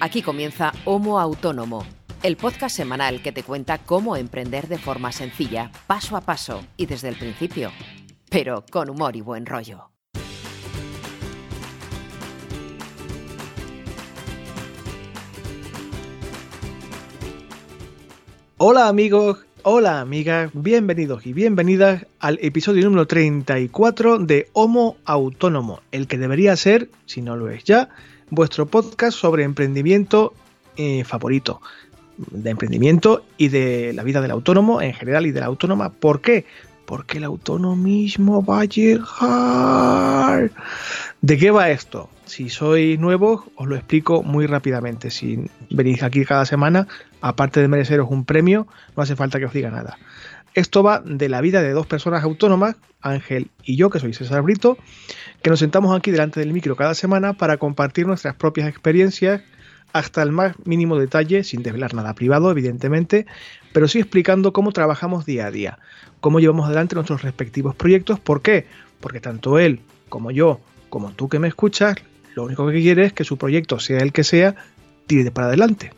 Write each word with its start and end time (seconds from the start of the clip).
Aquí 0.00 0.22
comienza 0.22 0.72
Homo 0.84 1.18
Autónomo, 1.18 1.84
el 2.22 2.36
podcast 2.36 2.76
semanal 2.76 3.22
que 3.22 3.32
te 3.32 3.42
cuenta 3.42 3.78
cómo 3.78 4.16
emprender 4.16 4.68
de 4.68 4.78
forma 4.78 5.12
sencilla, 5.12 5.70
paso 5.86 6.16
a 6.16 6.20
paso 6.20 6.62
y 6.76 6.86
desde 6.86 7.08
el 7.08 7.16
principio, 7.16 7.70
pero 8.30 8.64
con 8.70 8.90
humor 8.90 9.16
y 9.16 9.20
buen 9.20 9.46
rollo. 9.46 9.90
Hola 18.56 18.88
amigos, 18.88 19.44
hola 19.62 20.00
amigas, 20.00 20.50
bienvenidos 20.54 21.26
y 21.26 21.32
bienvenidas 21.32 22.06
al 22.20 22.38
episodio 22.40 22.84
número 22.84 23.06
34 23.06 24.18
de 24.20 24.48
Homo 24.52 24.96
Autónomo, 25.04 25.80
el 25.92 26.06
que 26.06 26.18
debería 26.18 26.56
ser, 26.56 26.88
si 27.04 27.20
no 27.20 27.36
lo 27.36 27.50
es 27.50 27.64
ya, 27.64 27.90
vuestro 28.34 28.66
podcast 28.66 29.16
sobre 29.18 29.44
emprendimiento 29.44 30.34
eh, 30.76 31.04
favorito. 31.04 31.60
De 32.16 32.50
emprendimiento 32.50 33.24
y 33.38 33.48
de 33.48 33.92
la 33.92 34.04
vida 34.04 34.20
del 34.20 34.30
autónomo 34.30 34.80
en 34.80 34.94
general 34.94 35.26
y 35.26 35.32
de 35.32 35.40
la 35.40 35.46
autónoma. 35.46 35.90
¿Por 35.90 36.20
qué? 36.20 36.44
Porque 36.86 37.18
el 37.18 37.24
autonomismo 37.24 38.44
va 38.44 38.60
a 38.60 38.64
llegar. 38.66 40.50
¿De 41.20 41.38
qué 41.38 41.50
va 41.50 41.70
esto? 41.70 42.08
Si 42.26 42.48
sois 42.48 42.98
nuevos, 42.98 43.42
os 43.56 43.66
lo 43.66 43.76
explico 43.76 44.22
muy 44.22 44.46
rápidamente. 44.46 45.10
Si 45.10 45.44
venís 45.70 46.02
aquí 46.02 46.24
cada 46.24 46.46
semana, 46.46 46.86
aparte 47.20 47.60
de 47.60 47.68
mereceros 47.68 48.08
un 48.10 48.24
premio, 48.24 48.66
no 48.96 49.02
hace 49.02 49.16
falta 49.16 49.38
que 49.38 49.46
os 49.46 49.52
diga 49.52 49.70
nada. 49.70 49.98
Esto 50.54 50.84
va 50.84 51.00
de 51.04 51.28
la 51.28 51.40
vida 51.40 51.62
de 51.62 51.72
dos 51.72 51.86
personas 51.86 52.22
autónomas, 52.22 52.76
Ángel 53.00 53.50
y 53.64 53.76
yo, 53.76 53.90
que 53.90 53.98
soy 53.98 54.14
César 54.14 54.42
Brito, 54.42 54.78
que 55.44 55.50
nos 55.50 55.58
sentamos 55.58 55.94
aquí 55.94 56.10
delante 56.10 56.40
del 56.40 56.54
micro 56.54 56.74
cada 56.74 56.94
semana 56.94 57.34
para 57.34 57.58
compartir 57.58 58.06
nuestras 58.06 58.34
propias 58.34 58.66
experiencias 58.66 59.42
hasta 59.92 60.22
el 60.22 60.32
más 60.32 60.54
mínimo 60.64 60.98
detalle, 60.98 61.44
sin 61.44 61.62
desvelar 61.62 61.92
nada 61.92 62.14
privado, 62.14 62.50
evidentemente, 62.50 63.26
pero 63.74 63.86
sí 63.86 63.98
explicando 63.98 64.54
cómo 64.54 64.72
trabajamos 64.72 65.26
día 65.26 65.44
a 65.44 65.50
día, 65.50 65.78
cómo 66.20 66.40
llevamos 66.40 66.64
adelante 66.64 66.94
nuestros 66.94 67.20
respectivos 67.20 67.76
proyectos. 67.76 68.18
¿Por 68.18 68.40
qué? 68.40 68.64
Porque 69.00 69.20
tanto 69.20 69.58
él 69.58 69.80
como 70.08 70.30
yo, 70.30 70.60
como 70.88 71.10
tú 71.10 71.28
que 71.28 71.38
me 71.38 71.48
escuchas, 71.48 71.96
lo 72.34 72.44
único 72.44 72.66
que 72.66 72.80
quiere 72.80 73.04
es 73.04 73.12
que 73.12 73.24
su 73.24 73.36
proyecto, 73.36 73.78
sea 73.80 73.98
el 73.98 74.12
que 74.12 74.24
sea, 74.24 74.54
tire 75.06 75.30
para 75.30 75.48
adelante. 75.48 75.92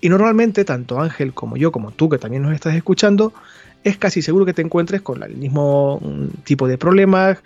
Y 0.00 0.08
normalmente, 0.08 0.64
tanto 0.64 1.00
Ángel 1.00 1.32
como 1.32 1.56
yo, 1.56 1.70
como 1.70 1.92
tú 1.92 2.08
que 2.08 2.18
también 2.18 2.42
nos 2.42 2.54
estás 2.54 2.74
escuchando, 2.74 3.32
es 3.84 3.96
casi 3.98 4.20
seguro 4.20 4.44
que 4.44 4.52
te 4.52 4.62
encuentres 4.62 5.00
con 5.00 5.22
el 5.22 5.36
mismo 5.36 6.00
mm, 6.02 6.42
tipo 6.42 6.66
de 6.66 6.76
problemas, 6.76 7.38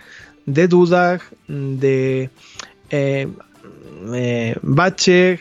de 0.47 0.69
dudas, 0.69 1.23
de 1.49 2.31
eh, 2.91 3.29
eh, 4.13 4.57
baches 4.63 5.41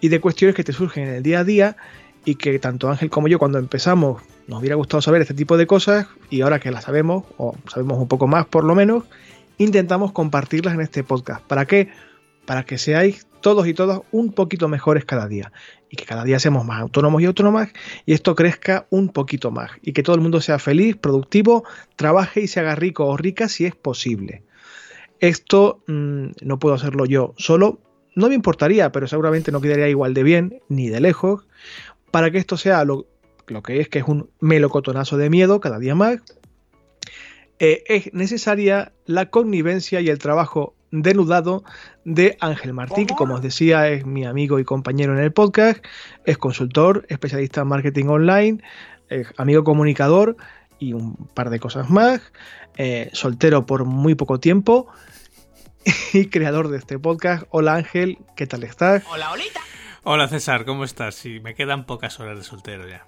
y 0.00 0.08
de 0.08 0.20
cuestiones 0.20 0.56
que 0.56 0.64
te 0.64 0.72
surgen 0.72 1.08
en 1.08 1.14
el 1.14 1.22
día 1.22 1.40
a 1.40 1.44
día 1.44 1.76
y 2.24 2.36
que 2.36 2.58
tanto 2.58 2.88
Ángel 2.88 3.10
como 3.10 3.28
yo 3.28 3.38
cuando 3.38 3.58
empezamos 3.58 4.22
nos 4.48 4.60
hubiera 4.60 4.74
gustado 4.74 5.00
saber 5.00 5.22
este 5.22 5.34
tipo 5.34 5.56
de 5.56 5.66
cosas 5.66 6.06
y 6.30 6.40
ahora 6.40 6.58
que 6.58 6.70
las 6.70 6.84
sabemos, 6.84 7.24
o 7.36 7.56
sabemos 7.70 7.98
un 7.98 8.08
poco 8.08 8.26
más 8.26 8.46
por 8.46 8.64
lo 8.64 8.74
menos, 8.74 9.04
intentamos 9.58 10.12
compartirlas 10.12 10.74
en 10.74 10.80
este 10.80 11.04
podcast. 11.04 11.44
¿Para 11.44 11.66
qué? 11.66 11.88
Para 12.44 12.64
que 12.64 12.78
seáis 12.78 13.26
todos 13.40 13.66
y 13.66 13.74
todas 13.74 14.00
un 14.10 14.32
poquito 14.32 14.68
mejores 14.68 15.04
cada 15.04 15.28
día 15.28 15.52
y 15.92 15.96
que 15.96 16.06
cada 16.06 16.24
día 16.24 16.40
seamos 16.40 16.64
más 16.64 16.80
autónomos 16.80 17.20
y 17.20 17.26
autónomas 17.26 17.68
y 18.06 18.14
esto 18.14 18.34
crezca 18.34 18.86
un 18.88 19.10
poquito 19.10 19.50
más 19.50 19.70
y 19.82 19.92
que 19.92 20.02
todo 20.02 20.16
el 20.16 20.22
mundo 20.22 20.40
sea 20.40 20.58
feliz, 20.58 20.96
productivo, 20.96 21.64
trabaje 21.96 22.40
y 22.40 22.48
se 22.48 22.60
haga 22.60 22.74
rico 22.74 23.06
o 23.06 23.16
rica 23.18 23.46
si 23.46 23.66
es 23.66 23.76
posible. 23.76 24.42
Esto 25.20 25.84
mmm, 25.86 26.28
no 26.40 26.58
puedo 26.58 26.74
hacerlo 26.74 27.04
yo 27.04 27.34
solo, 27.36 27.78
no 28.14 28.30
me 28.30 28.34
importaría, 28.34 28.90
pero 28.90 29.06
seguramente 29.06 29.52
no 29.52 29.60
quedaría 29.60 29.88
igual 29.88 30.14
de 30.14 30.22
bien 30.22 30.60
ni 30.68 30.88
de 30.88 31.00
lejos. 31.00 31.46
Para 32.10 32.30
que 32.30 32.38
esto 32.38 32.56
sea 32.56 32.84
lo, 32.86 33.06
lo 33.46 33.62
que 33.62 33.80
es, 33.80 33.88
que 33.90 33.98
es 33.98 34.08
un 34.08 34.30
melocotonazo 34.40 35.18
de 35.18 35.28
miedo 35.28 35.60
cada 35.60 35.78
día 35.78 35.94
más, 35.94 36.20
eh, 37.58 37.84
es 37.86 38.14
necesaria 38.14 38.92
la 39.04 39.28
connivencia 39.28 40.00
y 40.00 40.08
el 40.08 40.18
trabajo 40.18 40.74
denudado 40.92 41.64
de 42.04 42.36
Ángel 42.40 42.74
Martín, 42.74 43.06
que 43.06 43.14
como 43.14 43.34
os 43.34 43.42
decía 43.42 43.88
es 43.88 44.06
mi 44.06 44.24
amigo 44.24 44.60
y 44.60 44.64
compañero 44.64 45.16
en 45.16 45.24
el 45.24 45.32
podcast, 45.32 45.84
es 46.24 46.38
consultor, 46.38 47.06
especialista 47.08 47.62
en 47.62 47.68
marketing 47.68 48.06
online, 48.06 48.62
es 49.08 49.26
amigo 49.38 49.64
comunicador 49.64 50.36
y 50.78 50.92
un 50.92 51.16
par 51.34 51.50
de 51.50 51.58
cosas 51.58 51.90
más, 51.90 52.20
eh, 52.76 53.10
soltero 53.12 53.66
por 53.66 53.84
muy 53.84 54.14
poco 54.14 54.38
tiempo 54.38 54.86
y 56.12 56.26
creador 56.26 56.68
de 56.68 56.78
este 56.78 56.98
podcast. 56.98 57.44
Hola 57.50 57.74
Ángel, 57.74 58.18
¿qué 58.36 58.46
tal 58.46 58.62
estás? 58.62 59.02
Hola, 59.10 59.32
Olita. 59.32 59.60
Hola 60.04 60.28
César, 60.28 60.64
¿cómo 60.66 60.84
estás? 60.84 61.14
Sí, 61.14 61.40
me 61.40 61.54
quedan 61.54 61.86
pocas 61.86 62.20
horas 62.20 62.36
de 62.36 62.44
soltero 62.44 62.86
ya. 62.86 63.06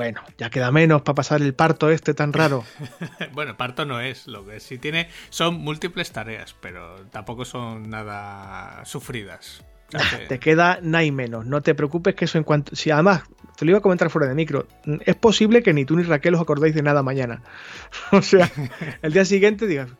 Bueno, 0.00 0.22
ya 0.38 0.48
queda 0.48 0.70
menos 0.70 1.02
para 1.02 1.16
pasar 1.16 1.42
el 1.42 1.52
parto 1.52 1.90
este 1.90 2.14
tan 2.14 2.32
raro. 2.32 2.64
bueno, 3.34 3.58
parto 3.58 3.84
no 3.84 4.00
es, 4.00 4.26
lo 4.28 4.46
que 4.46 4.58
sí 4.58 4.78
tiene 4.78 5.10
son 5.28 5.56
múltiples 5.56 6.10
tareas, 6.10 6.56
pero 6.58 7.04
tampoco 7.10 7.44
son 7.44 7.90
nada 7.90 8.82
sufridas. 8.86 9.62
O 9.92 9.98
sea 9.98 10.20
que... 10.20 10.26
Te 10.26 10.38
queda 10.38 10.78
nada 10.80 11.04
y 11.04 11.12
menos, 11.12 11.44
no 11.44 11.60
te 11.60 11.74
preocupes 11.74 12.14
que 12.14 12.24
eso 12.24 12.38
en 12.38 12.44
cuanto... 12.44 12.74
Si 12.74 12.90
además, 12.90 13.24
te 13.58 13.66
lo 13.66 13.72
iba 13.72 13.80
a 13.80 13.82
comentar 13.82 14.08
fuera 14.08 14.26
de 14.26 14.34
micro, 14.34 14.66
es 15.04 15.16
posible 15.16 15.62
que 15.62 15.74
ni 15.74 15.84
tú 15.84 15.96
ni 15.96 16.02
Raquel 16.02 16.34
os 16.34 16.40
acordéis 16.40 16.74
de 16.74 16.80
nada 16.80 17.02
mañana. 17.02 17.42
o 18.10 18.22
sea, 18.22 18.50
el 19.02 19.12
día 19.12 19.26
siguiente 19.26 19.66
digas, 19.66 19.90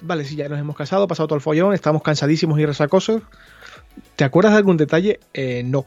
vale, 0.00 0.24
sí, 0.24 0.36
ya 0.36 0.48
nos 0.48 0.58
hemos 0.58 0.74
casado, 0.74 1.06
pasado 1.06 1.26
todo 1.26 1.36
el 1.36 1.42
follón, 1.42 1.74
estamos 1.74 2.02
cansadísimos 2.02 2.58
y 2.58 2.64
resacosos. 2.64 3.24
¿Te 4.16 4.24
acuerdas 4.24 4.52
de 4.52 4.58
algún 4.58 4.78
detalle? 4.78 5.20
Eh, 5.34 5.62
no. 5.64 5.84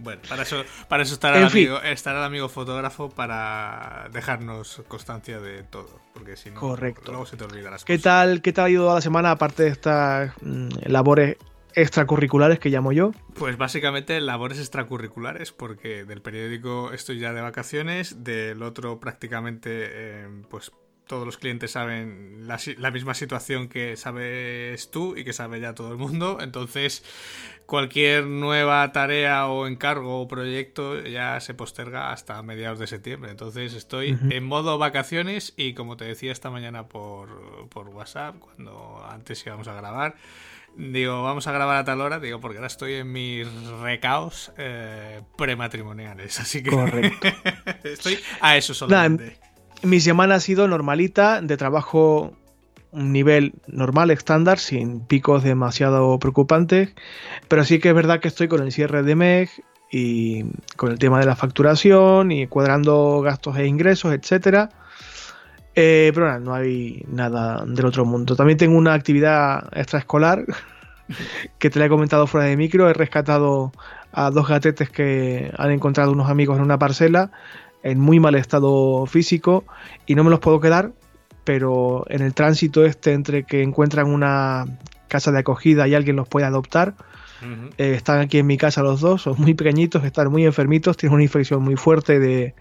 Bueno, 0.00 0.22
para 0.28 0.42
eso, 0.42 0.64
para 0.88 1.02
eso 1.02 1.14
estará, 1.14 1.38
el 1.38 1.44
amigo, 1.44 1.80
estará 1.82 2.18
el 2.20 2.24
amigo 2.24 2.48
fotógrafo 2.48 3.10
para 3.10 4.08
dejarnos 4.12 4.82
constancia 4.88 5.40
de 5.40 5.62
todo. 5.62 6.00
Porque 6.14 6.36
si 6.36 6.50
no, 6.50 6.60
Correcto. 6.60 7.12
luego 7.12 7.26
se 7.26 7.36
te 7.36 7.44
olvidan 7.44 7.72
las 7.72 7.84
¿Qué 7.84 7.94
cosas. 7.94 8.04
Tal, 8.04 8.42
¿Qué 8.42 8.52
tal 8.52 8.66
ha 8.66 8.70
ido 8.70 8.94
la 8.94 9.00
semana 9.00 9.30
aparte 9.30 9.64
de 9.64 9.68
estas 9.70 10.32
mmm, 10.42 10.68
labores 10.86 11.36
extracurriculares 11.74 12.58
que 12.58 12.68
llamo 12.68 12.92
yo? 12.92 13.12
Pues 13.34 13.56
básicamente 13.56 14.20
labores 14.20 14.58
extracurriculares, 14.58 15.52
porque 15.52 16.04
del 16.04 16.20
periódico 16.20 16.92
estoy 16.92 17.18
ya 17.18 17.32
de 17.32 17.40
vacaciones, 17.40 18.24
del 18.24 18.62
otro 18.62 18.98
prácticamente 19.00 19.70
eh, 19.72 20.28
pues 20.48 20.72
todos 21.10 21.26
los 21.26 21.38
clientes 21.38 21.72
saben 21.72 22.46
la, 22.46 22.56
la, 22.78 22.92
misma 22.92 23.14
situación 23.14 23.68
que 23.68 23.96
sabes 23.96 24.92
tú 24.92 25.16
y 25.16 25.24
que 25.24 25.32
sabe 25.32 25.58
ya 25.58 25.74
todo 25.74 25.90
el 25.90 25.98
mundo. 25.98 26.38
Entonces, 26.40 27.02
cualquier 27.66 28.26
nueva 28.26 28.92
tarea 28.92 29.48
o 29.48 29.66
encargo 29.66 30.20
o 30.20 30.28
proyecto 30.28 31.00
ya 31.00 31.40
se 31.40 31.52
posterga 31.52 32.12
hasta 32.12 32.40
mediados 32.44 32.78
de 32.78 32.86
septiembre. 32.86 33.32
Entonces, 33.32 33.74
estoy 33.74 34.12
uh 34.12 34.18
-huh. 34.18 34.34
en 34.34 34.44
modo 34.44 34.78
vacaciones 34.78 35.52
y 35.56 35.74
como 35.74 35.96
te 35.96 36.04
decía 36.04 36.30
esta 36.30 36.48
mañana 36.48 36.86
por, 36.86 37.68
por 37.70 37.88
WhatsApp, 37.88 38.36
cuando 38.38 39.04
antes 39.10 39.44
íbamos 39.44 39.66
a 39.66 39.74
grabar, 39.74 40.14
digo, 40.76 41.24
vamos 41.24 41.48
a 41.48 41.52
grabar 41.52 41.76
a 41.78 41.84
tal 41.84 42.00
hora, 42.02 42.20
digo, 42.20 42.38
porque 42.38 42.58
ahora 42.58 42.68
estoy 42.68 42.94
en 42.94 43.10
mis 43.10 43.48
recaos 43.82 44.52
eh, 44.58 45.22
prematrimoniales. 45.36 46.38
Así 46.44 46.62
que 46.62 46.70
Correcto. 46.70 47.28
estoy 47.82 48.16
a 48.40 48.56
eso 48.56 48.74
solamente. 48.74 49.38
Nah, 49.40 49.49
mi 49.82 50.00
semana 50.00 50.36
ha 50.36 50.40
sido 50.40 50.68
normalita, 50.68 51.40
de 51.40 51.56
trabajo 51.56 52.32
un 52.92 53.12
nivel 53.12 53.54
normal, 53.66 54.10
estándar, 54.10 54.58
sin 54.58 55.00
picos 55.00 55.44
demasiado 55.44 56.18
preocupantes, 56.18 56.94
pero 57.48 57.64
sí 57.64 57.78
que 57.78 57.90
es 57.90 57.94
verdad 57.94 58.20
que 58.20 58.28
estoy 58.28 58.48
con 58.48 58.62
el 58.62 58.72
cierre 58.72 59.02
de 59.02 59.14
mes 59.14 59.62
y 59.90 60.44
con 60.76 60.90
el 60.90 60.98
tema 60.98 61.20
de 61.20 61.26
la 61.26 61.36
facturación 61.36 62.32
y 62.32 62.46
cuadrando 62.46 63.20
gastos 63.22 63.56
e 63.58 63.66
ingresos, 63.66 64.12
etcétera. 64.12 64.70
Eh, 65.74 66.10
pero 66.12 66.26
nada, 66.26 66.40
no 66.40 66.54
hay 66.54 67.04
nada 67.08 67.64
del 67.64 67.86
otro 67.86 68.04
mundo. 68.04 68.34
También 68.34 68.58
tengo 68.58 68.76
una 68.76 68.92
actividad 68.92 69.68
extraescolar 69.72 70.44
que 71.58 71.70
te 71.70 71.78
la 71.78 71.86
he 71.86 71.88
comentado 71.88 72.26
fuera 72.26 72.46
de 72.46 72.56
micro. 72.56 72.90
He 72.90 72.92
rescatado 72.92 73.72
a 74.12 74.30
dos 74.30 74.48
gatetes 74.48 74.90
que 74.90 75.52
han 75.56 75.70
encontrado 75.70 76.10
unos 76.10 76.28
amigos 76.28 76.56
en 76.56 76.64
una 76.64 76.78
parcela 76.78 77.30
en 77.82 77.98
muy 78.00 78.20
mal 78.20 78.34
estado 78.34 79.06
físico 79.06 79.64
y 80.06 80.14
no 80.14 80.24
me 80.24 80.30
los 80.30 80.40
puedo 80.40 80.60
quedar, 80.60 80.92
pero 81.44 82.04
en 82.08 82.22
el 82.22 82.34
tránsito 82.34 82.84
este 82.84 83.12
entre 83.12 83.44
que 83.44 83.62
encuentran 83.62 84.08
una 84.08 84.66
casa 85.08 85.32
de 85.32 85.38
acogida 85.38 85.88
y 85.88 85.94
alguien 85.94 86.16
los 86.16 86.28
puede 86.28 86.46
adoptar, 86.46 86.94
uh 87.42 87.44
-huh. 87.44 87.70
eh, 87.78 87.94
están 87.94 88.20
aquí 88.20 88.38
en 88.38 88.46
mi 88.46 88.56
casa 88.56 88.82
los 88.82 89.00
dos, 89.00 89.22
son 89.22 89.34
muy 89.38 89.54
pequeñitos, 89.54 90.04
están 90.04 90.30
muy 90.30 90.44
enfermitos, 90.44 90.96
tienen 90.96 91.14
una 91.14 91.24
infección 91.24 91.62
muy 91.62 91.76
fuerte 91.76 92.20
de 92.20 92.54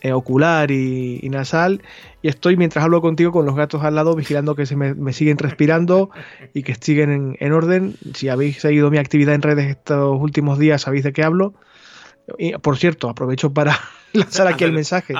eh, 0.00 0.12
ocular 0.12 0.70
y, 0.70 1.18
y, 1.22 1.28
nasal 1.30 1.80
y 2.20 2.28
estoy 2.28 2.56
mientras 2.56 2.84
hablo 2.84 3.00
contigo 3.00 3.32
con 3.32 3.46
los 3.46 3.56
gatos 3.56 3.82
al 3.84 3.94
lado 3.94 4.14
vigilando 4.14 4.54
que 4.54 4.66
se 4.66 4.76
me, 4.76 4.94
me 4.94 5.14
siguen 5.14 5.38
respirando 5.38 6.10
y 6.52 6.62
que 6.62 6.74
siguen 6.74 7.10
en, 7.10 7.36
en 7.40 7.52
orden. 7.52 7.96
Si 8.12 8.28
habéis 8.28 8.60
seguido 8.60 8.90
mi 8.90 8.98
actividad 8.98 9.34
en 9.34 9.40
redes 9.40 9.66
estos 9.70 10.20
últimos 10.20 10.58
días 10.58 10.82
sabéis 10.82 11.04
de 11.04 11.12
qué 11.14 11.22
hablo. 11.22 11.54
Y, 12.38 12.52
por 12.58 12.76
cierto, 12.76 13.08
aprovecho 13.08 13.52
para 13.54 13.78
lanzar 14.18 14.46
aquí 14.46 14.54
hacer, 14.54 14.68
el 14.68 14.74
mensaje. 14.74 15.14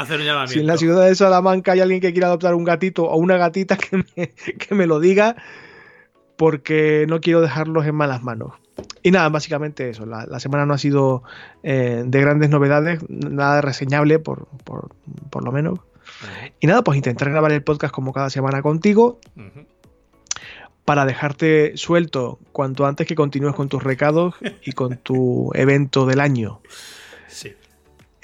Si 0.47 0.61
en 0.61 0.67
la 0.67 0.77
ciudad 0.77 1.05
de 1.05 1.15
Salamanca 1.15 1.73
hay 1.73 1.81
alguien 1.81 2.01
que 2.01 2.13
quiera 2.13 2.29
adoptar 2.29 2.55
un 2.55 2.65
gatito 2.65 3.05
o 3.05 3.17
una 3.17 3.37
gatita, 3.37 3.77
que 3.77 3.97
me, 3.97 4.29
que 4.31 4.75
me 4.75 4.87
lo 4.87 5.01
diga, 5.01 5.37
porque 6.37 7.07
no 7.09 7.21
quiero 7.21 7.41
dejarlos 7.41 7.87
en 7.87 7.95
malas 7.95 8.23
manos. 8.23 8.53
Y 9.03 9.11
nada, 9.11 9.29
básicamente 9.29 9.91
eso. 9.91 10.07
La, 10.07 10.41
semana 10.41 10.67
no 10.67 10.75
ha 10.75 10.79
sido 10.79 11.23
eh, 11.63 12.03
de 12.07 12.21
grandes 12.21 12.51
novedades, 12.51 13.01
nada 13.09 13.61
reseñable 13.61 14.19
por, 14.19 14.49
por, 14.65 15.45
lo 15.45 15.53
menos. 15.53 15.79
Y 16.61 16.67
nada, 16.67 16.83
pues 16.83 16.97
intentar 16.97 17.31
grabar 17.31 17.53
el 17.53 17.63
podcast 17.63 17.95
como 17.95 18.13
cada 18.13 18.31
semana 18.31 18.63
contigo. 18.63 19.21
Para 20.85 21.07
dejarte 21.07 21.77
suelto 21.77 22.39
cuanto 22.53 22.87
antes 22.87 23.07
que 23.07 23.15
continúes 23.15 23.55
con 23.55 23.69
tus 23.69 23.83
recados 23.83 24.35
y 24.65 24.73
con 24.73 24.97
tu 24.99 25.51
evento 25.55 26.07
del 26.07 26.21
año. 26.21 26.61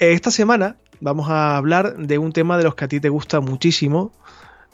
Esta 0.01 0.31
semana 0.31 0.77
vamos 0.99 1.29
a 1.29 1.57
hablar 1.57 1.95
de 1.95 2.17
un 2.17 2.31
tema 2.31 2.57
de 2.57 2.63
los 2.63 2.73
que 2.73 2.85
a 2.85 2.87
ti 2.87 2.99
te 2.99 3.09
gusta 3.09 3.39
muchísimo, 3.39 4.11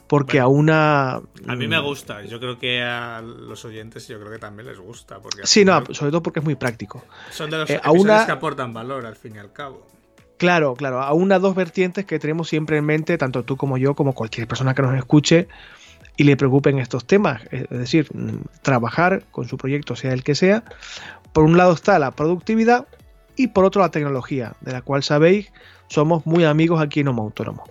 porque 0.06 0.40
a 0.40 0.46
una... 0.46 1.16
A 1.46 1.54
mí 1.54 1.68
me 1.68 1.78
gusta, 1.80 2.24
yo 2.24 2.40
creo 2.40 2.58
que 2.58 2.80
a 2.80 3.20
los 3.20 3.62
oyentes 3.66 4.08
yo 4.08 4.18
creo 4.18 4.32
que 4.32 4.38
también 4.38 4.68
les 4.68 4.78
gusta. 4.78 5.18
Porque 5.18 5.42
sí, 5.44 5.66
no, 5.66 5.84
sobre 5.90 6.12
todo 6.12 6.22
porque 6.22 6.38
es 6.38 6.44
muy 6.46 6.54
práctico. 6.54 7.04
Son 7.30 7.50
de 7.50 7.58
los 7.58 7.68
eh, 7.68 7.78
que 7.78 8.32
aportan 8.32 8.72
valor 8.72 9.04
al 9.04 9.16
fin 9.16 9.36
y 9.36 9.38
al 9.38 9.52
cabo. 9.52 9.86
Claro, 10.38 10.74
claro, 10.74 11.02
a 11.02 11.12
una 11.12 11.38
dos 11.38 11.54
vertientes 11.54 12.06
que 12.06 12.18
tenemos 12.18 12.48
siempre 12.48 12.78
en 12.78 12.86
mente, 12.86 13.18
tanto 13.18 13.42
tú 13.42 13.58
como 13.58 13.76
yo, 13.76 13.94
como 13.94 14.14
cualquier 14.14 14.48
persona 14.48 14.72
que 14.72 14.80
nos 14.80 14.96
escuche 14.96 15.46
y 16.16 16.24
le 16.24 16.38
preocupen 16.38 16.78
estos 16.78 17.06
temas, 17.06 17.42
es 17.50 17.68
decir, 17.68 18.08
mm, 18.14 18.62
trabajar 18.62 19.24
con 19.30 19.46
su 19.46 19.58
proyecto, 19.58 19.94
sea 19.94 20.14
el 20.14 20.24
que 20.24 20.34
sea. 20.34 20.64
Por 21.34 21.44
un 21.44 21.58
lado 21.58 21.74
está 21.74 21.98
la 21.98 22.12
productividad 22.12 22.86
y 23.38 23.46
por 23.46 23.64
otro 23.64 23.80
la 23.80 23.90
tecnología, 23.90 24.54
de 24.60 24.72
la 24.72 24.82
cual 24.82 25.02
sabéis 25.02 25.52
somos 25.86 26.26
muy 26.26 26.44
amigos 26.44 26.82
aquí 26.82 27.00
en 27.00 27.08
Homo 27.08 27.22
Autónomo. 27.22 27.64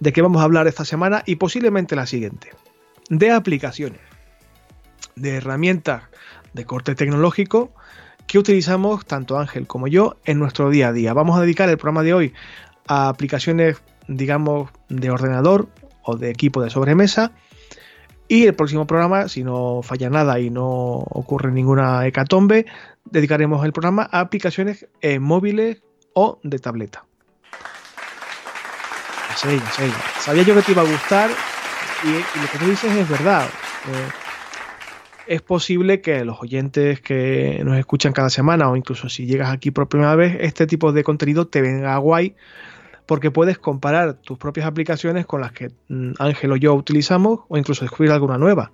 ¿De 0.00 0.12
qué 0.12 0.22
vamos 0.22 0.40
a 0.40 0.44
hablar 0.44 0.68
esta 0.68 0.84
semana 0.84 1.22
y 1.26 1.36
posiblemente 1.36 1.96
la 1.96 2.06
siguiente? 2.06 2.52
De 3.10 3.32
aplicaciones, 3.32 4.00
de 5.16 5.36
herramientas 5.36 6.04
de 6.54 6.64
corte 6.64 6.94
tecnológico 6.94 7.72
que 8.26 8.38
utilizamos 8.38 9.06
tanto 9.06 9.38
Ángel 9.38 9.66
como 9.66 9.88
yo 9.88 10.16
en 10.24 10.38
nuestro 10.38 10.70
día 10.70 10.88
a 10.88 10.92
día. 10.92 11.12
Vamos 11.14 11.36
a 11.36 11.42
dedicar 11.42 11.68
el 11.68 11.78
programa 11.78 12.04
de 12.04 12.14
hoy 12.14 12.34
a 12.86 13.08
aplicaciones, 13.08 13.82
digamos, 14.06 14.70
de 14.88 15.10
ordenador 15.10 15.68
o 16.02 16.16
de 16.16 16.30
equipo 16.30 16.62
de 16.62 16.70
sobremesa. 16.70 17.32
Y 18.28 18.46
el 18.46 18.54
próximo 18.54 18.86
programa, 18.86 19.28
si 19.28 19.42
no 19.42 19.80
falla 19.82 20.10
nada 20.10 20.38
y 20.38 20.50
no 20.50 20.66
ocurre 20.66 21.50
ninguna 21.50 22.06
hecatombe, 22.06 22.66
dedicaremos 23.10 23.64
el 23.64 23.72
programa 23.72 24.08
a 24.10 24.20
aplicaciones 24.20 24.86
móviles 25.20 25.82
o 26.14 26.38
de 26.42 26.58
tableta. 26.58 27.04
Sabía 30.18 30.42
yo 30.42 30.54
que 30.56 30.62
te 30.62 30.72
iba 30.72 30.82
a 30.82 30.84
gustar 30.84 31.30
y, 32.02 32.40
lo 32.40 32.48
que 32.50 32.58
tú 32.58 32.64
dices 32.66 32.92
es 32.92 33.08
verdad. 33.08 33.46
Eh, 33.46 34.08
es 35.28 35.42
posible 35.42 36.00
que 36.00 36.24
los 36.24 36.40
oyentes 36.40 37.00
que 37.00 37.60
nos 37.64 37.78
escuchan 37.78 38.12
cada 38.12 38.30
semana 38.30 38.68
o 38.68 38.76
incluso 38.76 39.08
si 39.08 39.26
llegas 39.26 39.52
aquí 39.52 39.70
por 39.70 39.88
primera 39.88 40.16
vez, 40.16 40.36
este 40.40 40.66
tipo 40.66 40.90
de 40.92 41.04
contenido 41.04 41.46
te 41.46 41.62
venga 41.62 41.96
guay 41.98 42.34
porque 43.08 43.30
puedes 43.30 43.56
comparar 43.56 44.18
tus 44.20 44.36
propias 44.36 44.66
aplicaciones 44.66 45.24
con 45.24 45.40
las 45.40 45.52
que 45.52 45.70
mm, 45.88 46.12
Ángel 46.18 46.52
o 46.52 46.56
yo 46.56 46.74
utilizamos 46.74 47.40
o 47.48 47.56
incluso 47.56 47.82
descubrir 47.82 48.12
alguna 48.12 48.36
nueva. 48.36 48.70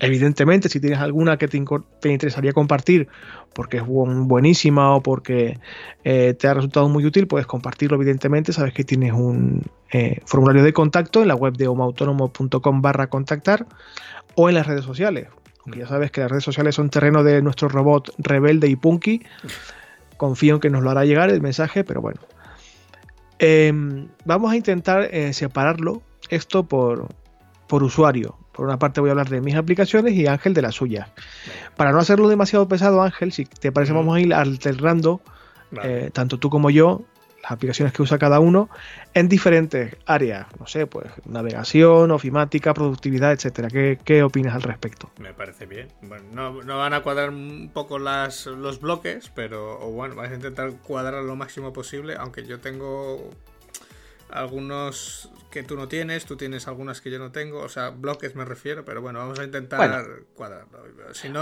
Evidentemente, 0.00 0.70
si 0.70 0.80
tienes 0.80 1.00
alguna 1.00 1.36
que 1.36 1.48
te, 1.48 1.58
interesaría 1.58 2.54
compartir 2.54 3.08
porque 3.52 3.78
es 3.78 3.82
buenísima 3.84 4.94
o 4.94 5.02
porque 5.02 5.58
eh, 6.02 6.32
te 6.32 6.48
ha 6.48 6.54
resultado 6.54 6.88
muy 6.88 7.04
útil, 7.04 7.26
puedes 7.26 7.46
compartirlo 7.46 7.96
evidentemente. 7.96 8.54
Sabes 8.54 8.72
que 8.72 8.84
tienes 8.84 9.12
un 9.12 9.64
eh, 9.92 10.20
formulario 10.24 10.62
de 10.62 10.72
contacto 10.72 11.20
en 11.20 11.28
la 11.28 11.34
web 11.34 11.54
de 11.54 11.68
homoautónomo.com 11.68 12.80
barra 12.80 13.08
contactar 13.08 13.66
o 14.34 14.48
en 14.48 14.54
las 14.54 14.66
redes 14.66 14.86
sociales. 14.86 15.28
Aunque 15.66 15.80
ya 15.80 15.88
sabes 15.88 16.10
que 16.10 16.22
las 16.22 16.30
redes 16.30 16.44
sociales 16.44 16.74
son 16.74 16.88
terreno 16.88 17.22
de 17.22 17.42
nuestro 17.42 17.68
robot 17.68 18.14
rebelde 18.16 18.68
y 18.68 18.76
punky. 18.76 19.22
Confío 20.16 20.54
en 20.54 20.60
que 20.60 20.70
nos 20.70 20.82
lo 20.82 20.90
hará 20.90 21.04
llegar 21.04 21.28
el 21.28 21.42
mensaje, 21.42 21.84
pero 21.84 22.00
bueno, 22.00 22.20
Em, 23.46 24.08
vamos 24.24 24.50
a 24.52 24.56
intentar 24.56 25.02
eh, 25.12 25.34
separarlo 25.34 26.00
esto 26.30 26.64
por, 26.64 27.08
por 27.66 27.82
usuario. 27.82 28.38
Por 28.52 28.64
una 28.64 28.78
parte 28.78 29.00
voy 29.00 29.10
a 29.10 29.12
hablar 29.12 29.28
de 29.28 29.42
mis 29.42 29.54
aplicaciones 29.54 30.14
y 30.14 30.26
Ángel 30.26 30.54
de 30.54 30.62
las 30.62 30.76
suyas. 30.76 31.10
Para 31.76 31.92
no 31.92 31.98
hacerlo 31.98 32.28
demasiado 32.28 32.66
pesado, 32.68 33.02
Ángel, 33.02 33.32
si 33.32 33.44
te 33.44 33.70
parece, 33.70 33.92
mm. 33.92 33.96
vamos 33.96 34.16
a 34.16 34.20
ir 34.20 34.32
alternando, 34.32 35.20
eh, 35.82 36.08
tanto 36.14 36.38
tú 36.38 36.48
como 36.48 36.70
yo, 36.70 37.02
las 37.44 37.52
aplicaciones 37.52 37.92
que 37.92 38.02
usa 38.02 38.18
cada 38.18 38.40
uno 38.40 38.70
en 39.12 39.28
diferentes 39.28 39.96
áreas, 40.06 40.46
no 40.58 40.66
sé, 40.66 40.86
pues 40.86 41.06
navegación, 41.26 42.10
ofimática, 42.10 42.72
productividad, 42.72 43.32
etcétera. 43.32 43.68
¿Qué, 43.68 44.22
opinas 44.22 44.54
al 44.54 44.62
respecto? 44.62 45.10
Me 45.18 45.34
parece 45.34 45.66
bien. 45.66 45.88
Bueno, 46.00 46.62
no, 46.62 46.78
van 46.78 46.94
a 46.94 47.02
cuadrar 47.02 47.28
un 47.28 47.70
poco 47.72 47.98
las, 47.98 48.46
los 48.46 48.80
bloques, 48.80 49.30
pero 49.34 49.78
bueno, 49.90 50.14
vais 50.14 50.32
a 50.32 50.34
intentar 50.34 50.72
cuadrar 50.82 51.22
lo 51.22 51.36
máximo 51.36 51.72
posible, 51.72 52.16
aunque 52.18 52.46
yo 52.46 52.60
tengo 52.60 53.30
algunos 54.30 55.30
que 55.54 55.62
tú 55.62 55.76
no 55.76 55.86
tienes, 55.86 56.26
tú 56.26 56.36
tienes 56.36 56.66
algunas 56.66 57.00
que 57.00 57.12
yo 57.12 57.20
no 57.20 57.30
tengo, 57.30 57.60
o 57.60 57.68
sea, 57.68 57.90
bloques 57.90 58.34
me 58.34 58.44
refiero, 58.44 58.84
pero 58.84 59.00
bueno, 59.00 59.20
vamos 59.20 59.38
a 59.38 59.44
intentar 59.44 59.78
cuadrarlo. 60.34 60.66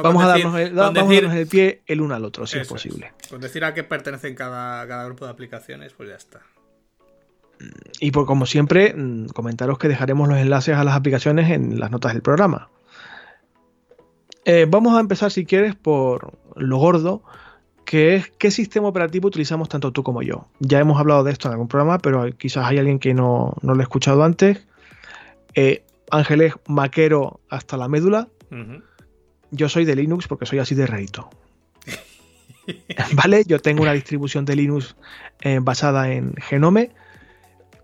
vamos, 0.02 0.22
a 0.22 0.28
darnos, 0.28 1.34
el, 1.34 1.46
pie 1.46 1.82
el 1.86 2.02
uno 2.02 2.14
al 2.14 2.24
otro, 2.26 2.46
si 2.46 2.58
es 2.58 2.68
posible. 2.68 3.14
Con 3.30 3.40
decir 3.40 3.64
a 3.64 3.72
qué 3.72 3.84
pertenecen 3.84 4.34
cada, 4.34 4.86
cada 4.86 5.06
grupo 5.06 5.24
de 5.24 5.30
aplicaciones, 5.30 5.94
pues 5.94 6.10
ya 6.10 6.16
está. 6.16 6.42
Y 8.00 8.10
por 8.10 8.26
como 8.26 8.44
siempre, 8.44 8.92
mm, 8.94 9.28
comentaros 9.28 9.78
que 9.78 9.88
dejaremos 9.88 10.28
los 10.28 10.36
enlaces 10.36 10.76
a 10.76 10.84
las 10.84 10.94
aplicaciones 10.94 11.50
en 11.50 11.80
las 11.80 11.90
notas 11.90 12.12
del 12.12 12.20
programa. 12.20 12.68
Eh, 14.44 14.66
vamos 14.68 14.94
a 14.94 15.00
empezar, 15.00 15.30
si 15.30 15.46
quieres, 15.46 15.74
por 15.74 16.34
lo 16.54 16.76
gordo, 16.76 17.22
que 17.92 18.14
es 18.14 18.32
qué 18.38 18.50
sistema 18.50 18.88
operativo 18.88 19.28
utilizamos 19.28 19.68
tanto 19.68 19.92
tú 19.92 20.02
como 20.02 20.22
yo. 20.22 20.48
Ya 20.60 20.80
hemos 20.80 20.98
hablado 20.98 21.24
de 21.24 21.32
esto 21.32 21.48
en 21.48 21.52
algún 21.52 21.68
programa, 21.68 21.98
pero 21.98 22.24
quizás 22.38 22.64
hay 22.64 22.78
alguien 22.78 22.98
que 22.98 23.12
no, 23.12 23.54
lo 23.60 23.74
ha 23.74 23.82
escuchado 23.82 24.24
antes. 24.24 24.66
Eh, 25.54 25.84
Ángel 26.10 26.40
es 26.40 26.54
maquero 26.66 27.40
hasta 27.50 27.76
la 27.76 27.88
médula. 27.88 28.28
Yo 29.50 29.68
soy 29.68 29.84
de 29.84 29.94
Linux 29.94 30.26
porque 30.26 30.46
soy 30.46 30.58
así 30.58 30.74
de 30.74 30.86
rarito. 30.86 31.28
¿Vale? 33.12 33.44
Yo 33.46 33.58
tengo 33.58 33.82
una 33.82 33.92
distribución 33.92 34.46
de 34.46 34.56
Linux 34.56 34.96
eh, 35.42 35.58
basada 35.60 36.10
en 36.10 36.32
Genome, 36.36 36.92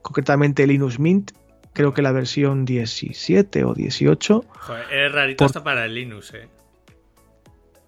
concretamente 0.01 0.67
Linux 0.67 0.99
Mint. 0.99 1.33
Creo 1.75 1.93
que 1.93 2.01
la 2.01 2.13
versión 2.13 2.65
17 2.65 3.63
o 3.63 3.75
18. 3.75 4.45
Joder, 4.49 4.87
es 4.91 5.13
rarito 5.13 5.45
hasta 5.45 5.63
para 5.63 5.87
Linux, 5.87 6.33
eh. 6.33 6.49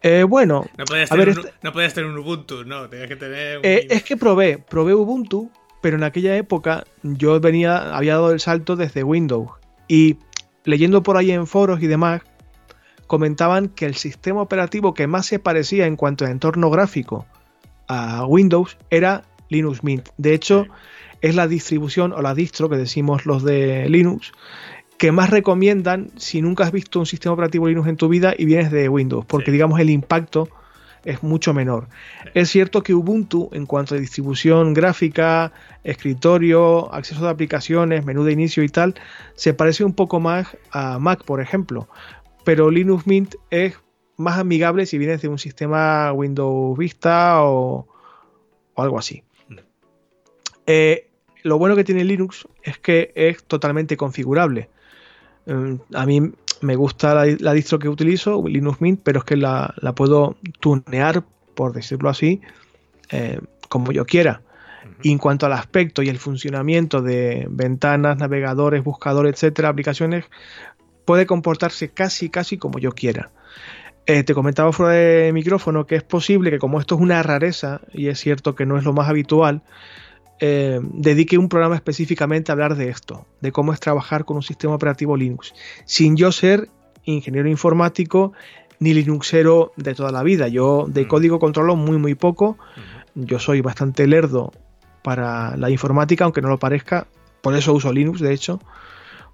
Eh, 0.02 0.25
bueno, 0.25 0.64
no 0.79 0.85
podías, 0.85 1.11
tener, 1.11 1.29
un, 1.38 1.47
no 1.62 1.73
podías 1.73 1.93
tener 1.93 2.11
un 2.11 2.19
Ubuntu, 2.19 2.64
no, 2.64 2.88
tenías 2.88 3.09
que 3.09 3.16
tener. 3.16 3.61
Eh, 3.62 3.87
es 3.90 4.02
que 4.02 4.16
probé, 4.16 4.59
probé 4.59 4.95
Ubuntu, 4.95 5.50
pero 5.83 5.97
en 5.97 6.04
aquella 6.04 6.37
época 6.37 6.85
yo 7.02 7.38
venía, 7.40 7.95
había 7.95 8.14
dado 8.14 8.33
el 8.33 8.40
salto 8.40 8.76
desde 8.76 9.02
Windows 9.02 9.50
y 9.88 10.16
leyendo 10.64 11.02
por 11.02 11.16
ahí 11.16 11.30
en 11.33 11.47
foros 11.47 11.83
y 11.83 11.87
demás, 11.87 12.23
comentaban 13.07 13.69
que 13.69 13.87
el 13.87 13.95
sistema 13.95 14.40
operativo 14.40 14.95
que 14.95 15.07
más 15.07 15.26
se 15.26 15.38
parecía 15.38 15.87
en 15.87 15.97
cuanto 15.97 16.25
a 16.25 16.30
entorno 16.30 16.71
gráfico 16.71 17.26
a 17.88 18.25
Windows 18.25 18.78
era 18.88 19.25
Linux 19.49 19.83
Mint. 19.83 20.09
De 20.16 20.33
hecho, 20.33 20.66
es 21.21 21.35
la 21.35 21.49
distribución 21.49 22.12
o 22.12 22.23
la 22.23 22.35
distro 22.35 22.69
que 22.69 22.76
decimos 22.76 23.26
los 23.26 23.42
de 23.42 23.88
Linux 23.88 24.33
que 25.00 25.12
más 25.12 25.30
recomiendan 25.30 26.11
si 26.16 26.42
nunca 26.42 26.64
has 26.64 26.73
visto 26.73 26.99
un 26.99 27.07
sistema 27.07 27.33
operativo 27.33 27.66
Linux 27.66 27.88
en 27.88 27.97
tu 27.97 28.11
vida 28.11 28.35
y 28.37 28.45
vienes 28.45 28.71
de 28.71 28.87
Windows, 28.90 29.25
porque 29.25 29.50
digamos 29.50 29.80
el 29.80 29.88
impacto 29.88 30.50
es 31.07 31.23
mucho 31.23 31.54
menor. 31.54 31.88
Es 32.35 32.50
cierto 32.50 32.83
que 32.83 32.92
Ubuntu, 32.92 33.49
en 33.54 33.64
cuanto 33.64 33.95
a 33.95 33.99
distribución 33.99 34.75
gráfica, 34.75 35.54
escritorio, 35.85 36.92
acceso 36.92 37.25
de 37.25 37.30
aplicaciones, 37.30 38.04
menú 38.04 38.25
de 38.25 38.33
inicio 38.33 38.62
y 38.62 38.69
tal, 38.69 38.95
se 39.37 39.54
parece 39.54 39.85
un 39.85 39.95
poco 39.95 40.21
más 40.21 40.54
a 40.71 40.99
Mac, 40.99 41.25
por 41.25 41.40
ejemplo. 41.40 41.88
Pero 42.45 42.71
Linux 42.71 43.07
Mint 43.07 43.37
es 43.49 43.78
más 44.19 44.38
amigable 44.38 44.85
si 44.85 44.99
vienes 44.99 45.23
de 45.23 45.28
un 45.28 45.38
sistema 45.38 46.12
Windows 46.12 46.76
Vista 46.76 47.42
o, 47.42 47.88
algo 48.76 48.99
así. 48.99 49.23
Mm. 49.49 49.54
Eh, 50.66 51.09
lo 51.42 51.57
bueno 51.57 51.75
que 51.75 51.85
tiene 51.85 52.04
Linux 52.04 52.47
es 52.62 52.76
que 52.76 53.12
es 53.14 53.42
totalmente 53.45 53.97
configurable. 53.97 54.69
Em, 55.50 55.80
a 55.95 56.07
mí 56.07 56.33
me 56.61 56.76
gusta 56.76 57.26
la, 57.26 57.52
distro 57.52 57.80
que 57.80 57.88
utilizo, 57.88 58.40
Linux 58.47 58.80
Mint, 58.80 59.00
pero 59.02 59.19
es 59.19 59.25
que 59.25 59.37
la, 59.37 59.75
puedo 59.97 60.37
tunear, 60.61 61.25
por 61.54 61.73
decirlo 61.73 62.09
así, 62.09 62.40
eh, 63.11 63.40
como 63.69 63.90
yo 63.90 64.07
quiera. 64.07 64.42
Y 65.02 65.11
en 65.11 65.19
cuanto 65.19 65.47
al 65.47 65.52
aspecto 65.54 66.02
y 66.02 66.09
el 66.09 66.19
funcionamiento 66.19 67.02
de 67.02 67.47
ventanas, 67.50 68.16
navegadores, 68.16 68.85
buscadores, 68.85 69.35
etcétera, 69.35 69.71
aplicaciones, 69.71 70.26
puede 71.04 71.26
comportarse 71.26 71.88
casi, 71.88 72.28
casi 72.28 72.57
como 72.57 72.78
yo 72.78 72.92
quiera. 72.92 73.30
Eh, 74.07 74.23
te 74.23 74.35
comentaba 74.35 74.73
fuera 74.73 74.92
de 74.92 75.33
micrófono 75.33 75.87
que 75.87 75.97
es 75.97 76.02
posible 76.04 76.50
que 76.50 76.59
como 76.59 76.78
esto 76.78 76.95
es 76.95 77.00
una 77.00 77.23
rareza, 77.25 77.80
y 77.92 78.07
es 78.07 78.21
cierto 78.21 78.54
que 78.54 78.66
no 78.66 78.78
es 78.78 78.85
lo 78.85 78.92
más 78.92 79.09
habitual, 79.09 79.62
eh, 80.40 80.80
dedique 80.82 81.38
un 81.38 81.49
programa 81.49 81.75
específicamente 81.75 82.50
a 82.50 82.54
hablar 82.54 82.75
de 82.75 82.88
esto, 82.88 83.26
de 83.40 83.52
cómo 83.52 83.73
es 83.73 83.80
trabajar 83.80 84.25
con 84.25 84.37
un 84.37 84.42
sistema 84.42 84.75
operativo 84.75 85.16
Linux, 85.16 85.54
sin 85.85 86.16
yo 86.16 86.32
ser 86.32 86.68
ingeniero 87.04 87.49
informático 87.49 88.32
ni 88.78 88.94
Linuxero 88.94 89.73
de 89.76 89.94
toda 89.94 90.11
la 90.11 90.23
vida. 90.23 90.49
Yo 90.49 90.87
de 90.88 91.04
Mm. 91.04 91.09
código 91.09 91.38
controlo 91.38 91.76
muy, 91.76 91.99
muy 91.99 92.14
poco. 92.14 92.56
Yo 93.14 93.38
soy 93.38 93.61
bastante 93.61 94.06
lerdo 94.06 94.52
para 95.02 95.56
la 95.56 95.70
informática, 95.70 96.25
aunque 96.25 96.40
no 96.40 96.49
lo 96.49 96.59
parezca. 96.59 97.06
Por 97.42 97.54
eso 97.54 97.75
uso 97.75 97.92
Linux, 97.92 98.20
de 98.20 98.32
hecho. 98.32 98.61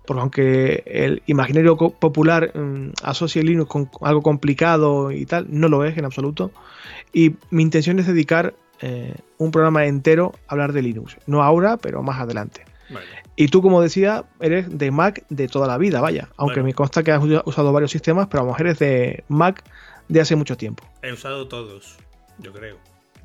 Porque 0.04 0.20
aunque 0.20 0.82
el 0.86 1.22
imaginario 1.26 1.76
popular 1.76 2.52
mm, 2.56 2.90
asocie 3.02 3.42
Linux 3.42 3.68
con 3.68 3.88
algo 4.00 4.22
complicado 4.22 5.10
y 5.12 5.26
tal, 5.26 5.46
no 5.48 5.68
lo 5.68 5.84
es 5.84 5.96
en 5.96 6.04
absoluto. 6.04 6.50
Y 7.12 7.36
mi 7.50 7.62
intención 7.62 7.98
es 7.98 8.06
dedicar 8.06 8.54
eh, 8.80 9.14
un 9.38 9.50
programa 9.50 9.86
entero 9.86 10.32
a 10.48 10.52
hablar 10.52 10.72
de 10.72 10.82
Linux. 10.82 11.16
No 11.26 11.42
ahora, 11.42 11.76
pero 11.76 12.02
más 12.02 12.20
adelante. 12.20 12.64
Vale. 12.90 13.06
Y 13.34 13.48
tú, 13.48 13.60
como 13.62 13.82
decía, 13.82 14.24
eres 14.40 14.78
de 14.78 14.90
Mac 14.90 15.24
de 15.28 15.48
toda 15.48 15.66
la 15.66 15.76
vida, 15.78 16.00
vaya. 16.00 16.28
Aunque 16.36 16.62
me 16.62 16.72
consta 16.72 17.02
que 17.02 17.12
has 17.12 17.22
usa- 17.22 17.42
usado 17.44 17.72
varios 17.72 17.90
sistemas, 17.90 18.28
pero 18.30 18.44
vamos, 18.44 18.60
eres 18.60 18.78
de 18.78 19.24
Mac 19.28 19.62
de 20.08 20.20
hace 20.20 20.36
mucho 20.36 20.56
tiempo. 20.56 20.84
He 21.02 21.12
usado 21.12 21.48
todos, 21.48 21.96
yo 22.38 22.52
creo. 22.52 22.78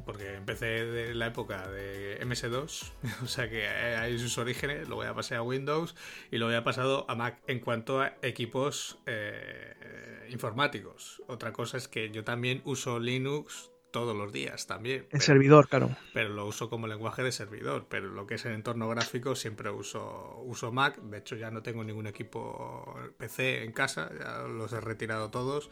Porque 0.03 0.34
empecé 0.34 0.65
de 0.65 1.13
la 1.13 1.27
época 1.27 1.67
de 1.67 2.20
MS2, 2.25 2.91
o 3.24 3.27
sea 3.27 3.50
que 3.50 3.67
hay 3.67 4.17
sus 4.17 4.38
orígenes, 4.39 4.88
luego 4.88 5.03
ya 5.03 5.13
pasé 5.13 5.36
a 5.36 5.43
Windows 5.43 5.96
y 6.31 6.38
luego 6.39 6.51
ya 6.51 6.58
he 6.58 6.62
pasado 6.63 7.05
a 7.08 7.13
Mac 7.15 7.39
en 7.48 7.60
cuanto 7.60 8.01
a 8.01 8.13
equipos 8.24 8.98
eh, 9.05 10.25
informáticos. 10.29 11.22
Otra 11.27 11.53
cosa 11.53 11.77
es 11.77 11.88
que 11.88 12.10
yo 12.10 12.24
también 12.24 12.62
uso 12.65 13.00
Linux 13.00 13.70
todos 13.91 14.15
los 14.15 14.31
días 14.33 14.65
también. 14.67 15.01
El 15.01 15.07
pero- 15.10 15.21
servidor, 15.24 15.67
claro. 15.69 15.95
pero 16.13 16.29
lo 16.29 16.45
uso 16.48 16.69
como 16.69 16.88
lenguaje 16.88 17.21
de 17.24 17.31
servidor. 17.31 17.86
Pero 17.89 18.07
lo 18.10 18.25
que 18.25 18.36
es 18.36 18.45
el 18.45 18.53
entorno 18.53 18.88
gráfico 18.89 19.36
siempre 19.36 19.69
uso, 19.69 20.41
uso 20.45 20.71
Mac. 20.71 20.98
De 21.01 21.17
hecho, 21.19 21.36
ya 21.36 21.51
no 21.51 21.62
tengo 21.62 21.83
ningún 21.83 22.07
equipo 22.07 22.95
PC 23.17 23.63
en 23.63 23.71
casa, 23.74 24.10
ya 24.17 24.39
los 24.48 24.71
he 24.74 24.81
retirado 24.81 25.29
todos. 25.29 25.69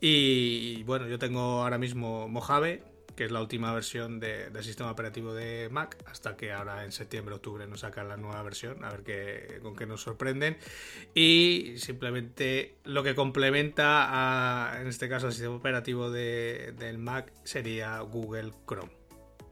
Y 0.00 0.82
bueno, 0.84 1.08
yo 1.08 1.18
tengo 1.18 1.62
ahora 1.62 1.78
mismo 1.78 2.28
Mojave, 2.28 2.82
que 3.18 3.24
es 3.24 3.32
la 3.32 3.40
última 3.40 3.72
versión 3.74 4.20
de- 4.20 4.48
del 4.50 4.62
sistema 4.62 4.92
operativo 4.92 5.34
de 5.34 5.68
Mac, 5.72 5.96
hasta 6.06 6.36
que 6.36 6.52
ahora 6.52 6.84
en 6.84 6.92
septiembre, 6.92 7.34
octubre 7.34 7.66
nos 7.66 7.80
sacan 7.80 8.08
la 8.08 8.16
nueva 8.16 8.40
versión, 8.44 8.84
a 8.84 8.90
ver 8.92 9.02
qué, 9.02 9.58
con 9.60 9.74
qué 9.74 9.86
nos 9.86 10.02
sorprenden. 10.02 10.56
Y 11.14 11.74
simplemente 11.78 12.76
lo 12.84 13.02
que 13.02 13.16
complementa 13.16 14.06
a, 14.70 14.80
en 14.80 14.86
este 14.86 15.08
caso, 15.08 15.26
al 15.26 15.32
sistema 15.32 15.56
operativo 15.56 16.12
de- 16.12 16.74
del 16.78 16.98
Mac 16.98 17.32
sería 17.42 17.98
Google 18.02 18.52
Chrome. 18.68 18.92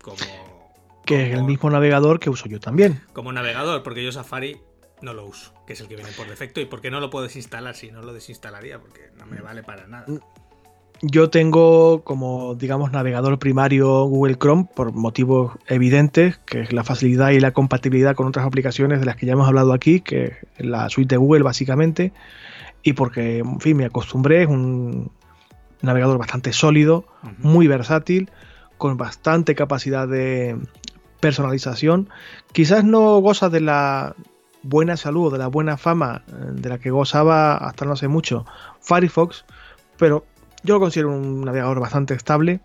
Como, 0.00 0.72
Que 1.04 1.26
es 1.26 1.34
el 1.36 1.42
mismo 1.42 1.68
navegador 1.68 2.20
que 2.20 2.30
uso 2.30 2.46
yo 2.48 2.60
también. 2.60 3.02
como 3.12 3.32
navegador, 3.32 3.82
porque 3.82 4.04
yo 4.04 4.12
Safari 4.12 4.60
no 5.02 5.12
lo 5.12 5.26
uso, 5.26 5.52
que 5.66 5.72
es 5.72 5.80
el 5.80 5.88
que 5.88 5.96
viene 5.96 6.12
por 6.12 6.28
defecto, 6.28 6.60
y 6.60 6.66
porque 6.66 6.92
no 6.92 7.00
lo 7.00 7.10
puedo 7.10 7.24
desinstalar, 7.24 7.74
si 7.74 7.90
no 7.90 8.00
lo 8.02 8.12
desinstalaría, 8.12 8.78
porque 8.78 9.10
no 9.18 9.26
me 9.26 9.40
vale 9.40 9.64
para 9.64 9.88
nada. 9.88 10.06
Yo 11.02 11.28
tengo 11.28 12.02
como, 12.04 12.54
digamos, 12.54 12.90
navegador 12.90 13.38
primario 13.38 14.04
Google 14.04 14.36
Chrome 14.36 14.66
por 14.74 14.92
motivos 14.92 15.52
evidentes, 15.66 16.38
que 16.38 16.62
es 16.62 16.72
la 16.72 16.84
facilidad 16.84 17.30
y 17.30 17.40
la 17.40 17.52
compatibilidad 17.52 18.14
con 18.14 18.26
otras 18.26 18.46
aplicaciones 18.46 19.00
de 19.00 19.06
las 19.06 19.16
que 19.16 19.26
ya 19.26 19.34
hemos 19.34 19.46
hablado 19.46 19.74
aquí, 19.74 20.00
que 20.00 20.36
es 20.56 20.66
la 20.66 20.88
suite 20.88 21.14
de 21.14 21.18
Google 21.18 21.42
básicamente, 21.42 22.12
y 22.82 22.94
porque, 22.94 23.38
en 23.38 23.60
fin, 23.60 23.76
me 23.76 23.84
acostumbré, 23.84 24.44
es 24.44 24.48
un 24.48 25.10
navegador 25.82 26.16
bastante 26.16 26.54
sólido, 26.54 27.04
muy 27.38 27.66
versátil, 27.66 28.30
con 28.78 28.96
bastante 28.96 29.54
capacidad 29.54 30.08
de 30.08 30.56
personalización. 31.20 32.08
Quizás 32.52 32.84
no 32.84 33.18
goza 33.18 33.50
de 33.50 33.60
la 33.60 34.14
buena 34.62 34.96
salud 34.96 35.26
o 35.26 35.30
de 35.30 35.38
la 35.38 35.46
buena 35.48 35.76
fama 35.76 36.22
eh, 36.28 36.32
de 36.52 36.68
la 36.68 36.78
que 36.78 36.90
gozaba 36.90 37.56
hasta 37.56 37.84
no 37.84 37.92
hace 37.92 38.08
mucho 38.08 38.46
Firefox, 38.80 39.44
pero 39.98 40.24
yo 40.66 40.74
lo 40.74 40.80
considero 40.80 41.10
un 41.10 41.42
navegador 41.42 41.80
bastante 41.80 42.14
estable 42.14 42.60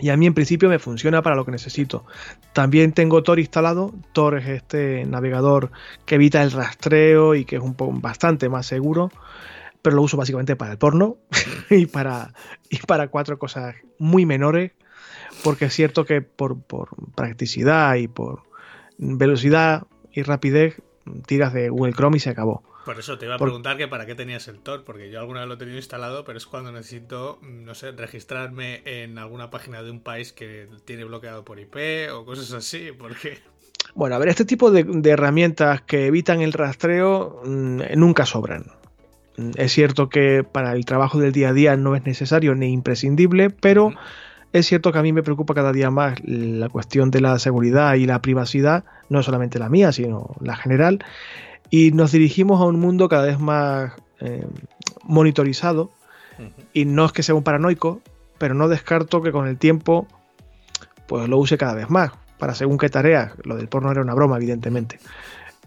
y 0.00 0.08
a 0.08 0.16
mí 0.16 0.26
en 0.26 0.34
principio 0.34 0.68
me 0.68 0.78
funciona 0.78 1.22
para 1.22 1.36
lo 1.36 1.44
que 1.44 1.52
necesito. 1.52 2.04
También 2.52 2.92
tengo 2.92 3.22
Tor 3.22 3.38
instalado. 3.38 3.92
Tor 4.12 4.38
es 4.38 4.48
este 4.48 5.04
navegador 5.04 5.70
que 6.06 6.16
evita 6.16 6.42
el 6.42 6.52
rastreo 6.52 7.34
y 7.34 7.44
que 7.44 7.56
es 7.56 7.62
un 7.62 7.74
poco 7.74 7.92
bastante 8.00 8.48
más 8.48 8.66
seguro, 8.66 9.10
pero 9.82 9.96
lo 9.96 10.02
uso 10.02 10.16
básicamente 10.16 10.56
para 10.56 10.72
el 10.72 10.78
porno 10.78 11.18
y 11.70 11.86
para, 11.86 12.32
y 12.70 12.78
para 12.78 13.08
cuatro 13.08 13.38
cosas 13.38 13.76
muy 13.98 14.24
menores, 14.24 14.72
porque 15.44 15.66
es 15.66 15.74
cierto 15.74 16.04
que 16.04 16.22
por, 16.22 16.60
por 16.60 16.88
practicidad 17.14 17.94
y 17.96 18.08
por 18.08 18.42
velocidad 18.96 19.86
y 20.12 20.22
rapidez 20.22 20.80
tiras 21.26 21.52
de 21.52 21.68
Google 21.68 21.92
Chrome 21.92 22.16
y 22.16 22.20
se 22.20 22.30
acabó. 22.30 22.62
Por 22.84 22.98
eso 22.98 23.18
te 23.18 23.26
iba 23.26 23.34
a 23.34 23.38
Por- 23.38 23.48
preguntar 23.48 23.76
que 23.76 23.88
para 23.88 24.06
qué 24.06 24.14
tenías 24.14 24.48
el 24.48 24.58
Tor, 24.58 24.84
porque 24.84 25.10
yo 25.10 25.20
alguna 25.20 25.40
vez 25.40 25.48
lo 25.48 25.54
he 25.54 25.58
tenido 25.58 25.76
instalado, 25.76 26.24
pero 26.24 26.38
es 26.38 26.46
cuando 26.46 26.72
necesito, 26.72 27.38
mm, 27.42 27.64
no 27.64 27.74
sé, 27.74 27.92
registrarme 27.92 28.82
en 28.84 29.18
alguna 29.18 29.50
página 29.50 29.82
de 29.82 29.90
un 29.90 30.00
país 30.00 30.32
que 30.32 30.66
tiene 30.86 31.04
bloqueado 31.04 31.44
por 31.44 31.60
IP 31.60 32.10
o 32.10 32.24
cosas 32.24 32.52
así, 32.52 32.90
porque... 32.98 33.38
Bueno, 33.94 34.14
a 34.14 34.18
ver, 34.18 34.28
este 34.28 34.44
tipo 34.44 34.70
de, 34.70 34.84
de 34.84 35.10
herramientas 35.10 35.82
que 35.82 36.06
evitan 36.06 36.40
el 36.40 36.52
rastreo 36.52 37.42
mm, 37.44 37.80
nunca 37.96 38.24
sobran. 38.24 38.64
Mm, 39.36 39.50
Es 39.56 39.72
cierto 39.72 40.08
que 40.08 40.42
para 40.44 40.72
el 40.72 40.84
trabajo 40.84 41.18
del 41.18 41.32
día 41.32 41.50
a 41.50 41.52
día 41.52 41.76
no 41.76 41.94
es 41.96 42.04
necesario 42.04 42.54
ni 42.54 42.72
imprescindible, 42.72 43.50
pero 43.50 43.92
es 44.52 44.66
cierto 44.66 44.90
que 44.90 44.98
a 44.98 45.02
mí 45.02 45.12
me 45.12 45.22
preocupa 45.22 45.54
cada 45.54 45.72
día 45.72 45.90
más 45.90 46.14
la 46.24 46.68
cuestión 46.70 47.10
de 47.10 47.20
la 47.20 47.38
seguridad 47.38 47.94
y 47.94 48.06
la 48.06 48.22
privacidad, 48.22 48.84
no 49.08 49.22
solamente 49.22 49.58
la 49.58 49.68
mía, 49.68 49.92
sino 49.92 50.34
la 50.40 50.56
general. 50.56 51.04
Y 51.70 51.92
nos 51.92 52.12
dirigimos 52.12 52.60
a 52.60 52.64
un 52.64 52.78
mundo 52.78 53.08
cada 53.08 53.26
vez 53.26 53.38
más 53.38 53.92
eh, 54.20 54.46
monitorizado. 55.04 55.90
Y 56.72 56.86
no 56.86 57.04
es 57.04 57.12
que 57.12 57.22
sea 57.22 57.34
un 57.34 57.42
paranoico, 57.42 58.00
pero 58.38 58.54
no 58.54 58.68
descarto 58.68 59.20
que 59.22 59.30
con 59.30 59.46
el 59.46 59.58
tiempo 59.58 60.06
pues 61.06 61.28
lo 61.28 61.36
use 61.38 61.58
cada 61.58 61.74
vez 61.74 61.90
más 61.90 62.12
para 62.38 62.54
según 62.54 62.78
qué 62.78 62.88
tareas. 62.88 63.32
Lo 63.44 63.56
del 63.56 63.68
porno 63.68 63.92
era 63.92 64.00
una 64.00 64.14
broma, 64.14 64.36
evidentemente. 64.36 64.98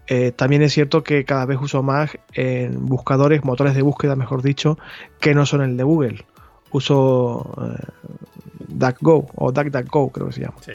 Eh, 0.07 0.31
también 0.31 0.61
es 0.63 0.73
cierto 0.73 1.03
que 1.03 1.23
cada 1.23 1.45
vez 1.45 1.59
uso 1.61 1.83
más 1.83 2.11
en 2.33 2.85
buscadores, 2.85 3.45
motores 3.45 3.75
de 3.75 3.83
búsqueda, 3.83 4.15
mejor 4.15 4.41
dicho, 4.41 4.77
que 5.19 5.33
no 5.33 5.45
son 5.45 5.61
el 5.61 5.77
de 5.77 5.83
Google. 5.83 6.25
Uso 6.71 7.55
eh, 7.61 8.17
DuckGo 8.67 9.27
o 9.35 9.51
DuckDuckGo, 9.51 10.09
creo 10.09 10.27
que 10.27 10.33
se 10.33 10.41
llama, 10.41 10.55
Sí. 10.61 10.71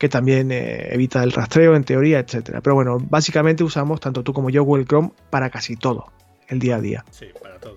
Que 0.00 0.08
también 0.08 0.50
eh, 0.50 0.88
evita 0.94 1.22
el 1.22 1.30
rastreo 1.30 1.76
en 1.76 1.84
teoría, 1.84 2.20
etcétera. 2.20 2.62
Pero 2.62 2.74
bueno, 2.74 2.96
básicamente 2.98 3.62
usamos 3.62 4.00
tanto 4.00 4.22
tú 4.24 4.32
como 4.32 4.48
yo 4.48 4.64
Google 4.64 4.86
Chrome 4.86 5.10
para 5.28 5.50
casi 5.50 5.76
todo 5.76 6.06
el 6.48 6.58
día 6.58 6.76
a 6.76 6.80
día. 6.80 7.04
Sí, 7.10 7.26
para 7.42 7.58
todo. 7.58 7.76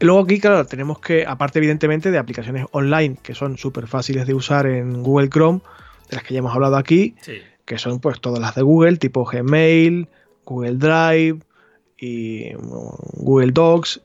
Luego 0.00 0.20
aquí, 0.20 0.40
claro, 0.40 0.64
tenemos 0.64 0.98
que, 0.98 1.26
aparte 1.26 1.58
evidentemente 1.58 2.10
de 2.10 2.16
aplicaciones 2.16 2.64
online 2.72 3.18
que 3.22 3.34
son 3.34 3.58
súper 3.58 3.86
fáciles 3.86 4.26
de 4.26 4.32
usar 4.32 4.66
en 4.66 5.02
Google 5.02 5.28
Chrome, 5.28 5.60
de 6.08 6.16
las 6.16 6.24
que 6.24 6.32
ya 6.32 6.38
hemos 6.38 6.54
hablado 6.54 6.76
aquí, 6.76 7.14
Sí. 7.20 7.34
que 7.66 7.76
son 7.76 8.00
pues 8.00 8.18
todas 8.22 8.40
las 8.40 8.54
de 8.54 8.62
Google, 8.62 8.96
tipo 8.96 9.26
Gmail, 9.26 10.08
Google 10.46 10.76
Drive 10.76 11.40
y 11.98 12.52
mm, 12.54 13.22
Google 13.24 13.52
Docs, 13.52 14.00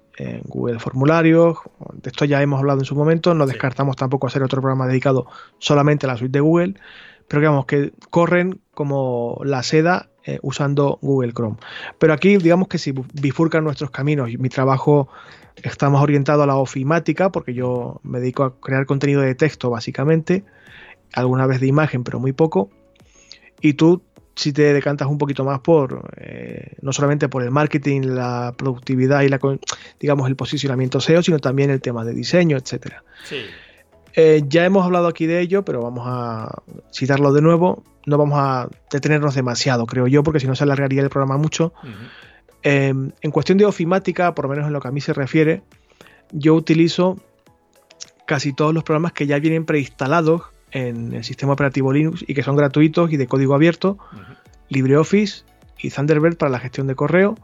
Google 0.46 0.80
Formularios. 0.80 1.58
De 1.94 2.10
esto 2.10 2.25
ya 2.25 2.42
hemos 2.42 2.60
hablado 2.60 2.80
en 2.80 2.86
su 2.86 2.96
momento, 2.96 3.34
no 3.34 3.46
descartamos 3.46 3.96
tampoco 3.96 4.28
hacer 4.28 4.44
otro 4.44 4.62
programa 4.62 4.88
dedicado 4.88 5.28
solamente 5.60 6.06
a 6.06 6.10
la 6.10 6.18
suite 6.18 6.38
de 6.38 6.42
Google, 6.42 6.75
pero 7.28 7.42
digamos 7.42 7.66
que 7.66 7.94
corren 8.10 8.60
como 8.74 9.40
la 9.44 9.63
seda 9.63 10.10
eh, 10.25 10.40
usando 10.44 11.00
Google 11.01 11.34
Chrome. 11.34 11.58
Pero 11.98 12.13
aquí 12.13 12.38
digamos 12.38 12.68
que 12.68 12.78
si 12.78 12.94
bifurcan 13.13 13.63
nuestros 13.63 13.90
caminos 13.90 14.30
y 14.30 14.38
mi 14.38 14.50
trabajo 14.50 15.10
está 15.56 15.90
más 15.90 16.01
orientado 16.01 16.44
a 16.44 16.48
la 16.48 16.58
ofimática, 16.58 17.32
porque 17.32 17.54
yo 17.54 18.00
me 18.04 18.20
dedico 18.20 18.44
a 18.44 18.60
crear 18.60 18.86
contenido 18.86 19.22
de 19.22 19.36
texto 19.36 19.70
básicamente, 19.70 20.44
alguna 21.13 21.48
vez 21.48 21.60
de 21.60 21.68
imagen, 21.68 22.04
pero 22.04 22.20
muy 22.20 22.34
poco. 22.34 22.70
Y 23.62 23.74
tú, 23.74 24.04
si 24.41 24.53
te 24.53 24.74
decantas 24.74 25.07
un 25.07 25.19
poquito 25.19 25.45
más 25.45 25.60
por, 25.60 26.10
eh, 26.17 26.74
no 26.81 26.91
solamente 26.91 27.29
por 27.29 27.43
el 27.43 27.51
marketing, 27.51 28.01
la 28.01 28.55
productividad 28.57 29.21
y 29.21 29.29
la, 29.29 29.39
digamos, 30.00 30.27
el 30.27 30.36
posicionamiento 30.36 31.00
SEO, 31.00 31.21
sino 31.21 31.38
también 31.38 31.69
el 31.69 31.79
tema 31.79 32.03
de 32.03 32.15
diseño, 32.15 32.57
etcétera. 32.57 33.03
Sí. 33.24 33.38
Eh, 34.15 34.41
ya 34.48 34.65
hemos 34.65 34.83
hablado 34.83 35.07
aquí 35.07 35.27
de 35.27 35.41
ello, 35.41 35.63
pero 35.63 35.83
vamos 35.83 36.05
a 36.07 36.63
citarlo 36.91 37.31
de 37.33 37.43
nuevo. 37.43 37.83
No 38.07 38.17
vamos 38.17 38.39
a 38.41 38.67
detenernos 38.91 39.36
demasiado, 39.36 39.86
creo 39.86 40.07
yo, 40.07 40.24
porque 40.24 40.39
si 40.39 40.48
no 40.48 40.55
se 40.55 40.63
alargaría 40.63 41.03
el 41.03 41.10
programa 41.12 41.38
mucho. 41.38 41.71
Eh, 42.63 42.91
en 43.21 43.31
cuestión 43.31 43.60
de 43.60 43.65
ofimática, 43.65 44.33
por 44.33 44.45
lo 44.45 44.50
menos 44.50 44.65
en 44.65 44.74
lo 44.74 44.81
que 44.81 44.88
a 44.88 44.91
mí 44.91 45.01
se 45.01 45.13
refiere, 45.13 45.62
yo 46.31 46.55
utilizo 46.55 47.17
casi 48.25 48.53
todos 48.53 48.74
los 48.74 48.83
programas 48.83 49.13
que 49.13 49.27
ya 49.27 49.38
vienen 49.38 49.65
preinstalados 49.65 50.45
en 50.72 51.13
el 51.13 51.24
sistema 51.24 51.54
operativo 51.54 51.92
Linux 51.94 52.24
y 52.28 52.34
que 52.34 52.44
son 52.44 52.56
gratuitos 52.56 53.12
y 53.12 53.18
de 53.18 53.28
código 53.28 53.54
abierto. 53.54 53.98
LibreOffice 54.70 55.44
y 55.80 55.90
Thunderbird 55.90 56.38
para 56.38 56.50
la 56.50 56.60
gestión 56.60 56.88
de 56.88 56.96
correo 56.96 57.36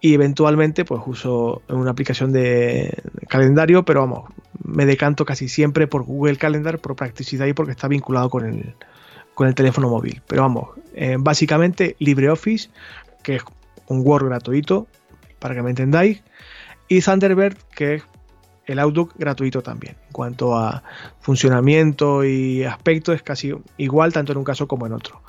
y 0.00 0.14
eventualmente 0.14 0.84
pues 0.84 1.02
uso 1.06 1.62
una 1.68 1.90
aplicación 1.90 2.32
de 2.32 3.02
calendario, 3.28 3.84
pero 3.84 4.00
vamos, 4.00 4.30
me 4.62 4.86
decanto 4.86 5.24
casi 5.24 5.48
siempre 5.48 5.86
por 5.86 6.04
Google 6.04 6.36
Calendar 6.36 6.78
por 6.78 6.96
practicidad 6.96 7.46
y 7.46 7.54
porque 7.54 7.72
está 7.72 7.88
vinculado 7.88 8.30
con 8.30 8.44
el, 8.44 8.74
con 9.34 9.48
el 9.48 9.54
teléfono 9.54 9.88
móvil. 9.88 10.22
Pero 10.26 10.42
vamos, 10.42 10.68
eh, 10.94 11.16
básicamente 11.18 11.96
LibreOffice, 11.98 12.70
que 13.22 13.36
es 13.36 13.42
un 13.88 14.02
Word 14.04 14.26
gratuito, 14.26 14.86
para 15.38 15.54
que 15.54 15.62
me 15.62 15.70
entendáis, 15.70 16.22
y 16.88 17.00
Thunderbird, 17.00 17.56
que 17.74 17.94
es 17.94 18.02
el 18.66 18.78
Outlook 18.78 19.14
gratuito 19.16 19.62
también. 19.62 19.96
En 20.06 20.12
cuanto 20.12 20.56
a 20.56 20.82
funcionamiento 21.20 22.24
y 22.24 22.64
aspecto, 22.64 23.12
es 23.12 23.22
casi 23.22 23.54
igual 23.76 24.12
tanto 24.12 24.32
en 24.32 24.38
un 24.38 24.44
caso 24.44 24.66
como 24.66 24.86
en 24.86 24.92
otro. 24.92 25.22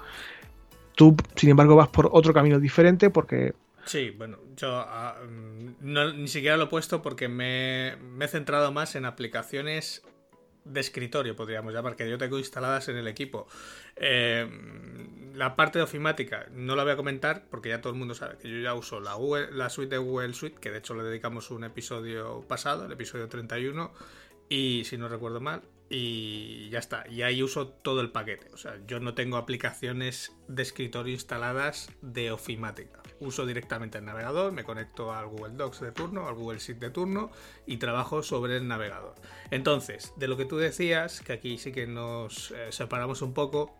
Tú, 0.95 1.15
sin 1.35 1.49
embargo, 1.49 1.75
vas 1.75 1.89
por 1.89 2.09
otro 2.11 2.33
camino 2.33 2.59
diferente 2.59 3.09
porque... 3.09 3.53
Sí, 3.85 4.09
bueno, 4.09 4.37
yo 4.57 4.69
ah, 4.75 5.15
mm, 5.23 6.17
ni 6.21 6.27
siquiera 6.27 6.57
lo 6.57 6.63
he 6.63 6.67
puesto 6.67 7.01
porque 7.01 7.29
me, 7.29 7.95
me 7.97 8.25
he 8.25 8.27
centrado 8.27 8.71
más 8.71 8.95
en 8.95 9.05
aplicaciones 9.05 10.03
de 10.71 10.79
escritorio, 10.79 11.35
podríamos 11.35 11.73
llamar, 11.73 11.95
que 11.95 12.09
yo 12.09 12.17
tengo 12.17 12.37
instaladas 12.37 12.89
en 12.89 12.97
el 12.97 13.07
equipo. 13.07 13.47
Eh, 13.95 14.47
la 15.33 15.55
parte 15.55 15.79
de 15.79 15.83
ofimática 15.83 16.47
no 16.51 16.75
la 16.75 16.83
voy 16.83 16.93
a 16.93 16.95
comentar 16.95 17.45
porque 17.49 17.69
ya 17.69 17.81
todo 17.81 17.93
el 17.93 17.99
mundo 17.99 18.15
sabe 18.15 18.37
que 18.37 18.49
yo 18.49 18.59
ya 18.59 18.73
uso 18.73 18.99
la, 18.99 19.17
la 19.51 19.69
suite 19.69 19.95
de 19.95 19.97
Google 19.97 20.33
Suite, 20.33 20.57
que 20.59 20.71
de 20.71 20.79
hecho 20.79 20.95
le 20.95 21.03
dedicamos 21.03 21.51
un 21.51 21.63
episodio 21.63 22.41
pasado, 22.47 22.85
el 22.85 22.91
episodio 22.91 23.27
31, 23.27 23.93
y 24.49 24.83
si 24.85 24.97
no 24.97 25.07
recuerdo 25.09 25.39
mal, 25.39 25.61
y 25.89 26.69
ya 26.69 26.79
está. 26.79 27.07
Y 27.09 27.21
ahí 27.21 27.43
uso 27.43 27.67
todo 27.67 28.01
el 28.01 28.11
paquete. 28.11 28.49
O 28.53 28.57
sea, 28.57 28.79
yo 28.87 28.99
no 28.99 29.13
tengo 29.13 29.37
aplicaciones 29.37 30.35
de 30.47 30.63
escritorio 30.63 31.13
instaladas 31.13 31.89
de 32.01 32.31
ofimática. 32.31 33.01
Uso 33.19 33.45
directamente 33.45 33.97
el 33.97 34.05
navegador, 34.05 34.51
me 34.51 34.63
conecto 34.63 35.11
al 35.11 35.27
Google 35.27 35.55
Docs 35.55 35.81
de 35.81 35.91
turno, 35.91 36.27
al 36.27 36.35
Google 36.35 36.59
Sheet 36.59 36.77
de 36.77 36.89
turno 36.89 37.31
y 37.65 37.77
trabajo 37.77 38.21
sobre 38.21 38.57
el 38.57 38.67
navegador. 38.67 39.15
Entonces, 39.49 40.13
de 40.17 40.27
lo 40.27 40.37
que 40.37 40.45
tú 40.45 40.57
decías, 40.57 41.21
que 41.21 41.33
aquí 41.33 41.57
sí 41.57 41.71
que 41.71 41.87
nos 41.87 42.51
eh, 42.51 42.71
separamos 42.71 43.21
un 43.21 43.33
poco, 43.33 43.75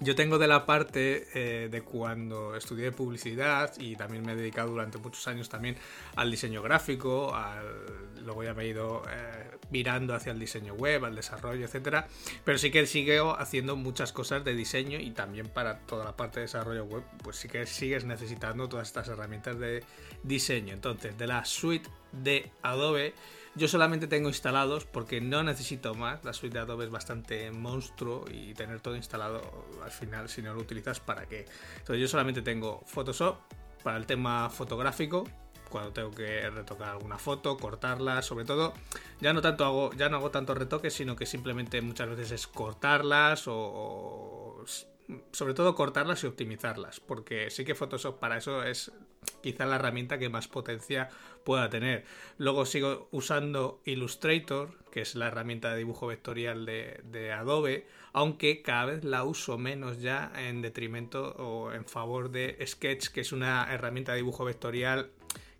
yo 0.00 0.14
tengo 0.14 0.38
de 0.38 0.46
la 0.46 0.64
parte 0.64 1.26
eh, 1.34 1.68
de 1.68 1.82
cuando 1.82 2.54
estudié 2.54 2.92
publicidad 2.92 3.72
y 3.78 3.96
también 3.96 4.24
me 4.24 4.32
he 4.32 4.36
dedicado 4.36 4.70
durante 4.70 4.98
muchos 4.98 5.26
años 5.26 5.48
también 5.48 5.76
al 6.14 6.30
diseño 6.30 6.62
gráfico, 6.62 7.34
luego 8.24 8.44
ya 8.44 8.54
me 8.54 8.64
he 8.64 8.68
ido 8.68 9.02
eh, 9.10 9.56
mirando 9.70 10.14
hacia 10.14 10.32
el 10.32 10.38
diseño 10.38 10.74
web, 10.74 11.04
al 11.04 11.16
desarrollo, 11.16 11.64
etcétera, 11.64 12.06
pero 12.44 12.58
sí 12.58 12.70
que 12.70 12.86
sigo 12.86 13.36
haciendo 13.38 13.74
muchas 13.74 14.12
cosas 14.12 14.44
de 14.44 14.54
diseño 14.54 15.00
y 15.00 15.10
también 15.10 15.48
para 15.48 15.80
toda 15.80 16.04
la 16.04 16.16
parte 16.16 16.40
de 16.40 16.46
desarrollo 16.46 16.84
web, 16.84 17.02
pues 17.22 17.36
sí 17.36 17.48
que 17.48 17.66
sigues 17.66 18.04
necesitando 18.04 18.68
todas 18.68 18.88
estas 18.88 19.08
herramientas 19.08 19.58
de 19.58 19.82
diseño. 20.22 20.74
Entonces, 20.74 21.18
de 21.18 21.26
la 21.26 21.44
suite 21.44 21.88
de 22.12 22.50
Adobe 22.62 23.14
yo 23.54 23.68
solamente 23.68 24.06
tengo 24.06 24.28
instalados 24.28 24.84
porque 24.84 25.20
no 25.20 25.42
necesito 25.42 25.94
más. 25.94 26.24
La 26.24 26.32
suite 26.32 26.54
de 26.54 26.60
Adobe 26.60 26.84
es 26.84 26.90
bastante 26.90 27.50
monstruo 27.50 28.24
y 28.30 28.54
tener 28.54 28.80
todo 28.80 28.96
instalado 28.96 29.42
al 29.82 29.90
final, 29.90 30.28
si 30.28 30.42
no 30.42 30.54
lo 30.54 30.60
utilizas, 30.60 31.00
¿para 31.00 31.26
qué? 31.26 31.46
Entonces 31.78 32.00
yo 32.00 32.08
solamente 32.08 32.42
tengo 32.42 32.82
Photoshop 32.86 33.38
para 33.82 33.96
el 33.96 34.06
tema 34.06 34.50
fotográfico, 34.50 35.24
cuando 35.68 35.92
tengo 35.92 36.10
que 36.10 36.48
retocar 36.50 36.90
alguna 36.90 37.18
foto, 37.18 37.56
cortarla, 37.56 38.22
sobre 38.22 38.44
todo, 38.44 38.72
ya 39.20 39.32
no 39.32 39.42
tanto 39.42 39.64
hago, 39.64 39.92
ya 39.92 40.08
no 40.08 40.16
hago 40.16 40.30
tantos 40.30 40.56
retoques, 40.56 40.94
sino 40.94 41.16
que 41.16 41.26
simplemente 41.26 41.80
muchas 41.82 42.08
veces 42.08 42.32
es 42.32 42.46
cortarlas 42.46 43.44
o 43.46 44.64
sobre 45.32 45.54
todo 45.54 45.74
cortarlas 45.74 46.22
y 46.24 46.26
optimizarlas, 46.26 47.00
porque 47.00 47.50
sí 47.50 47.64
que 47.64 47.74
Photoshop 47.74 48.18
para 48.18 48.36
eso 48.36 48.62
es 48.62 48.92
quizá 49.42 49.66
la 49.66 49.76
herramienta 49.76 50.18
que 50.18 50.28
más 50.28 50.48
potencia 50.48 51.08
pueda 51.44 51.70
tener. 51.70 52.04
Luego 52.36 52.66
sigo 52.66 53.08
usando 53.10 53.80
Illustrator, 53.84 54.76
que 54.90 55.00
es 55.00 55.14
la 55.14 55.28
herramienta 55.28 55.70
de 55.70 55.78
dibujo 55.78 56.06
vectorial 56.06 56.66
de, 56.66 57.32
Adobe, 57.32 57.86
aunque 58.12 58.62
cada 58.62 58.86
vez 58.86 59.04
la 59.04 59.24
uso 59.24 59.58
menos 59.58 60.00
ya 60.00 60.32
en 60.36 60.62
detrimento 60.62 61.34
o 61.36 61.72
en 61.72 61.84
favor 61.84 62.30
de 62.30 62.58
Sketch, 62.66 63.08
que 63.08 63.20
es 63.20 63.32
una 63.32 63.72
herramienta 63.72 64.12
de 64.12 64.18
dibujo 64.18 64.44
vectorial 64.44 65.10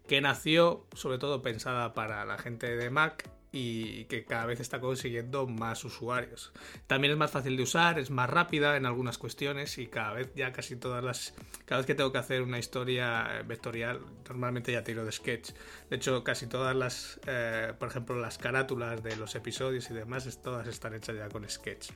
que 0.06 0.20
nació 0.20 0.86
sobre 0.94 1.18
todo 1.18 1.42
pensada 1.42 1.94
para 1.94 2.24
la 2.24 2.38
gente 2.38 2.76
de 2.76 2.90
Mac 2.90 3.38
y 3.50 4.05
que 4.05 4.25
cada 4.25 4.47
vez 4.47 4.61
está 4.61 4.81
consiguiendo 4.81 5.47
más 5.47 5.85
usuarios. 5.85 6.52
También 6.87 7.12
es 7.12 7.19
más 7.19 7.31
fácil 7.31 7.57
de 7.57 7.62
usar, 7.62 7.99
es 7.99 8.11
más 8.11 8.28
rápida 8.28 8.76
en 8.76 8.84
algunas 8.84 9.19
cuestiones 9.19 9.78
y 9.78 9.87
cada 9.87 10.13
vez 10.13 10.32
ya 10.34 10.52
casi 10.52 10.76
todas 10.76 11.02
las... 11.02 11.34
Cada 11.65 11.78
vez 11.78 11.87
que 11.87 11.95
tengo 11.95 12.13
que 12.13 12.19
hacer 12.19 12.43
una 12.43 12.58
historia 12.58 13.43
vectorial, 13.47 14.00
normalmente 14.28 14.73
ya 14.73 14.84
tiro 14.84 15.04
de 15.04 15.13
sketch. 15.13 15.50
De 15.89 15.97
hecho, 15.97 16.23
casi 16.25 16.47
todas 16.47 16.76
las, 16.76 17.21
eh, 17.26 17.73
por 17.78 17.89
ejemplo, 17.89 18.17
las 18.17 18.39
carátulas 18.39 19.02
de 19.02 19.17
los 19.17 19.34
episodios 19.34 19.91
y 19.91 19.95
demás, 19.95 20.43
todas 20.43 20.67
están 20.67 20.95
hechas 20.95 21.17
ya 21.17 21.28
con 21.28 21.49
sketch. 21.49 21.91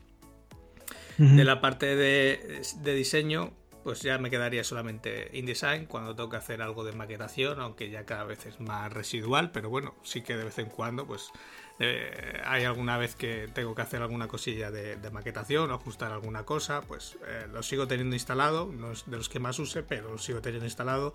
De 1.18 1.44
la 1.44 1.60
parte 1.60 1.94
de, 1.94 2.62
de 2.80 2.94
diseño, 2.94 3.52
pues 3.82 4.00
ya 4.02 4.18
me 4.18 4.30
quedaría 4.30 4.64
solamente 4.64 5.30
InDesign 5.32 5.86
cuando 5.86 6.14
tengo 6.14 6.28
que 6.30 6.36
hacer 6.36 6.62
algo 6.62 6.84
de 6.84 6.92
maquetación, 6.92 7.60
aunque 7.60 7.90
ya 7.90 8.04
cada 8.04 8.24
vez 8.24 8.46
es 8.46 8.60
más 8.60 8.92
residual, 8.92 9.50
pero 9.50 9.70
bueno, 9.70 9.94
sí 10.02 10.22
que 10.22 10.36
de 10.36 10.44
vez 10.44 10.58
en 10.58 10.66
cuando 10.66 11.06
pues 11.06 11.30
eh, 11.78 12.40
hay 12.44 12.64
alguna 12.64 12.96
vez 12.96 13.14
que 13.14 13.48
tengo 13.52 13.74
que 13.74 13.82
hacer 13.82 14.02
alguna 14.02 14.28
cosilla 14.28 14.70
de, 14.70 14.98
maquetación 15.10 15.70
o 15.70 15.74
ajustar 15.74 16.12
alguna 16.12 16.44
cosa, 16.44 16.80
pues 16.82 17.18
eh, 17.26 17.46
lo 17.52 17.62
sigo 17.62 17.88
teniendo 17.88 18.14
instalado, 18.14 18.70
no 18.72 18.92
es 18.92 19.04
de 19.06 19.16
los 19.16 19.28
que 19.28 19.40
más 19.40 19.58
use, 19.58 19.82
pero 19.82 20.12
lo 20.12 20.18
sigo 20.18 20.40
teniendo 20.40 20.66
instalado. 20.66 21.14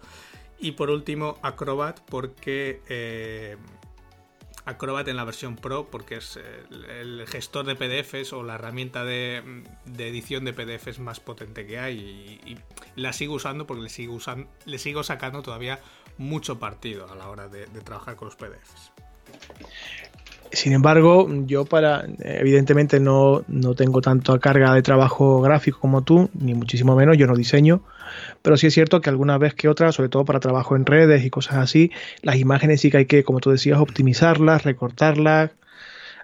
Y 0.60 0.71
por 0.71 0.89
último, 0.89 1.38
Acrobat, 1.41 1.99
porque 2.10 2.82
eh, 2.89 3.58
Acrobat 4.67 5.08
en 5.08 5.15
la 5.15 5.23
versión 5.23 5.56
Pro 5.56 5.89
porque 5.89 6.17
es 6.17 6.38
el, 6.38 7.25
gestor 7.27 7.65
de 7.65 7.75
PDFs 7.75 8.34
o 8.34 8.43
la 8.43 8.56
herramienta 8.56 9.03
de, 9.06 9.63
edición 9.97 10.45
de 10.45 10.53
PDFs 10.53 10.99
más 10.99 11.19
potente 11.19 11.65
que 11.65 11.80
hay 11.80 11.97
y, 12.45 12.58
la 12.95 13.13
sigo 13.13 13.36
usando 13.36 13.65
porque 13.65 13.84
le 13.84 13.89
sigo, 13.89 14.13
usando, 14.13 14.49
le 14.65 14.77
sigo 14.77 15.03
sacando 15.03 15.41
todavía 15.41 15.80
mucho 16.17 16.60
partido 16.60 17.12
a 17.12 17.15
la 17.15 17.30
hora 17.30 17.47
de 17.47 17.65
trabajar 17.82 18.15
con 18.15 18.27
los 18.27 18.36
PDFs. 18.36 18.91
Sin 20.51 20.73
embargo, 20.73 21.27
yo 21.45 21.65
para, 21.65 22.05
evidentemente 22.19 22.99
no, 22.99 23.43
no 23.47 23.75
tengo 23.75 24.01
tanto 24.01 24.39
carga 24.39 24.73
de 24.73 24.81
trabajo 24.81 25.41
gráfico 25.41 25.79
como 25.79 26.03
tú, 26.03 26.29
ni 26.33 26.53
muchísimo 26.53 26.95
menos, 26.95 27.17
yo 27.17 27.27
no 27.27 27.36
diseño, 27.36 27.81
pero 28.41 28.55
sí 28.57 28.67
es 28.67 28.73
cierto 28.73 29.01
que 29.01 29.10
alguna 29.10 29.38
vez 29.38 29.53
que 29.53 29.67
otra, 29.67 29.91
sobre 29.91 30.10
todo 30.10 30.25
para 30.25 30.39
trabajo 30.39 30.75
en 30.75 30.86
redes 30.86 31.25
y 31.25 31.29
cosas 31.29 31.55
así, 31.57 31.91
las 32.21 32.38
imágenes 32.38 32.81
sí 32.81 32.89
que 32.89 32.97
hay 32.97 33.05
que, 33.05 33.23
como 33.23 33.39
tú 33.39 33.51
decías, 33.51 33.79
optimizarlas, 33.79 34.63
recortarlas, 34.63 35.51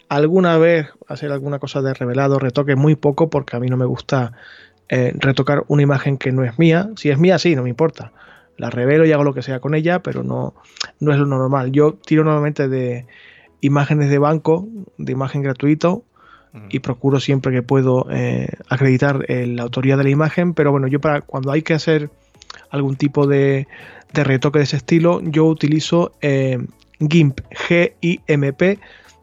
alguna 0.09 0.57
vez 0.57 0.87
hacer 1.07 1.31
alguna 1.31 1.59
cosa 1.59 1.81
de 1.81 1.93
revelado, 1.93 2.39
retoque 2.39 2.75
muy 2.75 2.95
poco, 2.95 3.29
porque 3.29 3.57
a 3.57 3.59
mí 3.59 3.67
no 3.67 3.77
me 3.77 3.85
gusta 3.85 4.33
eh, 4.89 5.13
retocar 5.15 5.63
una 5.67 5.83
imagen 5.83 6.17
que 6.17 6.31
no 6.31 6.43
es 6.43 6.57
mía, 6.59 6.89
si 6.95 7.09
es 7.09 7.17
mía 7.17 7.39
sí, 7.39 7.55
no 7.55 7.63
me 7.63 7.69
importa, 7.69 8.11
la 8.57 8.69
revelo 8.69 9.05
y 9.05 9.11
hago 9.11 9.23
lo 9.23 9.33
que 9.33 9.41
sea 9.41 9.59
con 9.59 9.75
ella, 9.75 9.99
pero 9.99 10.23
no, 10.23 10.53
no 10.99 11.11
es 11.11 11.19
lo 11.19 11.25
normal, 11.25 11.71
yo 11.71 11.93
tiro 11.93 12.23
normalmente 12.23 12.67
de 12.67 13.05
imágenes 13.63 14.09
de 14.09 14.19
banco, 14.19 14.67
de 14.97 15.11
imagen 15.11 15.41
gratuito, 15.41 16.03
y 16.69 16.79
procuro 16.79 17.19
siempre 17.19 17.51
que 17.51 17.63
puedo 17.63 18.05
eh, 18.11 18.47
acreditar 18.69 19.25
eh, 19.27 19.47
la 19.47 19.63
autoría 19.63 19.97
de 19.97 20.03
la 20.03 20.11
imagen, 20.11 20.53
pero 20.53 20.71
bueno, 20.71 20.85
yo 20.85 21.01
para 21.01 21.21
cuando 21.21 21.51
hay 21.51 21.63
que 21.63 21.73
hacer 21.73 22.11
algún 22.69 22.95
tipo 22.95 23.25
de, 23.25 23.67
retoque 24.13 24.59
de 24.59 24.65
ese 24.65 24.77
estilo, 24.77 25.19
yo 25.23 25.45
utilizo 25.45 26.11
eh, 26.21 26.63
GIMP, 26.99 27.39
G-I-M-P, 27.49 28.79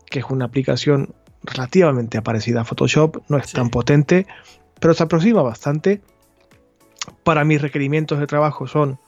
que 0.07 0.18
es 0.18 0.24
una 0.29 0.46
aplicación 0.46 1.14
relativamente 1.44 2.20
parecida 2.20 2.62
a 2.62 2.64
Photoshop, 2.64 3.18
no 3.29 3.38
es 3.38 3.53
tan 3.53 3.70
potente, 3.70 4.26
pero 4.81 4.92
se 4.92 5.05
aproxima 5.05 5.42
bastante. 5.42 6.00
Para 7.22 7.44
mis 7.44 7.62
requerimientos 7.62 8.18
de 8.18 8.26
trabajo 8.26 8.66
son 8.66 8.98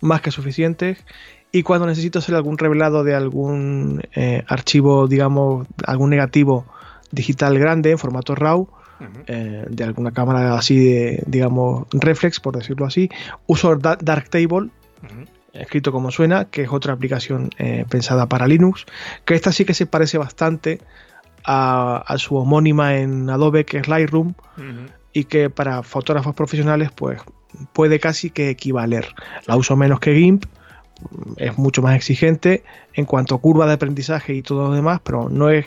más 0.00 0.22
que 0.22 0.32
suficientes 0.32 1.04
y 1.52 1.62
cuando 1.62 1.86
necesito 1.86 2.20
hacer 2.20 2.34
algún 2.34 2.58
revelado 2.58 3.02
de 3.02 3.14
algún 3.14 4.02
eh, 4.14 4.44
archivo, 4.46 5.08
digamos, 5.08 5.66
algún 5.84 6.10
negativo 6.10 6.64
digital 7.10 7.58
grande 7.58 7.90
en 7.90 7.98
formato 7.98 8.34
RAW, 8.34 8.68
eh, 9.26 9.64
de 9.68 9.84
alguna 9.84 10.12
cámara 10.12 10.54
así 10.54 10.78
de, 10.78 11.22
digamos, 11.26 11.86
reflex, 11.92 12.38
por 12.38 12.56
decirlo 12.56 12.86
así, 12.86 13.08
uso 13.46 13.74
Darktable, 13.76 14.70
escrito 15.52 15.90
como 15.90 16.10
suena, 16.10 16.44
que 16.44 16.62
es 16.62 16.70
otra 16.70 16.92
aplicación 16.92 17.50
eh, 17.58 17.84
pensada 17.88 18.26
para 18.26 18.46
Linux, 18.46 18.86
que 19.24 19.34
esta 19.34 19.52
sí 19.52 19.64
que 19.64 19.74
se 19.74 19.86
parece 19.86 20.18
bastante 20.18 20.80
a, 21.44 22.04
su 22.18 22.36
homónima 22.36 22.98
en 22.98 23.28
Adobe, 23.28 23.64
que 23.64 23.78
es 23.78 23.88
Lightroom, 23.88 24.34
y 25.12 25.24
que 25.24 25.50
para 25.50 25.82
fotógrafos 25.82 26.34
profesionales, 26.34 26.90
pues 26.94 27.20
puede 27.72 27.98
casi 27.98 28.30
que 28.30 28.50
equivaler. 28.50 29.08
La 29.46 29.56
uso 29.56 29.76
menos 29.76 29.98
que 29.98 30.14
GIMP, 30.14 30.44
es 31.36 31.58
mucho 31.58 31.82
más 31.82 31.96
exigente 31.96 32.62
en 32.94 33.04
cuanto 33.04 33.34
a 33.34 33.40
curva 33.40 33.66
de 33.66 33.74
aprendizaje 33.74 34.34
y 34.34 34.42
todo 34.42 34.68
lo 34.68 34.74
demás, 34.74 35.00
pero 35.04 35.28
no 35.28 35.50
es 35.50 35.66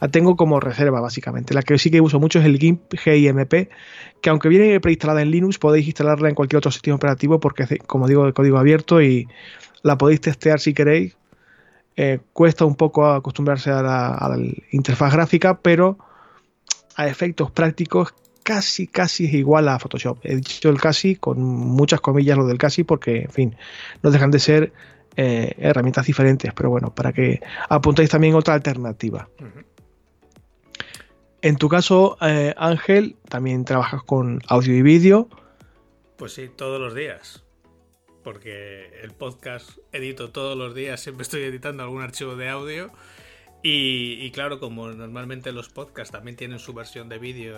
la 0.00 0.08
tengo 0.08 0.36
como 0.36 0.60
reserva 0.60 1.00
básicamente. 1.00 1.54
La 1.54 1.62
que 1.62 1.78
sí 1.78 1.90
que 1.90 2.00
uso 2.00 2.20
mucho 2.20 2.38
es 2.38 2.44
el 2.44 2.58
GIMP 2.58 2.94
GIMP, 2.94 3.52
que 4.20 4.30
aunque 4.30 4.48
viene 4.48 4.78
preinstalada 4.80 5.22
en 5.22 5.30
Linux, 5.30 5.58
podéis 5.58 5.86
instalarla 5.86 6.28
en 6.28 6.34
cualquier 6.34 6.58
otro 6.58 6.70
sistema 6.70 6.96
operativo 6.96 7.40
porque 7.40 7.78
como 7.86 8.08
digo, 8.08 8.26
de 8.26 8.32
código 8.32 8.58
abierto 8.58 9.00
y 9.02 9.28
la 9.82 9.98
podéis 9.98 10.20
testear 10.20 10.60
si 10.60 10.74
queréis. 10.74 11.16
Eh, 11.96 12.18
cuesta 12.32 12.64
un 12.64 12.74
poco 12.74 13.06
acostumbrarse 13.06 13.70
a 13.70 13.80
la 13.82 14.36
interfaz 14.72 15.12
gráfica, 15.12 15.60
pero 15.60 15.96
a 16.96 17.06
efectos 17.06 17.50
prácticos 17.50 18.14
casi, 18.44 18.86
casi 18.86 19.24
es 19.24 19.34
igual 19.34 19.68
a 19.68 19.78
Photoshop. 19.80 20.18
He 20.22 20.36
dicho 20.36 20.68
el 20.68 20.80
casi 20.80 21.16
con 21.16 21.40
muchas 21.42 22.00
comillas 22.00 22.38
lo 22.38 22.46
del 22.46 22.58
casi 22.58 22.84
porque, 22.84 23.22
en 23.22 23.30
fin, 23.30 23.56
no 24.02 24.12
dejan 24.12 24.30
de 24.30 24.38
ser 24.38 24.72
eh, 25.16 25.54
herramientas 25.58 26.06
diferentes, 26.06 26.52
pero 26.54 26.70
bueno, 26.70 26.94
para 26.94 27.12
que 27.12 27.40
apuntéis 27.68 28.10
también 28.10 28.34
otra 28.34 28.54
alternativa. 28.54 29.28
En 31.42 31.56
tu 31.56 31.68
caso, 31.68 32.16
eh, 32.20 32.54
Ángel, 32.56 33.16
también 33.28 33.64
trabajas 33.64 34.02
con 34.02 34.40
audio 34.48 34.74
y 34.76 34.82
vídeo. 34.82 35.28
Pues 36.16 36.32
sí, 36.32 36.48
todos 36.54 36.80
los 36.80 36.94
días. 36.94 37.44
Porque 38.22 38.90
el 39.02 39.12
podcast 39.12 39.78
edito 39.92 40.30
todos 40.30 40.56
los 40.56 40.74
días, 40.74 41.00
siempre 41.00 41.22
estoy 41.22 41.42
editando 41.42 41.82
algún 41.82 42.02
archivo 42.02 42.36
de 42.36 42.48
audio. 42.48 42.90
Y, 43.66 44.30
claro, 44.32 44.60
como 44.60 44.88
normalmente 44.88 45.50
los 45.50 45.70
podcasts 45.70 46.12
también 46.12 46.36
tienen 46.36 46.58
su 46.58 46.74
versión 46.74 47.08
de 47.08 47.18
vídeo 47.18 47.56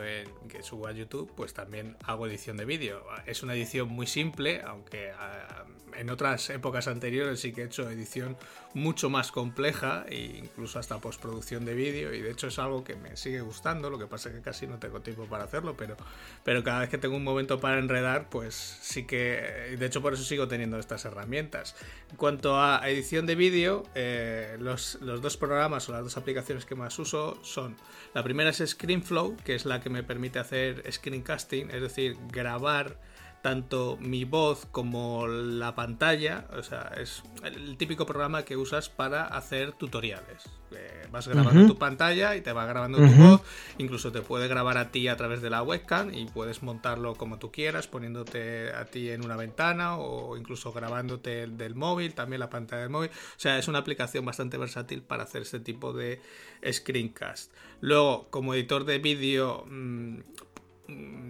que 0.49 0.63
subo 0.63 0.87
a 0.87 0.93
YouTube, 0.93 1.33
pues 1.35 1.53
también 1.53 1.97
hago 2.05 2.29
edición 2.29 2.57
de 2.57 2.65
vídeo. 2.65 3.03
Es 3.27 3.43
una 3.43 3.55
edición 3.55 3.89
muy 3.89 4.07
simple, 4.07 4.63
aunque 4.63 5.11
ah, 5.11 5.65
en 5.99 6.11
otras 6.11 6.51
épocas 6.51 6.89
anteriores 6.89 7.41
sí 7.41 7.53
que 7.53 7.63
he 7.63 7.65
hecho 7.65 7.91
edición 7.91 8.37
mucho 8.75 9.09
más 9.09 9.33
compleja 9.33 10.05
e 10.09 10.41
incluso 10.45 10.79
hasta 10.79 10.99
postproducción 10.99 11.65
de 11.65 11.75
vídeo 11.75 12.13
y 12.13 12.21
de 12.21 12.31
hecho 12.31 12.49
es 12.49 12.59
algo 12.59 12.85
que 12.85 12.95
me 12.95 13.17
sigue 13.17 13.41
gustando, 13.41 13.89
lo 13.89 13.99
que 13.99 14.07
pasa 14.07 14.29
es 14.29 14.35
que 14.35 14.43
casi 14.43 14.67
no 14.67 14.79
tengo 14.79 15.01
tiempo 15.01 15.25
para 15.25 15.45
hacerlo, 15.45 15.77
pero, 15.77 15.97
pero 16.45 16.63
cada 16.63 16.81
vez 16.81 16.91
que 16.91 16.99
tengo 16.99 17.17
un 17.17 17.25
momento 17.25 17.59
para 17.59 17.79
enredar, 17.79 18.29
pues 18.29 18.55
sí 18.55 19.07
que, 19.07 19.77
de 19.79 19.87
hecho 19.87 20.03
por 20.03 20.13
eso 20.13 20.25
sigo 20.25 20.47
teniendo 20.47 20.79
estas 20.79 21.05
herramientas. 21.07 21.75
En 22.11 22.17
cuanto 22.17 22.61
a 22.61 22.89
edición 22.89 23.25
de 23.25 23.35
vídeo, 23.35 23.85
eh, 23.95 24.57
los, 24.61 24.99
los 25.01 25.23
dos 25.23 25.37
programas 25.39 25.89
las 25.97 26.05
dos 26.05 26.17
aplicaciones 26.17 26.65
que 26.65 26.75
más 26.75 26.99
uso 26.99 27.39
son, 27.43 27.77
la 28.15 28.23
primera 28.23 28.51
es 28.51 28.59
ScreenFlow, 28.59 29.37
que 29.45 29.55
es 29.55 29.65
la 29.65 29.81
que 29.81 29.91
me 29.91 30.03
permite 30.03 30.39
hacer 30.39 30.85
screencasting, 30.91 31.71
es 31.71 31.81
decir, 31.81 32.17
grabar 32.31 32.99
tanto 33.47 33.97
mi 34.01 34.25
voz 34.25 34.67
como 34.73 35.29
la 35.29 35.77
pantalla. 35.77 36.49
O 36.59 36.65
sea, 36.65 36.91
es 37.01 37.23
el 37.45 37.77
típico 37.77 38.05
programa 38.05 38.45
que 38.45 38.57
usas 38.57 38.89
para 38.89 39.23
hacer 39.23 39.71
tutoriales. 39.71 40.51
Eh, 40.73 41.07
vas 41.13 41.29
grabando 41.29 41.65
tu 41.65 41.79
pantalla 41.79 42.35
y 42.35 42.41
te 42.41 42.53
va 42.53 42.67
grabando 42.67 42.99
tu 42.99 43.07
voz. 43.07 43.43
Incluso 43.79 44.11
te 44.11 44.21
puede 44.21 44.49
grabar 44.49 44.79
a 44.79 44.91
ti 44.91 45.07
a 45.07 45.17
través 45.17 45.43
de 45.43 45.51
la 45.51 45.63
webcam 45.63 46.13
y 46.13 46.27
puedes 46.27 46.65
montarlo 46.65 47.15
como 47.15 47.39
tú 47.39 47.53
quieras, 47.53 47.87
poniéndote 47.87 48.73
a 48.73 48.87
ti 48.87 49.11
en 49.11 49.25
una 49.25 49.37
ventana 49.37 49.97
o 49.97 50.37
incluso 50.37 50.73
grabándote 50.73 51.47
del 51.47 51.77
móvil, 51.77 52.15
también 52.15 52.41
la 52.41 52.51
pantalla 52.51 52.83
del 52.83 52.91
móvil. 52.91 53.11
O 53.11 53.39
sea, 53.39 53.59
es 53.59 53.69
una 53.69 53.79
aplicación 53.79 54.25
bastante 54.25 54.59
versátil 54.59 55.03
para 55.03 55.23
hacer 55.23 55.43
este 55.43 55.61
tipo 55.61 55.93
de 55.93 56.21
screencast. 56.69 57.53
Luego, 57.81 58.27
como 58.29 58.55
editor 58.55 58.85
de 58.85 58.99
vídeo, 58.99 59.65
mm, 59.69 60.19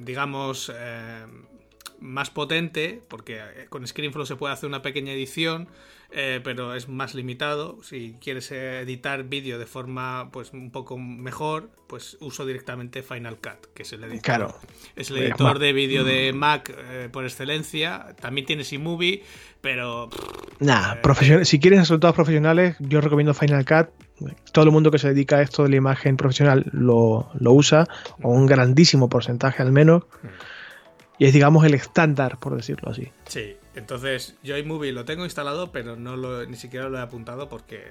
digamos, 0.07 0.73
eh, 0.75 1.27
más 2.01 2.31
potente, 2.31 3.03
porque 3.09 3.39
eh, 3.39 3.67
con 3.69 3.87
ScreenFlow 3.87 4.27
se 4.27 4.37
puede 4.37 4.53
hacer 4.53 4.69
una 4.69 4.83
pequeña 4.83 5.13
edición, 5.13 5.69
eh, 6.11 6.41
pero 6.43 6.75
es 6.75 6.89
más 6.89 7.15
limitado. 7.15 7.83
Si 7.83 8.17
quieres 8.21 8.51
editar 8.53 9.25
vídeo 9.25 9.59
de 9.59 9.67
forma 9.67 10.31
pues 10.33 10.53
un 10.53 10.71
poco 10.71 10.99
mejor, 10.99 11.71
pues 11.87 12.17
uso 12.21 12.47
directamente 12.47 13.03
Final 13.03 13.37
Cut, 13.37 13.73
que 13.75 13.83
es 13.83 13.93
el 13.93 14.05
editor, 14.05 14.23
claro. 14.23 14.55
es 14.95 15.11
el 15.11 15.19
editor 15.19 15.59
de 15.59 15.73
vídeo 15.73 16.05
de 16.05 16.33
mm. 16.33 16.37
Mac 16.37 16.75
eh, 16.77 17.09
por 17.11 17.25
excelencia. 17.25 18.15
También 18.21 18.47
tienes 18.47 18.73
iMovie, 18.73 19.23
pero... 19.61 20.09
Nah, 20.61 20.97
si 21.43 21.59
quieres 21.59 21.81
resultados 21.81 22.15
profesionales, 22.15 22.77
yo 22.79 23.01
recomiendo 23.01 23.35
Final 23.35 23.65
Cut. 23.65 23.89
Todo 24.53 24.65
el 24.65 24.71
mundo 24.71 24.91
que 24.91 24.99
se 24.99 25.09
dedica 25.09 25.37
a 25.37 25.43
esto 25.43 25.65
de 25.65 25.69
la 25.69 25.77
imagen 25.77 26.17
profesional 26.17 26.65
lo, 26.73 27.29
lo 27.39 27.53
usa, 27.53 27.87
o 28.23 28.31
un 28.31 28.47
grandísimo 28.47 29.09
porcentaje 29.09 29.63
al 29.63 29.73
menos. 29.73 30.05
Mm. 30.23 30.27
Y 31.19 31.27
es, 31.27 31.33
digamos, 31.33 31.65
el 31.65 31.75
estándar, 31.75 32.39
por 32.39 32.55
decirlo 32.57 32.91
así. 32.91 33.11
Sí, 33.27 33.57
entonces 33.75 34.37
yo 34.43 34.57
iMovie 34.57 34.93
lo 34.93 35.05
tengo 35.05 35.25
instalado, 35.25 35.73
pero 35.73 35.97
no 35.97 36.17
lo, 36.17 36.45
ni 36.47 36.57
siquiera 36.57 36.89
lo 36.89 36.99
he 36.99 37.01
apuntado 37.01 37.49
porque, 37.49 37.83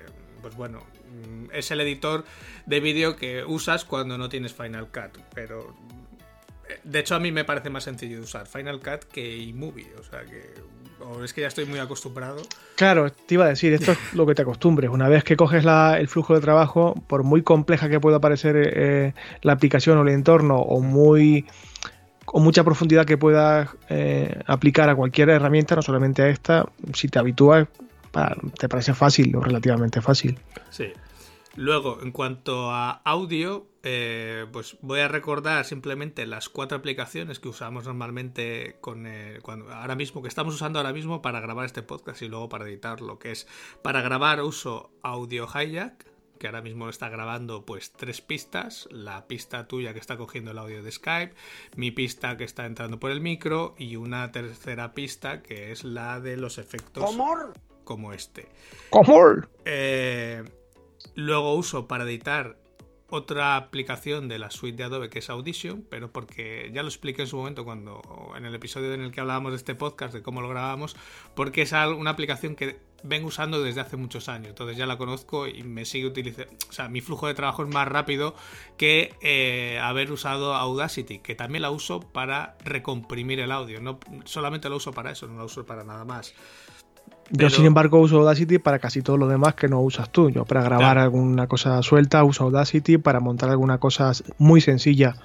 pues 0.42 0.56
bueno, 0.56 0.80
mm, 0.80 1.52
es 1.54 1.72
el 1.72 1.82
editor 1.82 2.24
de 2.66 2.80
vídeo 2.80 3.16
que 3.16 3.44
usas 3.44 3.86
cuando 3.86 4.18
no 4.18 4.30
tienes 4.30 4.54
Final 4.54 4.88
Cut. 4.88 5.20
Pero, 5.34 5.76
eh, 6.70 6.80
de 6.84 7.00
hecho, 7.00 7.16
a 7.16 7.20
mí 7.20 7.32
me 7.32 7.46
parece 7.46 7.70
más 7.70 7.84
sencillo 7.84 8.18
de 8.18 8.24
usar 8.24 8.46
Final 8.46 8.80
Cut 8.80 9.06
que 9.06 9.38
iMovie. 9.38 9.94
O 10.00 10.04
sea 10.04 10.24
que 10.24 10.54
o 11.00 11.24
es 11.24 11.34
que 11.34 11.42
ya 11.42 11.48
estoy 11.48 11.66
muy 11.66 11.80
acostumbrado. 11.80 12.42
Claro, 12.76 13.12
te 13.12 13.36
iba 13.36 13.46
a 13.46 13.50
decir, 13.50 13.74
esto 13.74 13.92
es 13.92 14.14
lo 14.14 14.26
que 14.26 14.36
te 14.36 14.42
acostumbres. 14.42 14.90
Una 14.90 15.10
vez 15.10 15.24
que 15.24 15.36
coges 15.36 15.66
el 15.66 16.08
flujo 16.08 16.34
de 16.34 16.42
trabajo, 16.42 16.96
por 17.08 17.24
muy 17.24 17.42
compleja 17.42 17.90
que 17.90 18.00
pueda 18.00 18.20
parecer 18.20 18.56
eh, 18.58 19.14
la 19.42 19.54
aplicación 19.54 19.98
o 19.98 20.02
el 20.02 20.10
entorno, 20.10 20.58
o 20.58 20.82
muy 20.82 21.46
con 22.26 22.44
mucha 22.44 22.64
profundidad 22.64 23.06
que 23.06 23.18
puedas 23.18 23.70
eh, 23.90 24.42
aplicar 24.48 24.90
a 24.90 24.96
cualquier 24.96 25.30
herramienta, 25.30 25.76
no 25.76 25.82
solamente 25.82 26.24
a 26.24 26.30
esta, 26.30 26.66
si 26.94 27.08
te 27.08 27.20
habitúas, 27.20 27.68
te 28.58 28.70
parece 28.70 28.94
fácil 28.94 29.36
o 29.36 29.42
relativamente 29.42 30.02
fácil. 30.02 30.40
Sí. 30.70 30.92
Luego, 31.58 32.00
en 32.02 32.12
cuanto 32.12 32.72
a 32.72 33.02
audio, 33.06 33.68
eh, 33.84 34.46
pues 34.52 34.78
voy 34.82 35.00
a 35.00 35.08
recordar 35.08 35.64
simplemente 35.64 36.26
las 36.26 36.50
cuatro 36.50 36.78
aplicaciones 36.78 37.40
que 37.40 37.48
usamos 37.48 37.86
normalmente 37.86 38.76
con 38.82 39.08
cuando, 39.42 39.72
ahora 39.74 39.96
mismo, 39.96 40.22
que 40.22 40.28
estamos 40.28 40.54
usando 40.54 40.80
ahora 40.80 40.92
mismo 40.92 41.22
para 41.22 41.40
grabar 41.40 41.66
este 41.66 41.82
podcast 41.82 42.22
y 42.22 42.28
luego 42.28 42.50
para 42.50 42.66
editarlo, 42.66 43.20
que 43.20 43.32
es 43.32 43.48
para 43.82 44.02
grabar 44.02 44.42
uso 44.42 44.92
Audio 45.02 45.48
Hijack, 45.48 46.15
que 46.40 46.48
ahora 46.48 46.62
mismo 46.62 46.90
está 46.90 47.10
grabando 47.10 47.66
pues 47.66 47.92
tres 47.92 48.22
pistas, 48.22 48.88
la 48.92 49.28
pista 49.28 49.68
tuya 49.68 49.94
que 49.94 50.00
está 50.00 50.18
cogiendo 50.18 50.52
el 50.52 50.58
audio 50.58 50.84
de 50.84 50.92
Skype, 50.92 51.34
mi 51.76 51.92
pista 51.92 52.38
que 52.38 52.44
está 52.44 52.66
entrando 52.66 53.00
por 53.00 53.12
el 53.12 53.22
micro 53.22 53.76
y 53.78 53.96
una 53.96 54.32
tercera 54.32 54.94
pista 54.94 55.42
que 55.42 55.72
es 55.72 55.84
la 55.84 56.20
de 56.20 56.38
los 56.38 56.58
efectos 56.58 57.04
como 57.84 58.14
este. 58.14 58.50
Eh, 59.64 60.44
luego 61.16 61.56
uso 61.56 61.88
para 61.88 62.04
editar 62.04 62.58
otra 63.10 63.56
aplicación 63.56 64.28
de 64.28 64.40
la 64.40 64.50
suite 64.50 64.78
de 64.78 64.84
Adobe 64.84 65.10
que 65.10 65.20
es 65.20 65.30
Audition, 65.30 65.86
pero 65.90 66.12
porque 66.12 66.72
ya 66.74 66.82
lo 66.82 66.90
expliqué 66.90 67.22
en 67.22 67.28
su 67.28 67.38
momento 67.38 67.64
cuando 67.64 68.02
en 68.36 68.46
el 68.46 68.56
episodio 68.56 68.94
en 68.94 69.02
el 69.02 69.12
que 69.12 69.22
hablábamos 69.22 69.52
de 69.52 69.58
este 69.58 69.76
podcast 69.76 70.14
de 70.14 70.22
cómo 70.22 70.42
lo 70.42 70.50
grabamos, 70.50 70.96
porque 71.36 71.62
es 71.62 71.72
una 71.72 72.10
aplicación 72.10 72.56
que 72.56 72.80
vengo 73.06 73.28
usando 73.28 73.62
desde 73.62 73.82
hace 73.82 73.98
muchos 73.98 74.30
años, 74.30 74.50
entonces 74.50 74.78
ya 74.78 74.86
la 74.86 74.98
conozco 74.98 75.48
y 75.48 75.64
me 75.64 75.86
sigue 75.86 76.08
utilizando, 76.08 76.52
o 76.70 76.72
sea, 76.74 76.90
mi 76.90 77.02
flujo 77.02 77.28
de 77.28 77.34
trabajo 77.34 77.64
es 77.64 77.74
más 77.74 77.88
rápido 77.88 78.36
que 78.78 79.14
eh, 79.22 79.80
haber 79.82 80.12
usado 80.12 80.54
Audacity, 80.54 81.20
que 81.20 81.36
también 81.36 81.62
la 81.62 81.72
uso 81.72 82.00
para 82.00 82.56
recomprimir 82.64 83.40
el 83.40 83.52
audio, 83.52 83.80
no 83.82 84.00
solamente 84.26 84.70
lo 84.70 84.78
uso 84.78 84.92
para 84.92 85.12
eso, 85.12 85.28
no 85.28 85.38
la 85.38 85.46
uso 85.46 85.66
para 85.66 85.84
nada 85.84 86.06
más. 86.06 86.34
Yo, 87.32 87.50
sin 87.50 87.66
embargo, 87.66 88.00
uso 88.00 88.18
Audacity 88.18 88.60
para 88.60 88.78
casi 88.78 89.02
todo 89.02 89.18
lo 89.18 89.28
demás 89.28 89.56
que 89.56 89.68
no 89.68 89.82
usas 89.82 90.12
tú. 90.12 90.30
Yo 90.30 90.46
para 90.46 90.62
grabar 90.62 91.00
alguna 91.00 91.48
cosa 91.48 91.82
suelta 91.82 92.24
uso 92.24 92.44
Audacity, 92.44 93.00
para 93.00 93.20
montar 93.20 93.50
alguna 93.50 93.80
cosa 93.80 94.12
muy 94.38 94.62
sencilla 94.62 95.16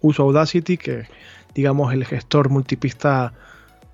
uso 0.00 0.22
Audacity, 0.22 0.76
que 0.76 1.08
digamos 1.54 1.92
el 1.92 2.04
gestor 2.04 2.48
multipista 2.48 3.32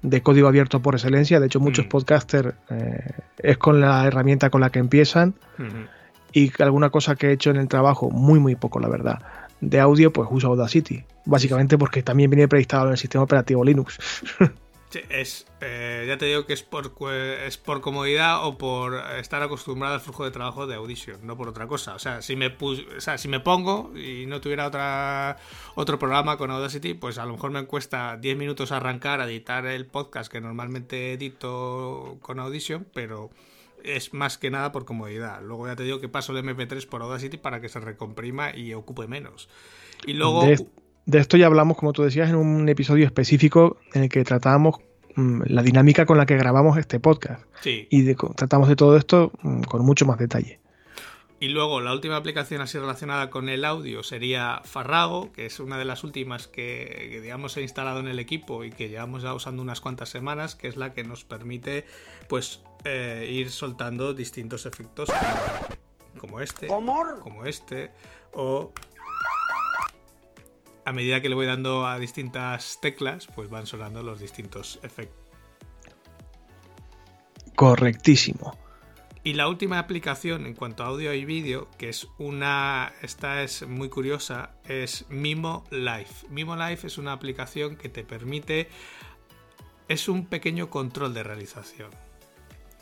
de 0.05 0.23
código 0.23 0.47
abierto 0.47 0.81
por 0.81 0.95
excelencia. 0.95 1.41
De 1.41 1.47
hecho, 1.47 1.61
muchos 1.61 1.87
mm. 1.87 1.89
podcasters 1.89 2.55
eh, 2.71 3.11
es 3.39 3.59
con 3.59 3.81
la 3.81 4.07
herramienta 4.07 4.51
con 4.51 4.61
la 4.61 4.71
que 4.71 4.79
empiezan. 4.79 5.35
Y 6.33 6.53
alguna 6.63 6.91
cosa 6.91 7.17
que 7.17 7.29
he 7.29 7.33
hecho 7.33 7.51
en 7.51 7.57
el 7.57 7.69
trabajo, 7.69 8.11
muy, 8.11 8.39
muy 8.39 8.55
poco, 8.55 8.81
la 8.81 8.89
verdad. 8.89 9.21
De 9.61 9.81
audio, 9.81 10.13
pues 10.13 10.29
uso 10.31 10.49
Audacity. 10.49 11.05
Básicamente 11.25 11.79
porque 11.79 12.03
también 12.03 12.29
viene 12.29 12.49
preinstalado 12.49 12.89
en 12.89 12.93
el 12.93 12.99
sistema 12.99 13.25
operativo 13.25 13.65
Linux. 13.65 13.99
es, 14.97 15.47
eh, 15.61 16.05
ya 16.09 16.19
te 16.19 16.27
digo 16.27 16.47
que 16.47 16.53
es 16.53 16.63
por, 16.63 16.93
es 17.11 17.59
por 17.59 17.81
comodidad 17.81 18.47
o 18.47 18.59
por 18.59 18.95
estar 19.19 19.43
acostumbrado 19.43 19.95
al 19.95 20.01
flujo 20.01 20.25
de 20.25 20.31
trabajo 20.31 20.67
de 20.67 20.75
Audition, 20.75 21.27
no 21.27 21.37
por 21.37 21.49
otra 21.49 21.67
cosa. 21.67 21.95
O 21.95 21.99
sea, 21.99 22.23
si 22.23 22.37
me, 22.37 22.57
si 22.99 23.29
me 23.29 23.41
pongo 23.41 23.93
y 23.97 24.27
no 24.27 24.41
tuviera 24.41 24.67
otra, 24.67 25.37
otro 25.75 25.99
programa 25.99 26.37
con 26.37 26.51
Audacity, 26.51 26.95
pues 26.95 27.19
a 27.19 27.27
lo 27.27 27.33
mejor 27.33 27.51
me 27.51 27.65
cuesta 27.67 28.17
10 28.17 28.37
minutos 28.37 28.73
arrancar 28.73 29.21
a 29.21 29.27
editar 29.27 29.67
el 29.67 29.87
podcast 29.87 30.31
que 30.31 30.41
normalmente 30.41 31.13
edito 31.13 32.19
con 32.21 32.41
Audition, 32.41 32.87
pero 32.93 33.31
es 33.83 34.15
más 34.15 34.39
que 34.39 34.51
nada 34.51 34.73
por 34.73 34.85
comodidad. 34.85 35.43
Luego 35.43 35.67
ya 35.67 35.77
te 35.77 35.83
digo 35.83 36.01
que 36.01 36.09
paso 36.09 36.37
el 36.37 36.45
MP3 36.45 36.87
por 36.89 37.03
Audacity 37.03 37.37
para 37.37 37.61
que 37.61 37.69
se 37.69 37.81
recomprima 37.81 38.57
y 38.57 38.75
ocupe 38.75 39.07
menos. 39.07 39.49
Y 40.07 40.15
luego... 40.15 40.47
esto 41.13 41.37
ya 41.37 41.47
hablamos, 41.47 41.77
como 41.77 41.93
tú 41.93 42.03
decías, 42.03 42.29
en 42.29 42.37
un 42.37 42.69
episodio 42.69 43.05
específico 43.05 43.79
en 43.93 44.05
el 44.05 44.09
que 44.09 44.25
tratábamos 44.25 44.77
mm, 45.17 45.43
la 45.47 45.63
dinámica 45.63 46.07
con 46.07 46.19
la 46.19 46.27
que 46.27 46.37
grabamos 46.37 46.79
este 46.79 47.01
podcast. 47.01 47.45
Sí. 47.61 47.87
Y 47.91 48.15
tratamos 48.15 48.69
de 48.69 48.77
todo 48.77 48.97
esto 48.97 49.33
mm, 49.43 49.63
con 49.63 49.85
mucho 49.85 50.07
más 50.07 50.19
detalle. 50.19 50.61
Y 51.41 51.49
luego 51.49 51.83
la 51.83 51.93
última 51.93 52.17
aplicación 52.17 52.63
así 52.63 52.79
relacionada 52.79 53.29
con 53.29 53.51
el 53.51 53.67
audio 53.67 54.03
sería 54.03 54.63
Farrago, 54.65 55.31
que 55.33 55.45
es 55.45 55.61
una 55.61 55.77
de 55.77 55.85
las 55.85 56.03
últimas 56.03 56.47
que, 56.47 57.21
digamos 57.23 57.57
he 57.59 57.63
instalado 57.63 58.01
en 58.01 58.09
el 58.09 58.19
equipo 58.19 58.65
y 58.65 58.71
que 58.71 58.89
llevamos 58.89 59.23
ya 59.23 59.35
usando 59.35 59.61
unas 59.61 59.83
cuantas 59.83 60.09
semanas, 60.09 60.55
que 60.55 60.69
es 60.69 60.77
la 60.77 60.95
que 60.95 61.05
nos 61.05 61.25
permite 61.25 61.85
pues 62.29 62.63
eh, 62.85 63.29
ir 63.31 63.51
soltando 63.51 64.15
distintos 64.15 64.65
efectos 64.65 65.11
como 66.19 66.41
este, 66.41 66.69
como 66.69 67.45
este 67.45 67.91
o 68.33 68.73
a 70.85 70.93
medida 70.93 71.21
que 71.21 71.29
le 71.29 71.35
voy 71.35 71.47
dando 71.47 71.87
a 71.87 71.99
distintas 71.99 72.79
teclas, 72.81 73.27
pues 73.35 73.49
van 73.51 73.67
sonando 73.67 74.03
los 74.03 74.21
distintos 74.21 74.79
efectos. 74.83 75.25
Correctísimo. 77.57 78.57
Y 79.23 79.33
la 79.35 79.49
última 79.49 79.79
aplicación 79.79 80.45
en 80.45 80.53
cuanto 80.55 80.83
a 80.83 80.89
audio 80.89 81.15
y 81.15 81.25
vídeo, 81.25 81.69
que 81.79 81.89
es 81.89 82.07
una, 82.19 82.93
esta 83.01 83.43
es 83.43 83.67
muy 83.67 83.89
curiosa, 83.89 84.51
es 84.69 85.07
Mimo 85.09 85.65
Life. 85.71 86.27
Mimo 86.29 86.57
Life 86.57 86.87
es 86.87 86.99
una 86.99 87.13
aplicación 87.13 87.77
que 87.77 87.89
te 87.89 88.05
permite, 88.05 88.69
es 89.89 90.11
un 90.11 90.27
pequeño 90.27 90.69
control 90.69 91.15
de 91.15 91.23
realización. 91.23 91.91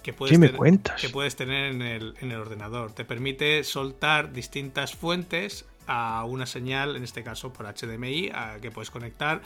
Que 0.02 0.12
puedes, 0.12 0.36
me 0.36 0.46
tener, 0.46 0.58
cuentas? 0.58 1.00
que 1.00 1.10
puedes 1.10 1.36
tener 1.36 1.70
en 1.70 1.80
el, 1.80 2.14
en 2.20 2.32
el 2.32 2.38
ordenador. 2.40 2.90
Te 2.92 3.04
permite 3.04 3.62
soltar 3.62 4.32
distintas 4.32 4.96
fuentes 4.96 5.66
a 5.86 6.24
una 6.24 6.46
señal, 6.46 6.96
en 6.96 7.04
este 7.04 7.22
caso 7.22 7.52
por 7.52 7.66
HDMI, 7.66 8.30
a, 8.34 8.58
que 8.60 8.70
puedes 8.70 8.90
conectar 8.90 9.42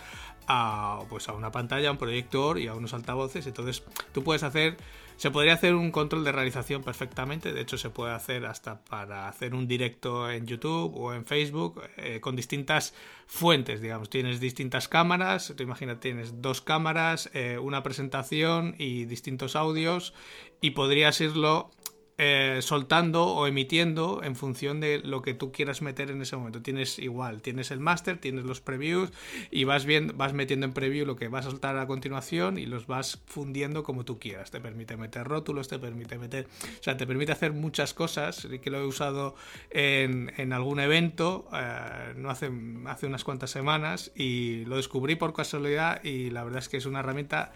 a, 0.47 1.01
pues 1.09 1.29
a 1.29 1.33
una 1.33 1.51
pantalla, 1.51 1.89
a 1.89 1.93
un 1.93 1.99
proyector 1.99 2.59
y 2.59 2.67
a 2.67 2.75
unos 2.75 2.95
altavoces. 2.95 3.47
Entonces 3.47 3.83
tú 4.13 4.23
puedes 4.23 4.43
hacer, 4.43 4.77
se 5.17 5.31
podría 5.31 5.55
hacer 5.55 5.75
un 5.75 5.91
control 5.91 6.25
de 6.25 6.33
realización 6.33 6.83
perfectamente. 6.83 7.53
De 7.53 7.61
hecho 7.61 7.79
se 7.79 7.91
puede 7.91 8.13
hacer 8.13 8.47
hasta 8.47 8.81
para 8.85 9.29
hacer 9.29 9.55
un 9.55 9.67
directo 9.67 10.31
en 10.31 10.47
YouTube 10.47 10.95
o 10.97 11.15
en 11.15 11.25
Facebook 11.25 11.83
eh, 11.97 12.21
con 12.21 12.37
distintas 12.37 12.95
fuentes, 13.27 13.81
digamos. 13.81 14.11
Tienes 14.11 14.41
distintas 14.41 14.89
cámaras, 14.89 15.53
tú 15.57 15.63
imagina, 15.63 16.01
tienes 16.01 16.41
dos 16.43 16.61
cámaras, 16.61 17.31
eh, 17.35 17.59
una 17.59 17.83
presentación 17.83 18.75
y 18.79 19.05
distintos 19.05 19.57
audios 19.57 20.15
y 20.61 20.71
podrías 20.71 21.21
irlo 21.21 21.71
eh, 22.19 22.59
soltando 22.63 23.27
o 23.27 23.47
emitiendo 23.47 24.23
en 24.23 24.37
función 24.37 24.81
de 24.81 25.01
lo 25.01 25.23
que 25.23 25.35
tú 25.35 25.53
quieras 25.53 25.83
meter 25.83 26.11
en 26.11 26.23
ese 26.23 26.37
momento. 26.37 26.63
Tienes 26.63 26.99
igual, 26.99 27.43
tienes 27.43 27.71
el 27.71 27.81
máster, 27.81 28.19
tienes 28.19 28.45
los 28.45 28.61
previews 28.61 29.11
y 29.51 29.65
vas 29.65 29.85
viendo, 29.85 30.15
vas 30.15 30.33
metiendo 30.33 30.67
en 30.67 30.73
preview 30.73 31.07
lo 31.07 31.17
que 31.17 31.29
vas 31.29 31.47
a 31.47 31.51
soltar 31.51 31.77
a 31.79 31.87
continuación 31.87 32.59
y 32.59 32.67
los 32.67 32.87
vas 32.87 33.21
fundiendo 33.27 33.83
como 33.83 34.05
tú 34.05 34.19
quieras. 34.19 34.51
Te 34.51 34.61
permite 34.61 34.97
meter 34.97 35.27
rótulos, 35.27 35.69
te 35.69 35.79
permite 35.79 36.19
meter, 36.19 36.47
o 36.81 36.83
sea, 36.83 36.97
te 36.97 37.07
permite 37.07 37.33
hacer 37.33 37.53
muchas 37.53 37.95
cosas 37.95 38.47
que 38.63 38.71
lo 38.71 38.79
he 38.79 38.87
usado 38.87 39.35
en, 39.71 40.33
en 40.37 40.53
algún 40.53 40.81
evento 40.81 41.49
eh, 41.53 42.15
no 42.17 42.31
hace, 42.31 42.51
hace 42.87 43.07
unas 43.07 43.25
cuantas 43.25 43.51
semanas 43.51 44.13
y 44.15 44.65
lo 44.65 44.77
descubrí 44.77 45.17
por 45.17 45.35
casualidad 45.35 46.03
y 46.05 46.31
la 46.31 46.45
verdad 46.45 46.61
es 46.61 46.69
que 46.69 46.77
es 46.77 46.87
una 46.87 47.01
herramienta 47.01 47.53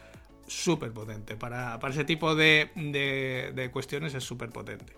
súper 0.51 0.93
potente. 0.93 1.37
Para, 1.37 1.79
para, 1.79 1.95
ese 1.95 2.05
tipo 2.05 2.35
de, 2.35 2.71
de, 2.75 3.71
cuestiones 3.71 4.15
es 4.15 4.25
súper 4.25 4.51
potente. 4.51 4.93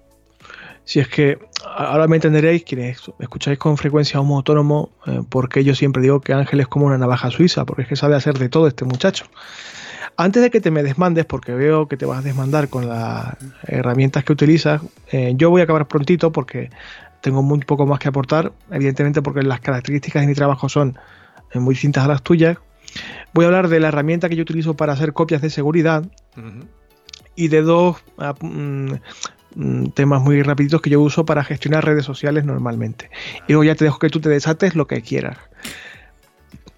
Si 0.84 0.98
es 0.98 1.08
que 1.08 1.38
ahora 1.64 2.08
me 2.08 2.16
entenderéis, 2.16 2.64
quienes 2.64 3.00
escucháis 3.20 3.58
con 3.58 3.76
frecuencia 3.76 4.18
a 4.18 4.20
un 4.20 4.32
autónomo, 4.32 4.90
eh, 5.06 5.20
porque 5.28 5.62
yo 5.62 5.74
siempre 5.74 6.02
digo 6.02 6.20
que 6.20 6.32
Ángel 6.32 6.60
es 6.60 6.66
como 6.66 6.86
una 6.86 6.98
navaja 6.98 7.30
suiza, 7.30 7.64
porque 7.64 7.82
es 7.82 7.88
que 7.88 7.96
sabe 7.96 8.16
hacer 8.16 8.38
de 8.38 8.48
todo 8.48 8.66
este 8.66 8.84
muchacho. 8.84 9.26
Antes 10.16 10.42
de 10.42 10.50
que 10.50 10.60
te 10.60 10.70
me 10.70 10.82
desmandes, 10.82 11.24
porque 11.24 11.52
veo 11.52 11.86
que 11.86 11.96
te 11.96 12.06
vas 12.06 12.18
a 12.18 12.22
desmandar 12.22 12.68
con 12.68 12.88
las 12.88 13.36
herramientas 13.62 14.24
que 14.24 14.32
utilizas, 14.32 14.82
eh, 15.10 15.32
yo 15.36 15.50
voy 15.50 15.60
a 15.60 15.64
acabar 15.64 15.86
prontito 15.86 16.32
porque 16.32 16.70
tengo 17.20 17.42
muy 17.42 17.60
poco 17.60 17.86
más 17.86 17.98
que 17.98 18.08
aportar, 18.08 18.52
evidentemente 18.70 19.22
porque 19.22 19.42
las 19.42 19.60
características 19.60 20.22
de 20.22 20.26
mi 20.26 20.34
trabajo 20.34 20.68
son 20.68 20.98
eh, 21.52 21.60
muy 21.60 21.74
distintas 21.74 22.04
a 22.04 22.08
las 22.08 22.22
tuyas, 22.22 22.58
Voy 23.34 23.44
a 23.44 23.48
hablar 23.48 23.68
de 23.68 23.80
la 23.80 23.88
herramienta 23.88 24.28
que 24.28 24.36
yo 24.36 24.42
utilizo 24.42 24.74
para 24.74 24.92
hacer 24.92 25.12
copias 25.12 25.40
de 25.42 25.50
seguridad 25.50 26.04
uh 26.36 26.40
-huh. 26.40 26.66
y 27.34 27.48
de 27.48 27.62
dos 27.62 27.96
uh, 28.18 28.46
mm, 28.46 29.90
temas 29.94 30.22
muy 30.22 30.42
rapiditos 30.42 30.80
que 30.80 30.90
yo 30.90 31.00
uso 31.00 31.24
para 31.24 31.44
gestionar 31.44 31.84
redes 31.84 32.04
sociales 32.04 32.44
normalmente. 32.44 33.10
Y 33.48 33.52
luego 33.52 33.64
ya 33.64 33.74
te 33.74 33.84
dejo 33.84 33.98
que 33.98 34.10
tú 34.10 34.20
te 34.20 34.28
desates 34.28 34.74
lo 34.74 34.86
que 34.86 35.02
quieras. 35.02 35.38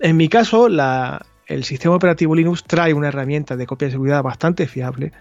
En 0.00 0.16
mi 0.16 0.29
caso, 0.29 0.68
la, 0.68 1.24
el 1.46 1.64
sistema 1.64 1.94
operativo 1.94 2.35
Linux 2.35 2.64
trae 2.64 2.94
una 2.94 3.09
herramienta 3.09 3.57
de 3.57 3.66
copia 3.66 3.88
de 3.88 3.92
seguridad 3.92 4.22
bastante 4.22 4.66
fiable, 4.66 5.12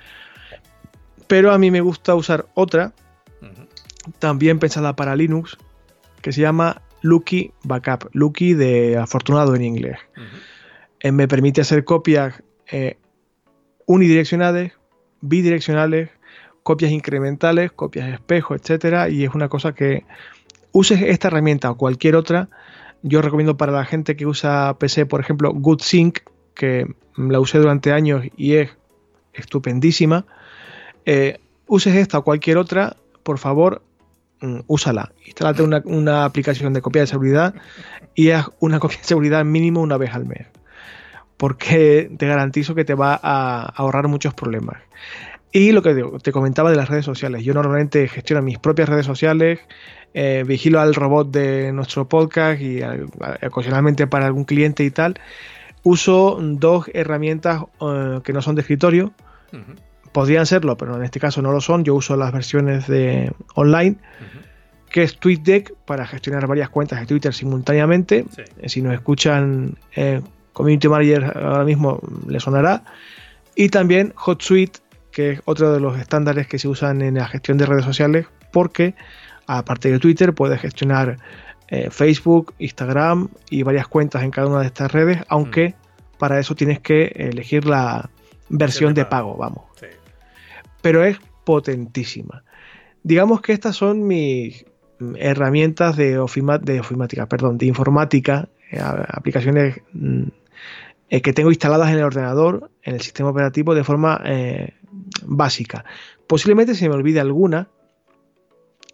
pero 1.27 1.51
a 1.51 1.57
mí 1.57 1.71
me 1.71 1.81
gusta 1.81 2.15
usar 2.15 2.45
otra, 2.53 2.93
uh 3.41 3.45
-huh. 3.45 4.13
también 4.19 4.59
pensada 4.59 4.95
para 4.95 5.15
Linux, 5.15 5.57
que 6.21 6.31
se 6.31 6.41
llama 6.41 6.81
Lucky 7.01 7.51
Backup. 7.63 8.09
Lucky 8.13 8.53
de 8.53 8.97
afortunado 8.97 9.55
en 9.55 9.63
inglés. 9.63 9.97
Uh 10.15 10.21
-huh 10.21 10.52
eh, 11.03 11.11
me 11.11 11.27
permite 11.27 11.59
hacer 11.59 11.83
copias 11.83 12.41
eh, 12.71 12.95
unidireccionales, 13.85 14.71
bidireccionales, 15.19 16.09
copias 16.63 16.93
incrementales, 16.93 17.73
copias 17.73 18.13
espejo, 18.13 18.55
etcétera, 18.55 19.09
y 19.09 19.25
es 19.25 19.35
una 19.35 19.49
cosa 19.49 19.75
que 19.75 20.05
uses 20.71 21.01
esta 21.01 21.27
herramienta 21.27 21.69
o 21.69 21.75
cualquier 21.75 22.15
otra. 22.15 22.47
Yo 23.01 23.21
recomiendo 23.21 23.57
para 23.57 23.73
la 23.73 23.83
gente 23.83 24.15
que 24.15 24.25
usa 24.25 24.77
PC, 24.79 25.05
por 25.05 25.19
ejemplo, 25.19 25.51
GoodSync, 25.53 26.19
que 26.55 26.87
la 27.17 27.41
usé 27.41 27.57
durante 27.57 27.91
años 27.91 28.23
y 28.37 28.53
es 28.53 28.71
estupendísima. 29.33 30.25
Eh, 31.05 31.37
uses 31.67 31.95
esta 31.95 32.19
o 32.19 32.23
cualquier 32.23 32.57
otra, 32.57 32.95
por 33.23 33.39
favor, 33.39 33.81
mm, 34.39 34.61
úsala. 34.67 35.11
Instálate 35.25 35.63
una, 35.63 35.81
una 35.83 36.23
aplicación 36.23 36.71
de 36.71 36.81
copia 36.81 37.01
de 37.01 37.07
seguridad 37.07 37.55
y 38.15 38.29
haz 38.29 38.51
una 38.61 38.79
copia 38.79 38.99
de 38.99 39.03
seguridad 39.03 39.43
mínimo 39.43 39.81
una 39.81 39.97
vez 39.97 40.13
al 40.13 40.25
mes 40.25 40.47
porque 41.43 42.09
te 42.17 42.25
garantizo 42.25 42.73
que 42.73 42.85
te 42.85 42.93
va 42.93 43.19
a 43.21 43.63
ahorrar 43.75 44.07
muchos 44.07 44.33
problemas. 44.33 44.77
Y 45.51 45.73
lo 45.73 45.81
que 45.81 45.93
te 46.21 46.31
comentaba 46.31 46.71
de 46.71 46.77
las 46.77 46.87
redes 46.87 47.03
sociales. 47.03 47.43
Yo 47.43 47.53
normalmente 47.53 48.07
gestiono 48.07 48.41
mis 48.41 48.59
propias 48.59 48.87
redes 48.87 49.05
sociales, 49.05 49.59
eh, 50.13 50.45
vigilo 50.47 50.79
al 50.79 50.95
robot 50.95 51.31
de 51.31 51.73
nuestro 51.73 52.07
podcast 52.07 52.61
y 52.61 52.79
ocasionalmente 53.45 54.07
para 54.07 54.25
algún 54.25 54.45
cliente 54.45 54.85
y 54.85 54.91
tal. 54.91 55.19
Uso 55.83 56.39
dos 56.41 56.89
herramientas 56.93 57.63
uh, 57.81 58.21
que 58.21 58.31
no 58.31 58.41
son 58.41 58.55
de 58.55 58.61
escritorio. 58.61 59.11
Uh 59.51 59.57
-huh. 59.57 60.11
Podrían 60.13 60.45
serlo, 60.45 60.77
pero 60.77 60.95
en 60.95 61.03
este 61.03 61.19
caso 61.19 61.41
no 61.41 61.51
lo 61.51 61.59
son. 61.59 61.83
Yo 61.83 61.93
uso 61.93 62.15
las 62.15 62.31
versiones 62.31 62.87
de 62.87 63.33
online. 63.55 63.97
Uh 63.97 64.23
-huh. 64.23 64.89
que 64.89 65.03
es 65.03 65.19
TweetDeck 65.19 65.73
para 65.85 66.07
gestionar 66.07 66.47
varias 66.47 66.69
cuentas 66.69 67.01
de 67.01 67.05
Twitter 67.05 67.33
simultáneamente. 67.33 68.23
Sí. 68.33 68.69
Si 68.69 68.81
nos 68.81 68.93
escuchan 68.93 69.75
eh, 69.93 70.21
Community 70.53 70.87
Manager 70.87 71.37
ahora 71.37 71.65
mismo 71.65 71.99
le 72.27 72.39
sonará. 72.39 72.83
Y 73.55 73.69
también 73.69 74.13
HotSuite, 74.15 74.79
que 75.11 75.31
es 75.31 75.41
otro 75.45 75.73
de 75.73 75.79
los 75.79 75.99
estándares 75.99 76.47
que 76.47 76.57
se 76.57 76.67
usan 76.67 77.01
en 77.01 77.15
la 77.15 77.27
gestión 77.27 77.57
de 77.57 77.65
redes 77.65 77.85
sociales, 77.85 78.27
porque 78.51 78.95
aparte 79.45 79.91
de 79.91 79.99
Twitter 79.99 80.33
puedes 80.33 80.61
gestionar 80.61 81.17
eh, 81.67 81.89
Facebook, 81.89 82.53
Instagram 82.59 83.29
y 83.49 83.63
varias 83.63 83.87
cuentas 83.87 84.23
en 84.23 84.31
cada 84.31 84.47
una 84.47 84.61
de 84.61 84.67
estas 84.67 84.91
redes, 84.91 85.19
aunque 85.27 85.69
mm. 85.69 86.17
para 86.17 86.39
eso 86.39 86.55
tienes 86.55 86.79
que 86.79 87.11
elegir 87.15 87.65
la 87.65 88.09
versión 88.49 88.93
de 88.93 89.05
pago, 89.05 89.35
vamos. 89.37 89.65
Sí. 89.79 89.87
Pero 90.81 91.03
es 91.03 91.17
potentísima. 91.43 92.43
Digamos 93.03 93.41
que 93.41 93.53
estas 93.53 93.75
son 93.75 94.05
mis 94.07 94.65
herramientas 95.17 95.97
de, 95.97 96.17
ofima, 96.19 96.57
de 96.57 96.79
ofimática, 96.79 97.27
perdón, 97.27 97.57
de 97.57 97.65
informática, 97.65 98.47
eh, 98.71 98.79
aplicaciones 98.81 99.81
mm, 99.93 100.23
que 101.09 101.33
tengo 101.33 101.49
instaladas 101.49 101.89
en 101.89 101.97
el 101.97 102.03
ordenador, 102.03 102.71
en 102.81 102.95
el 102.95 103.01
sistema 103.01 103.29
operativo, 103.29 103.75
de 103.75 103.83
forma 103.83 104.21
eh, 104.25 104.73
básica. 105.23 105.85
Posiblemente 106.27 106.75
se 106.75 106.89
me 106.89 106.95
olvide 106.95 107.19
alguna. 107.19 107.69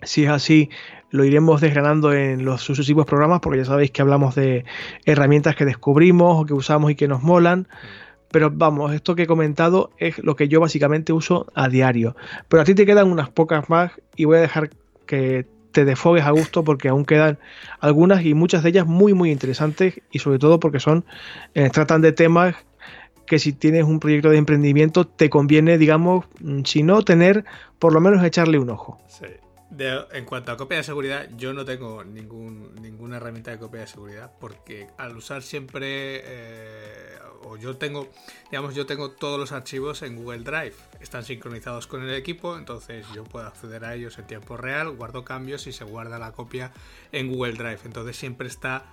Si 0.02 0.24
es 0.24 0.30
así, 0.30 0.70
lo 1.12 1.24
iremos 1.24 1.62
desgranando 1.62 2.14
en 2.14 2.46
los 2.46 2.62
sucesivos 2.62 3.06
programas, 3.06 3.40
porque 3.42 3.60
ya 3.60 3.66
sabéis 3.66 3.92
que 3.92 4.02
hablamos 4.02 4.36
de 4.36 4.66
herramientas 5.06 5.56
que 5.56 5.66
descubrimos 5.66 6.42
o 6.42 6.46
que 6.46 6.54
usamos 6.54 6.92
y 6.92 6.96
que 6.96 7.08
nos 7.08 7.24
molan. 7.24 7.68
Pero 8.32 8.52
vamos, 8.52 8.94
esto 8.94 9.16
que 9.16 9.24
he 9.24 9.28
comentado 9.28 9.92
es 9.98 10.20
lo 10.20 10.36
que 10.36 10.48
yo 10.48 10.60
básicamente 10.60 11.14
uso 11.14 11.48
a 11.56 11.68
diario. 11.68 12.16
Pero 12.48 12.62
a 12.62 12.66
ti 12.66 12.76
te 12.76 12.86
quedan 12.86 13.12
unas 13.12 13.30
pocas 13.30 13.70
más 13.70 13.92
y 14.16 14.26
voy 14.26 14.38
a 14.38 14.42
dejar 14.42 14.70
que 15.06 15.48
te 15.72 15.86
desfogues 15.86 16.24
a 16.24 16.32
gusto 16.32 16.64
porque 16.64 16.90
aún 16.90 17.06
quedan 17.06 17.38
algunas 17.80 18.26
y 18.26 18.34
muchas 18.34 18.64
de 18.64 18.70
ellas 18.70 18.88
muy 18.88 19.14
muy 19.14 19.32
interesantes 19.32 20.02
y 20.12 20.20
sobre 20.20 20.40
todo 20.40 20.60
porque 20.60 20.80
son 20.80 21.06
eh, 21.54 21.70
tratan 21.70 22.02
de 22.02 22.12
temas 22.12 22.56
que 23.26 23.40
si 23.40 23.54
tienes 23.54 23.84
un 23.84 24.00
proyecto 24.00 24.30
de 24.30 24.38
emprendimiento 24.38 25.06
te 25.06 25.30
conviene 25.30 25.78
digamos 25.78 26.26
si 26.66 26.84
no 26.84 27.04
tener 27.04 27.46
por 27.78 27.94
lo 27.94 28.02
menos 28.02 28.24
echarle 28.24 28.60
un 28.60 28.70
ojo 28.70 29.00
sí. 29.08 29.26
En 29.78 30.26
cuanto 30.26 30.52
a 30.52 30.58
copia 30.58 30.78
de 30.78 30.84
seguridad 30.84 31.30
yo 31.38 31.54
no 31.54 31.64
tengo 31.64 32.04
ninguna 32.04 33.18
herramienta 33.18 33.52
de 33.52 33.60
copia 33.60 33.82
de 33.82 33.88
seguridad 33.88 34.32
porque 34.40 34.88
al 34.98 35.16
usar 35.16 35.44
siempre 35.44 36.22
eh, 36.24 37.20
o 37.44 37.58
yo 37.58 37.78
tengo, 37.78 38.10
digamos, 38.52 38.76
yo 38.76 38.86
tengo 38.86 39.12
todos 39.12 39.40
los 39.40 39.52
archivos 39.52 40.02
en 40.02 40.16
Google 40.16 40.40
Drive. 40.40 40.76
Están 41.00 41.24
sincronizados 41.24 41.88
con 41.88 42.04
el 42.04 42.14
equipo, 42.14 42.58
entonces 42.58 43.06
yo 43.14 43.24
puedo 43.24 43.48
acceder 43.48 43.86
a 43.86 43.96
ellos 43.96 44.18
en 44.20 44.28
tiempo 44.28 44.58
real, 44.58 44.92
guardo 44.92 45.24
cambios 45.24 45.68
y 45.68 45.72
se 45.72 45.84
guarda 45.84 46.20
la 46.20 46.32
copia 46.32 46.72
en 47.12 47.30
Google 47.30 47.54
Drive. 47.54 47.80
Entonces 47.86 48.18
siempre 48.18 48.48
está 48.48 48.86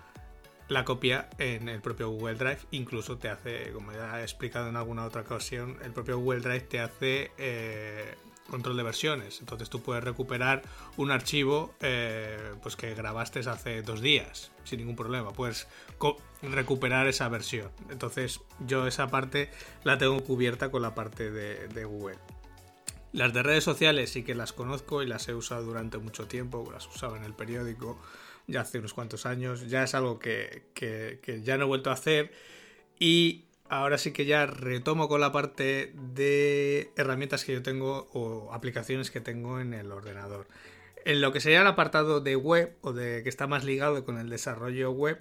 la 0.68 0.84
copia 0.84 1.28
en 1.38 1.68
el 1.68 1.80
propio 1.80 2.10
Google 2.10 2.34
Drive. 2.34 2.60
Incluso 2.70 3.18
te 3.18 3.28
hace, 3.28 3.72
como 3.72 3.92
ya 3.92 4.20
he 4.20 4.22
explicado 4.22 4.68
en 4.68 4.76
alguna 4.76 5.04
otra 5.04 5.22
ocasión, 5.22 5.78
el 5.82 5.92
propio 5.92 6.18
Google 6.18 6.40
Drive 6.40 6.60
te 6.60 6.80
hace 6.80 7.32
eh, 7.38 8.14
control 8.50 8.76
de 8.76 8.82
versiones. 8.82 9.40
Entonces 9.40 9.70
tú 9.70 9.82
puedes 9.82 10.02
recuperar 10.02 10.62
un 10.96 11.10
archivo 11.10 11.74
eh, 11.80 12.52
pues 12.62 12.76
que 12.76 12.94
grabaste 12.94 13.40
hace 13.40 13.82
dos 13.82 14.00
días 14.00 14.50
sin 14.64 14.80
ningún 14.80 14.96
problema. 14.96 15.32
Puedes 15.32 15.66
recuperar 16.42 17.06
esa 17.06 17.28
versión. 17.28 17.70
Entonces 17.90 18.40
yo 18.66 18.86
esa 18.86 19.08
parte 19.08 19.50
la 19.84 19.98
tengo 19.98 20.22
cubierta 20.24 20.70
con 20.70 20.82
la 20.82 20.94
parte 20.94 21.30
de, 21.30 21.68
de 21.68 21.84
Google. 21.84 22.18
Las 23.12 23.32
de 23.32 23.42
redes 23.42 23.64
sociales 23.64 24.10
sí 24.10 24.24
que 24.24 24.34
las 24.34 24.52
conozco 24.52 25.02
y 25.02 25.06
las 25.06 25.28
he 25.28 25.34
usado 25.34 25.64
durante 25.64 25.98
mucho 25.98 26.26
tiempo, 26.26 26.68
las 26.72 26.86
usaba 26.86 27.16
en 27.16 27.24
el 27.24 27.34
periódico 27.34 27.98
ya 28.48 28.60
hace 28.60 28.78
unos 28.78 28.94
cuantos 28.94 29.26
años, 29.26 29.68
ya 29.68 29.82
es 29.82 29.94
algo 29.94 30.18
que, 30.20 30.66
que 30.74 31.42
ya 31.42 31.56
no 31.56 31.64
he 31.64 31.66
vuelto 31.66 31.90
a 31.90 31.94
hacer 31.94 32.30
y 32.98 33.45
ahora 33.68 33.98
sí 33.98 34.12
que 34.12 34.26
ya 34.26 34.46
retomo 34.46 35.08
con 35.08 35.20
la 35.20 35.32
parte 35.32 35.92
de 35.94 36.90
herramientas 36.96 37.44
que 37.44 37.52
yo 37.52 37.62
tengo 37.62 38.08
o 38.12 38.52
aplicaciones 38.52 39.10
que 39.10 39.20
tengo 39.20 39.60
en 39.60 39.74
el 39.74 39.92
ordenador. 39.92 40.46
En 41.04 41.20
lo 41.20 41.32
que 41.32 41.40
sería 41.40 41.60
el 41.60 41.66
apartado 41.66 42.20
de 42.20 42.36
web 42.36 42.76
o 42.80 42.92
de 42.92 43.22
que 43.22 43.28
está 43.28 43.46
más 43.46 43.64
ligado 43.64 44.04
con 44.04 44.18
el 44.18 44.28
desarrollo 44.28 44.90
web, 44.90 45.20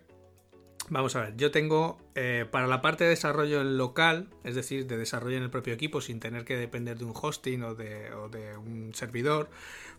Vamos 0.88 1.16
a 1.16 1.22
ver, 1.22 1.36
yo 1.36 1.50
tengo 1.50 1.98
eh, 2.14 2.46
para 2.52 2.68
la 2.68 2.80
parte 2.80 3.06
de 3.06 3.10
desarrollo 3.10 3.64
local, 3.64 4.30
es 4.44 4.54
decir, 4.54 4.86
de 4.86 4.98
desarrollo 4.98 5.36
en 5.38 5.42
el 5.42 5.50
propio 5.50 5.74
equipo 5.74 6.00
sin 6.00 6.20
tener 6.20 6.46
que 6.46 6.58
depender 6.58 7.00
de 7.00 7.06
un 7.06 7.14
hosting 7.20 7.64
o 7.64 7.74
de, 7.74 8.14
o 8.14 8.30
de 8.30 8.56
un 8.56 8.94
servidor, 8.94 9.50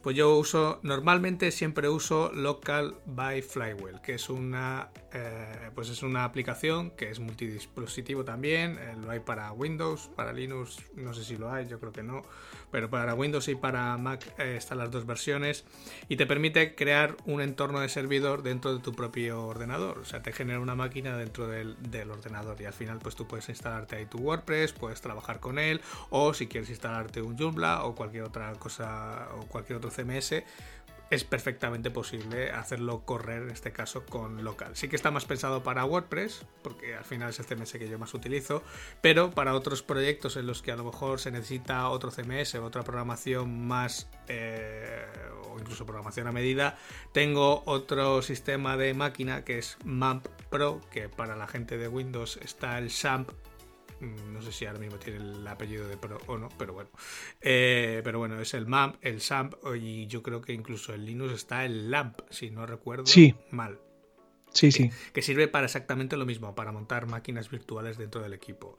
pues 0.02 0.14
yo 0.14 0.36
uso, 0.36 0.78
normalmente 0.84 1.50
siempre 1.50 1.88
uso 1.88 2.30
Local 2.32 2.94
by 3.04 3.42
Flywheel, 3.42 4.00
que 4.00 4.14
es 4.14 4.30
una, 4.30 4.90
eh, 5.18 5.70
pues 5.74 5.88
es 5.88 6.02
una 6.02 6.24
aplicación 6.24 6.90
que 6.90 7.10
es 7.10 7.20
multidispositivo 7.20 8.22
también, 8.22 8.78
eh, 8.78 8.94
lo 9.02 9.10
hay 9.10 9.20
para 9.20 9.50
Windows, 9.52 10.10
para 10.14 10.30
Linux, 10.34 10.82
no 10.94 11.14
sé 11.14 11.24
si 11.24 11.38
lo 11.38 11.50
hay, 11.50 11.66
yo 11.66 11.80
creo 11.80 11.90
que 11.90 12.02
no, 12.02 12.22
pero 12.70 12.90
para 12.90 13.14
Windows 13.14 13.48
y 13.48 13.54
para 13.54 13.96
Mac 13.96 14.38
están 14.38 14.76
las 14.76 14.90
dos 14.90 15.06
versiones 15.06 15.64
y 16.10 16.16
te 16.16 16.26
permite 16.26 16.74
crear 16.74 17.16
un 17.24 17.40
entorno 17.40 17.80
de 17.80 17.88
servidor 17.88 18.42
dentro 18.42 18.74
de 18.74 18.82
tu 18.82 18.92
propio 18.92 19.46
ordenador, 19.46 19.98
o 19.98 20.04
sea, 20.04 20.20
te 20.20 20.32
genera 20.32 20.60
una 20.60 20.74
máquina 20.74 21.16
dentro 21.16 21.48
del, 21.48 21.76
ordenador 22.10 22.60
y 22.60 22.66
al 22.66 22.74
final 22.74 22.98
pues 22.98 23.16
tú 23.16 23.26
puedes 23.26 23.48
instalarte 23.48 23.96
ahí 23.96 24.04
tu 24.04 24.18
WordPress, 24.18 24.74
puedes 24.74 25.00
trabajar 25.00 25.40
con 25.40 25.58
él 25.58 25.80
o 26.10 26.34
si 26.34 26.46
quieres 26.46 26.68
instalarte 26.68 27.22
un 27.22 27.38
Joomla 27.38 27.84
o 27.84 27.94
cualquier 27.94 28.24
otra 28.24 28.52
cosa 28.56 29.28
o 29.34 29.46
cualquier 29.46 29.78
otro 29.78 29.90
CMS 29.90 30.44
es 31.10 31.24
perfectamente 31.24 31.90
posible 31.90 32.50
hacerlo 32.50 33.04
correr 33.04 33.42
en 33.42 33.50
este 33.50 33.72
caso 33.72 34.04
con 34.04 34.42
local. 34.44 34.74
Sí 34.74 34.88
que 34.88 34.96
está 34.96 35.10
más 35.10 35.24
pensado 35.24 35.62
para 35.62 35.84
WordPress, 35.84 36.44
porque 36.62 36.96
al 36.96 37.04
final 37.04 37.30
es 37.30 37.38
el 37.38 37.46
CMS 37.46 37.72
que 37.72 37.88
yo 37.88 37.98
más 37.98 38.14
utilizo, 38.14 38.62
pero 39.00 39.30
para 39.30 39.54
otros 39.54 39.82
proyectos 39.82 40.36
en 40.36 40.46
los 40.46 40.62
que 40.62 40.72
a 40.72 40.76
lo 40.76 40.84
mejor 40.84 41.20
se 41.20 41.30
necesita 41.30 41.88
otro 41.88 42.10
CMS 42.10 42.56
otra 42.56 42.82
programación 42.82 43.66
más 43.66 44.08
eh, 44.28 45.04
o 45.48 45.58
incluso 45.58 45.86
programación 45.86 46.26
a 46.26 46.32
medida, 46.32 46.76
tengo 47.12 47.62
otro 47.66 48.22
sistema 48.22 48.76
de 48.76 48.94
máquina 48.94 49.44
que 49.44 49.58
es 49.58 49.76
MAMP 49.84 50.26
Pro, 50.50 50.80
que 50.90 51.08
para 51.08 51.36
la 51.36 51.46
gente 51.46 51.78
de 51.78 51.88
Windows 51.88 52.38
está 52.42 52.78
el 52.78 52.90
SAMP 52.90 53.30
no 54.00 54.42
sé 54.42 54.52
si 54.52 54.66
ahora 54.66 54.78
mismo 54.78 54.98
tiene 54.98 55.18
el 55.18 55.46
apellido 55.46 55.88
de 55.88 55.96
Pro 55.96 56.18
o 56.26 56.38
no, 56.38 56.48
pero 56.58 56.74
bueno. 56.74 56.90
Eh, 57.40 58.00
pero 58.04 58.18
bueno, 58.18 58.40
es 58.40 58.54
el 58.54 58.66
MAMP, 58.66 58.96
el 59.00 59.20
SAMP 59.20 59.54
y 59.76 60.06
yo 60.06 60.22
creo 60.22 60.40
que 60.42 60.52
incluso 60.52 60.94
en 60.94 61.04
Linux 61.04 61.32
está 61.32 61.64
el 61.64 61.90
LAMP, 61.90 62.20
si 62.30 62.50
no 62.50 62.66
recuerdo 62.66 63.04
mal. 63.50 63.80
Sí, 64.52 64.72
sí. 64.72 64.90
Que, 65.12 65.22
sirve 65.22 65.48
para 65.48 65.66
exactamente 65.66 66.16
lo 66.16 66.24
mismo, 66.24 66.54
para 66.54 66.72
montar 66.72 67.06
máquinas 67.06 67.50
virtuales 67.50 67.98
dentro 67.98 68.22
del 68.22 68.32
equipo. 68.32 68.78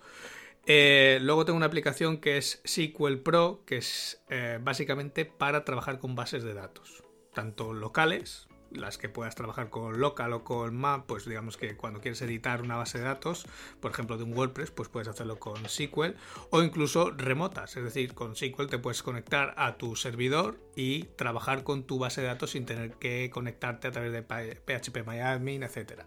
Eh, 0.65 1.19
luego 1.21 1.45
tengo 1.45 1.57
una 1.57 1.67
aplicación 1.67 2.17
que 2.17 2.37
es 2.37 2.61
SQL 2.65 3.17
Pro, 3.17 3.63
que 3.65 3.77
es 3.77 4.21
eh, 4.29 4.59
básicamente 4.61 5.25
para 5.25 5.63
trabajar 5.63 5.99
con 5.99 6.15
bases 6.15 6.43
de 6.43 6.53
datos, 6.53 7.03
tanto 7.33 7.73
locales, 7.73 8.47
las 8.77 8.97
que 8.97 9.09
puedas 9.09 9.35
trabajar 9.35 9.69
con 9.69 9.99
local 9.99 10.33
o 10.33 10.43
con 10.43 10.75
map, 10.75 11.05
pues 11.05 11.25
digamos 11.25 11.57
que 11.57 11.75
cuando 11.75 12.01
quieres 12.01 12.21
editar 12.21 12.61
una 12.61 12.75
base 12.75 12.97
de 12.97 13.05
datos, 13.05 13.45
por 13.79 13.91
ejemplo 13.91 14.17
de 14.17 14.23
un 14.23 14.37
WordPress, 14.37 14.71
pues 14.71 14.89
puedes 14.89 15.07
hacerlo 15.07 15.39
con 15.39 15.57
SQL 15.67 16.15
o 16.49 16.61
incluso 16.61 17.11
remotas, 17.11 17.75
es 17.77 17.83
decir, 17.83 18.13
con 18.13 18.35
SQL 18.35 18.67
te 18.67 18.79
puedes 18.79 19.03
conectar 19.03 19.53
a 19.57 19.77
tu 19.77 19.95
servidor 19.95 20.59
y 20.75 21.03
trabajar 21.15 21.63
con 21.63 21.83
tu 21.83 21.99
base 21.99 22.21
de 22.21 22.27
datos 22.27 22.51
sin 22.51 22.65
tener 22.65 22.93
que 22.93 23.29
conectarte 23.29 23.87
a 23.87 23.91
través 23.91 24.11
de 24.11 24.23
PHP 24.23 24.97
etc. 24.97 26.03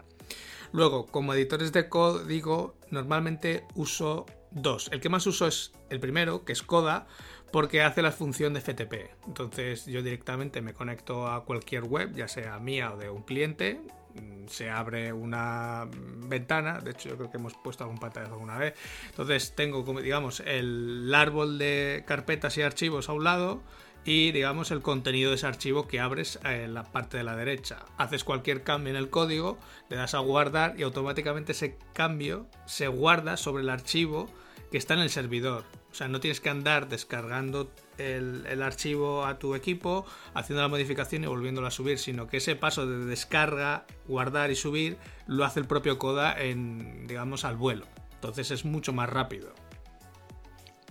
Luego, 0.71 1.05
como 1.05 1.33
editores 1.33 1.73
de 1.73 1.89
código, 1.89 2.75
normalmente 2.89 3.65
uso 3.75 4.25
dos. 4.51 4.89
El 4.91 5.01
que 5.01 5.09
más 5.09 5.25
uso 5.27 5.47
es 5.47 5.73
el 5.89 5.99
primero, 5.99 6.45
que 6.45 6.53
es 6.53 6.61
Coda, 6.61 7.07
porque 7.51 7.81
hace 7.81 8.01
la 8.01 8.11
función 8.11 8.53
de 8.53 8.61
FTP. 8.61 8.93
Entonces 9.27 9.85
yo 9.85 10.01
directamente 10.01 10.61
me 10.61 10.73
conecto 10.73 11.27
a 11.27 11.43
cualquier 11.45 11.83
web, 11.83 12.13
ya 12.15 12.27
sea 12.27 12.59
mía 12.59 12.93
o 12.93 12.97
de 12.97 13.09
un 13.09 13.23
cliente, 13.23 13.81
mm, 14.15 14.47
se 14.47 14.69
abre 14.69 15.13
una 15.13 15.87
ventana, 16.27 16.79
de 16.79 16.91
hecho 16.91 17.09
yo 17.09 17.17
creo 17.17 17.31
que 17.31 17.37
hemos 17.37 17.53
puesto 17.55 17.83
algún 17.83 17.99
pantallazo 17.99 18.33
alguna 18.33 18.57
vez, 18.57 18.73
entonces 19.09 19.53
tengo 19.55 19.83
digamos 20.01 20.41
el 20.41 21.13
árbol 21.13 21.57
de 21.57 22.03
carpetas 22.07 22.57
y 22.57 22.61
archivos 22.61 23.09
a 23.09 23.13
un 23.13 23.23
lado 23.23 23.61
y 24.03 24.31
digamos 24.31 24.71
el 24.71 24.81
contenido 24.81 25.29
de 25.29 25.35
ese 25.35 25.47
archivo 25.47 25.87
que 25.87 25.99
abres 25.99 26.39
en 26.43 26.73
la 26.73 26.83
parte 26.83 27.17
de 27.17 27.23
la 27.23 27.35
derecha. 27.35 27.85
Haces 27.97 28.23
cualquier 28.23 28.63
cambio 28.63 28.91
en 28.91 28.97
el 28.97 29.09
código, 29.09 29.59
le 29.89 29.97
das 29.97 30.15
a 30.15 30.19
guardar 30.19 30.79
y 30.79 30.83
automáticamente 30.83 31.51
ese 31.51 31.77
cambio 31.93 32.47
se 32.65 32.87
guarda 32.87 33.37
sobre 33.37 33.61
el 33.61 33.69
archivo 33.69 34.27
que 34.71 34.77
está 34.77 34.95
en 34.95 35.01
el 35.01 35.09
servidor. 35.09 35.65
O 35.91 35.95
sea, 35.95 36.07
no 36.07 36.19
tienes 36.21 36.39
que 36.39 36.49
andar 36.49 36.87
descargando 36.87 37.69
el, 37.97 38.61
archivo 38.61 39.25
a 39.25 39.37
tu 39.37 39.55
equipo, 39.55 40.05
haciendo 40.33 40.61
la 40.61 40.69
modificación 40.69 41.23
y 41.23 41.27
volviéndolo 41.27 41.67
a 41.67 41.71
subir, 41.71 41.99
sino 41.99 42.27
que 42.27 42.37
ese 42.37 42.55
paso 42.55 42.87
de 42.87 43.05
descarga, 43.05 43.85
guardar 44.07 44.51
y 44.51 44.55
subir 44.55 44.97
lo 45.27 45.43
hace 45.43 45.59
el 45.59 45.67
propio 45.67 45.97
Coda 45.97 46.33
en, 46.39 47.07
digamos, 47.07 47.43
al 47.43 47.57
vuelo. 47.57 47.85
Entonces 48.13 48.51
es 48.51 48.63
mucho 48.63 48.93
más 48.93 49.09
rápido. 49.09 49.53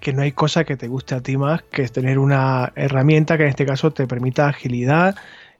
Que 0.00 0.12
no 0.12 0.22
hay 0.22 0.32
cosa 0.32 0.64
que 0.64 0.76
te 0.76 0.88
guste 0.88 1.14
a 1.14 1.20
ti 1.20 1.36
más 1.36 1.62
que 1.62 1.88
tener 1.88 2.18
una 2.18 2.72
herramienta 2.76 3.36
que 3.36 3.44
en 3.44 3.50
este 3.50 3.66
caso 3.66 3.92
te 3.92 4.06
permita 4.06 4.48
agilidad, 4.48 5.16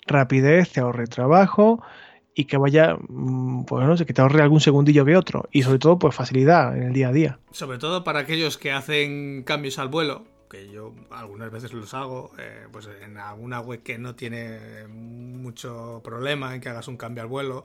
rapidez, 0.06 0.72
te 0.72 0.80
ahorre 0.80 1.06
trabajo 1.06 1.82
y 2.34 2.44
que 2.44 2.56
vaya, 2.56 2.96
mm, 3.08 3.64
pues 3.64 3.86
no 3.86 3.96
sé, 3.96 4.06
que 4.06 4.12
te 4.12 4.22
ahorre 4.22 4.42
algún 4.42 4.60
segundillo 4.60 5.04
que 5.04 5.16
otro. 5.16 5.48
Y 5.52 5.62
sobre 5.62 5.78
todo, 5.78 5.98
pues 5.98 6.14
facilidad 6.14 6.76
en 6.76 6.84
el 6.84 6.92
día 6.92 7.08
a 7.08 7.12
día. 7.12 7.38
Sobre 7.50 7.78
todo 7.78 8.04
para 8.04 8.20
aquellos 8.20 8.58
que 8.58 8.72
hacen 8.72 9.42
cambios 9.44 9.78
al 9.78 9.88
vuelo, 9.88 10.24
que 10.48 10.70
yo 10.70 10.94
algunas 11.10 11.50
veces 11.50 11.72
los 11.72 11.94
hago, 11.94 12.32
eh, 12.38 12.66
pues 12.72 12.88
en 13.02 13.18
alguna 13.18 13.60
web 13.60 13.82
que 13.82 13.98
no 13.98 14.14
tiene 14.14 14.86
mucho 14.88 16.00
problema 16.04 16.54
en 16.54 16.60
que 16.60 16.68
hagas 16.68 16.88
un 16.88 16.96
cambio 16.96 17.22
al 17.22 17.28
vuelo. 17.28 17.64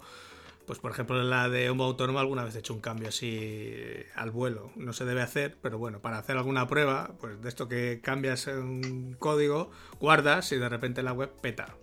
Pues 0.67 0.79
por 0.79 0.91
ejemplo 0.91 1.21
en 1.21 1.29
la 1.29 1.47
de 1.47 1.69
Homo 1.69 1.83
Autónomo 1.83 2.17
alguna 2.17 2.43
vez 2.43 2.55
he 2.55 2.59
hecho 2.59 2.73
un 2.73 2.79
cambio 2.81 3.09
así 3.09 3.71
al 4.15 4.31
vuelo. 4.31 4.71
No 4.75 4.93
se 4.93 5.05
debe 5.05 5.21
hacer, 5.21 5.57
pero 5.61 5.77
bueno, 5.77 5.99
para 5.99 6.17
hacer 6.17 6.37
alguna 6.37 6.67
prueba, 6.67 7.11
pues 7.19 7.39
de 7.39 7.49
esto 7.49 7.67
que 7.67 8.01
cambias 8.01 8.47
un 8.47 9.15
código, 9.19 9.69
guardas 9.99 10.51
y 10.51 10.57
de 10.57 10.67
repente 10.67 11.03
la 11.03 11.13
web 11.13 11.31
peta 11.39 11.75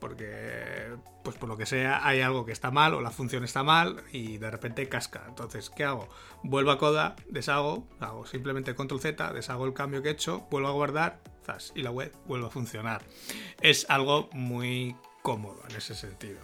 porque 0.00 0.88
pues 1.22 1.36
por 1.36 1.48
lo 1.48 1.56
que 1.56 1.66
sea 1.66 2.06
hay 2.06 2.20
algo 2.22 2.44
que 2.44 2.52
está 2.52 2.70
mal 2.70 2.94
o 2.94 3.00
la 3.00 3.10
función 3.10 3.44
está 3.44 3.62
mal 3.62 4.02
y 4.12 4.38
de 4.38 4.50
repente 4.50 4.88
casca. 4.88 5.24
Entonces, 5.28 5.70
¿qué 5.70 5.84
hago? 5.84 6.08
Vuelvo 6.42 6.70
a 6.70 6.78
coda, 6.78 7.16
deshago, 7.28 7.86
hago 8.00 8.26
simplemente 8.26 8.74
control 8.74 9.00
Z, 9.00 9.32
deshago 9.32 9.66
el 9.66 9.74
cambio 9.74 10.02
que 10.02 10.08
he 10.08 10.12
hecho, 10.12 10.46
vuelvo 10.50 10.68
a 10.68 10.72
guardar, 10.72 11.20
zas, 11.44 11.72
y 11.74 11.82
la 11.82 11.90
web 11.90 12.12
vuelve 12.26 12.46
a 12.46 12.50
funcionar. 12.50 13.02
Es 13.60 13.86
algo 13.88 14.30
muy 14.32 14.96
cómodo 15.22 15.62
en 15.68 15.76
ese 15.76 15.94
sentido. 15.94 16.40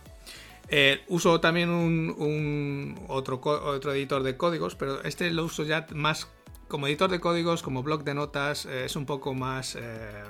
Eh, 0.68 1.02
uso 1.08 1.40
también 1.40 1.70
un, 1.70 2.98
otro, 3.08 3.40
otro 3.42 3.92
editor 3.92 4.22
de 4.22 4.36
códigos, 4.36 4.74
pero 4.74 5.02
este 5.04 5.30
lo 5.30 5.44
uso 5.44 5.62
ya 5.62 5.86
más 5.94 6.28
como 6.68 6.88
editor 6.88 7.10
de 7.10 7.20
códigos, 7.20 7.62
como 7.62 7.82
blog 7.82 8.02
de 8.02 8.14
notas, 8.14 8.66
eh, 8.66 8.84
es 8.84 8.96
un 8.96 9.06
poco 9.06 9.34
más... 9.34 9.76
Eh, 9.76 10.24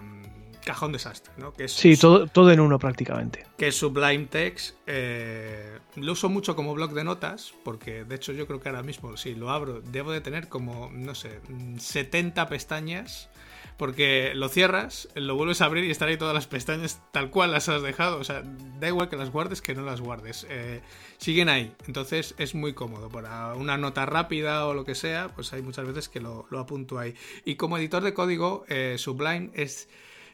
cajón 0.67 0.91
desastre, 0.91 1.33
¿no? 1.37 1.53
Que 1.53 1.69
sí, 1.69 1.97
todo, 1.97 2.27
todo 2.27 2.51
en 2.51 2.59
uno 2.59 2.79
prácticamente. 2.79 3.47
Que 3.57 3.69
es 3.69 3.77
Sublime 3.77 4.27
Text. 4.27 4.77
Eh, 4.87 5.79
lo 5.95 6.13
uso 6.13 6.29
mucho 6.29 6.57
como 6.57 6.75
blog 6.75 6.93
de 6.93 7.05
notas, 7.05 7.55
porque 7.65 8.05
de 8.05 8.17
hecho 8.17 8.33
yo 8.33 8.49
creo 8.49 8.61
que 8.61 8.69
ahora 8.69 8.83
mismo, 8.83 9.17
si 9.17 9.37
lo 9.37 9.51
abro, 9.51 9.81
debo 9.81 10.11
de 10.11 10.21
tener 10.21 10.49
como, 10.49 10.91
no 10.93 11.15
sé, 11.15 11.41
70 11.79 12.49
pestañas. 12.49 13.31
Porque 13.77 14.33
lo 14.35 14.49
cierras, 14.49 15.09
lo 15.15 15.37
vuelves 15.37 15.61
a 15.61 15.67
abrir 15.67 15.85
y 15.85 15.91
están 15.91 16.09
ahí 16.09 16.17
todas 16.17 16.35
las 16.35 16.47
pestañas 16.47 16.99
tal 17.13 17.29
cual 17.29 17.53
las 17.53 17.69
has 17.69 17.83
dejado. 17.83 18.19
O 18.19 18.25
sea, 18.25 18.43
da 18.81 18.89
igual 18.89 19.11
que 19.11 19.17
las 19.17 19.31
guardes 19.31 19.61
que 19.61 19.75
no 19.75 19.83
las 19.83 20.01
guardes. 20.01 20.47
Eh, 20.49 20.81
siguen 21.19 21.51
ahí. 21.51 21.75
Entonces 21.87 22.35
es 22.39 22.55
muy 22.55 22.73
cómodo. 22.73 23.11
Para 23.11 23.55
una 23.55 23.77
nota 23.77 24.07
rápida 24.07 24.67
o 24.67 24.73
lo 24.73 24.87
que 24.87 24.95
sea, 24.95 25.29
pues 25.29 25.53
hay 25.53 25.61
muchas 25.61 25.87
veces 25.87 26.09
que 26.09 26.21
lo, 26.21 26.47
apunto 26.59 26.99
ahí. 26.99 27.15
Y 27.45 27.57
como 27.57 27.77
editor 27.77 28.03
de 28.03 28.15
código, 28.15 28.65
eh, 28.69 28.97
Sublime 28.97 29.51
es 29.53 29.91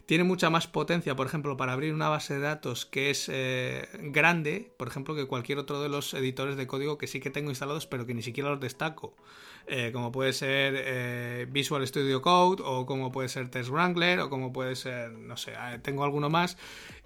tiene 0.06 0.24
mucha 0.24 0.50
más 0.50 0.66
potencia, 0.66 1.16
por 1.16 1.26
ejemplo, 1.26 1.56
para 1.56 1.72
abrir 1.72 1.94
una 1.94 2.08
base 2.08 2.34
de 2.34 2.40
datos 2.40 2.86
que 2.86 3.10
es 3.10 3.28
eh, 3.32 3.88
grande, 4.00 4.70
por 4.76 4.88
ejemplo, 4.88 5.14
que 5.14 5.26
cualquier 5.26 5.58
otro 5.58 5.80
de 5.82 5.88
los 5.88 6.14
editores 6.14 6.56
de 6.56 6.66
código 6.66 6.98
que 6.98 7.06
sí 7.06 7.20
que 7.20 7.30
tengo 7.30 7.50
instalados, 7.50 7.86
pero 7.86 8.06
que 8.06 8.14
ni 8.14 8.22
siquiera 8.22 8.50
los 8.50 8.60
destaco. 8.60 9.14
Eh, 9.68 9.90
como 9.92 10.10
puede 10.10 10.32
ser 10.32 10.74
eh, 10.76 11.46
Visual 11.48 11.86
Studio 11.86 12.20
Code, 12.20 12.62
o 12.66 12.84
como 12.84 13.12
puede 13.12 13.28
ser 13.28 13.48
Test 13.48 13.70
Wrangler, 13.70 14.20
o 14.20 14.28
como 14.28 14.52
puede 14.52 14.74
ser, 14.74 15.12
no 15.12 15.36
sé, 15.36 15.52
tengo 15.82 16.02
alguno 16.02 16.28
más. 16.28 16.56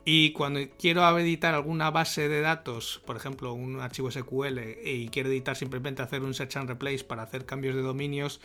Y 0.05 0.32
cuando 0.32 0.61
quiero 0.78 1.18
editar 1.18 1.55
alguna 1.55 1.90
base 1.90 2.28
de 2.28 2.40
datos, 2.40 3.03
por 3.05 3.16
ejemplo, 3.16 3.53
un 3.53 3.80
archivo 3.80 4.11
SQL, 4.11 4.59
y 4.84 5.09
quiero 5.09 5.28
editar 5.28 5.57
simplemente 5.57 6.01
hacer 6.01 6.22
un 6.22 6.32
search 6.32 6.57
and 6.57 6.68
replace 6.68 7.05
para 7.05 7.24
hacer 7.24 7.44
cambios 7.44 7.74
de 7.74 7.82
dominios, 7.82 8.40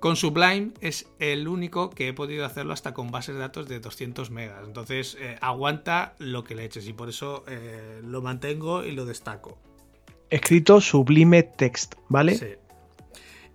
Con 0.00 0.16
Sublime 0.16 0.72
es 0.80 1.08
el 1.18 1.48
único 1.48 1.90
que 1.90 2.08
he 2.08 2.12
podido 2.12 2.44
hacerlo 2.44 2.72
hasta 2.72 2.94
con 2.94 3.10
bases 3.10 3.34
de 3.34 3.40
datos 3.40 3.68
de 3.68 3.80
200 3.80 4.30
megas. 4.30 4.64
Entonces 4.64 5.16
eh, 5.20 5.36
aguanta 5.40 6.14
lo 6.18 6.44
que 6.44 6.54
le 6.54 6.64
eches 6.64 6.86
y 6.86 6.92
por 6.92 7.08
eso 7.08 7.44
eh, 7.48 8.00
lo 8.04 8.22
mantengo 8.22 8.84
y 8.84 8.92
lo 8.92 9.04
destaco. 9.04 9.58
Escrito 10.30 10.80
Sublime 10.80 11.42
Text, 11.42 11.94
¿vale? 12.08 12.34
Sí. 12.34 12.46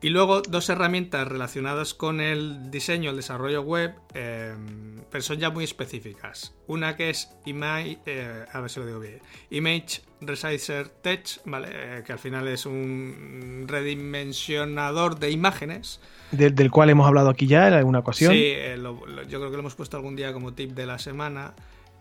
Y 0.04 0.10
luego 0.10 0.42
dos 0.42 0.68
herramientas 0.68 1.26
relacionadas 1.26 1.94
con 1.94 2.20
el 2.20 2.70
diseño, 2.70 3.12
el 3.12 3.16
desarrollo 3.16 3.62
web, 3.62 3.96
em, 4.14 5.02
pero 5.10 5.22
son 5.22 5.38
ya 5.38 5.50
muy 5.50 5.64
específicas. 5.64 6.54
Una 6.68 6.98
que 6.98 7.10
es 7.10 7.30
Image, 7.46 8.00
eh, 8.06 8.46
a 8.52 8.60
ver 8.60 8.70
si 8.70 8.82
lo 8.82 8.86
digo 8.86 9.00
bien, 9.00 9.22
Image 9.50 10.02
Resizer 10.20 10.90
Tech, 10.90 11.40
¿vale? 11.46 11.70
Eh, 11.72 12.04
que 12.06 12.12
al 12.12 12.20
final 12.20 12.50
es 12.50 12.66
un 12.66 13.64
redimensionador 13.66 15.20
de 15.20 15.32
imágenes. 15.32 16.02
Del 16.34 16.72
cual 16.72 16.90
hemos 16.90 17.08
hablado 17.08 17.30
aquí 17.30 17.48
ya 17.48 17.68
en 17.68 17.74
alguna 17.74 18.00
ocasión. 18.00 18.34
Sí, 18.34 18.42
eh, 18.44 18.78
yo 18.80 19.40
creo 19.40 19.50
que 19.50 19.58
lo 19.58 19.60
hemos 19.60 19.76
puesto 19.76 19.98
algún 19.98 20.16
día 20.16 20.34
como 20.34 20.54
tip 20.54 20.72
de 20.72 20.86
la 20.86 21.00
semana 21.00 21.54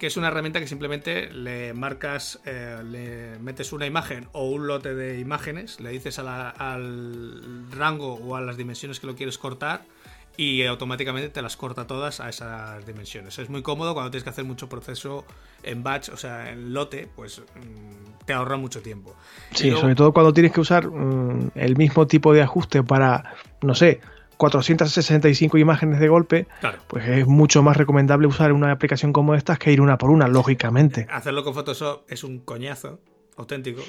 que 0.03 0.09
es 0.09 0.17
una 0.17 0.27
herramienta 0.27 0.59
que 0.59 0.67
simplemente 0.67 1.33
le 1.33 1.75
marcas, 1.75 2.41
eh, 2.45 2.83
le 2.85 3.39
metes 3.39 3.73
una 3.73 3.87
imagen 3.87 4.27
o 4.33 4.51
un 4.51 4.67
lote 4.67 4.97
de 4.97 5.21
imágenes, 5.21 5.79
le 5.79 5.91
dices 5.91 6.19
al 6.19 7.71
rango 7.71 8.15
o 8.15 8.35
a 8.35 8.41
las 8.41 8.57
dimensiones 8.57 8.99
que 8.99 9.07
lo 9.07 9.15
quieres 9.15 9.39
cortar 9.39 9.85
y 10.37 10.65
automáticamente 10.65 11.29
te 11.29 11.41
las 11.41 11.57
corta 11.57 11.87
todas 11.87 12.19
a 12.21 12.29
esas 12.29 12.85
dimensiones. 12.85 13.39
Es 13.39 13.49
muy 13.49 13.63
cómodo 13.63 13.95
cuando 13.95 14.11
tienes 14.11 14.25
que 14.25 14.31
hacer 14.31 14.45
mucho 14.45 14.69
proceso 14.69 15.25
en 15.63 15.83
batch, 15.83 16.09
o 16.09 16.17
sea, 16.17 16.51
en 16.51 16.73
lote, 16.73 17.09
pues 17.15 17.41
mm, 17.41 18.25
te 18.25 18.33
ahorra 18.33 18.57
mucho 18.57 18.83
tiempo. 18.83 19.15
Sí, 19.53 19.71
sobre 19.71 19.95
todo 19.95 20.13
cuando 20.13 20.33
tienes 20.33 20.53
que 20.53 20.61
usar 20.61 20.89
mm, 20.89 21.53
el 21.55 21.77
mismo 21.77 22.07
tipo 22.07 22.33
de 22.33 22.43
ajuste 22.43 22.83
para, 22.83 23.35
no 23.61 23.75
sé, 23.75 24.01
465 24.43 25.57
imágenes 25.57 26.01
de 26.01 26.09
golpe, 26.09 26.49
pues 26.89 27.07
es 27.07 27.29
mucho 27.29 27.63
más 27.63 27.77
recomendable 27.77 28.27
usar 28.27 28.53
una 28.53 28.73
aplicación 28.73 29.13
como 29.13 29.37
esta 29.37 29.57
que 29.57 29.71
ir 29.71 29.81
una 29.81 29.99
por 29.99 30.11
una, 30.11 30.27
lógicamente. 30.27 31.07
Hacerlo 31.13 31.45
con 31.45 31.55
Photoshop 31.55 32.03
es 32.09 32.25
un 32.25 32.41
coñazo 32.41 32.99
auténtico. 33.37 33.83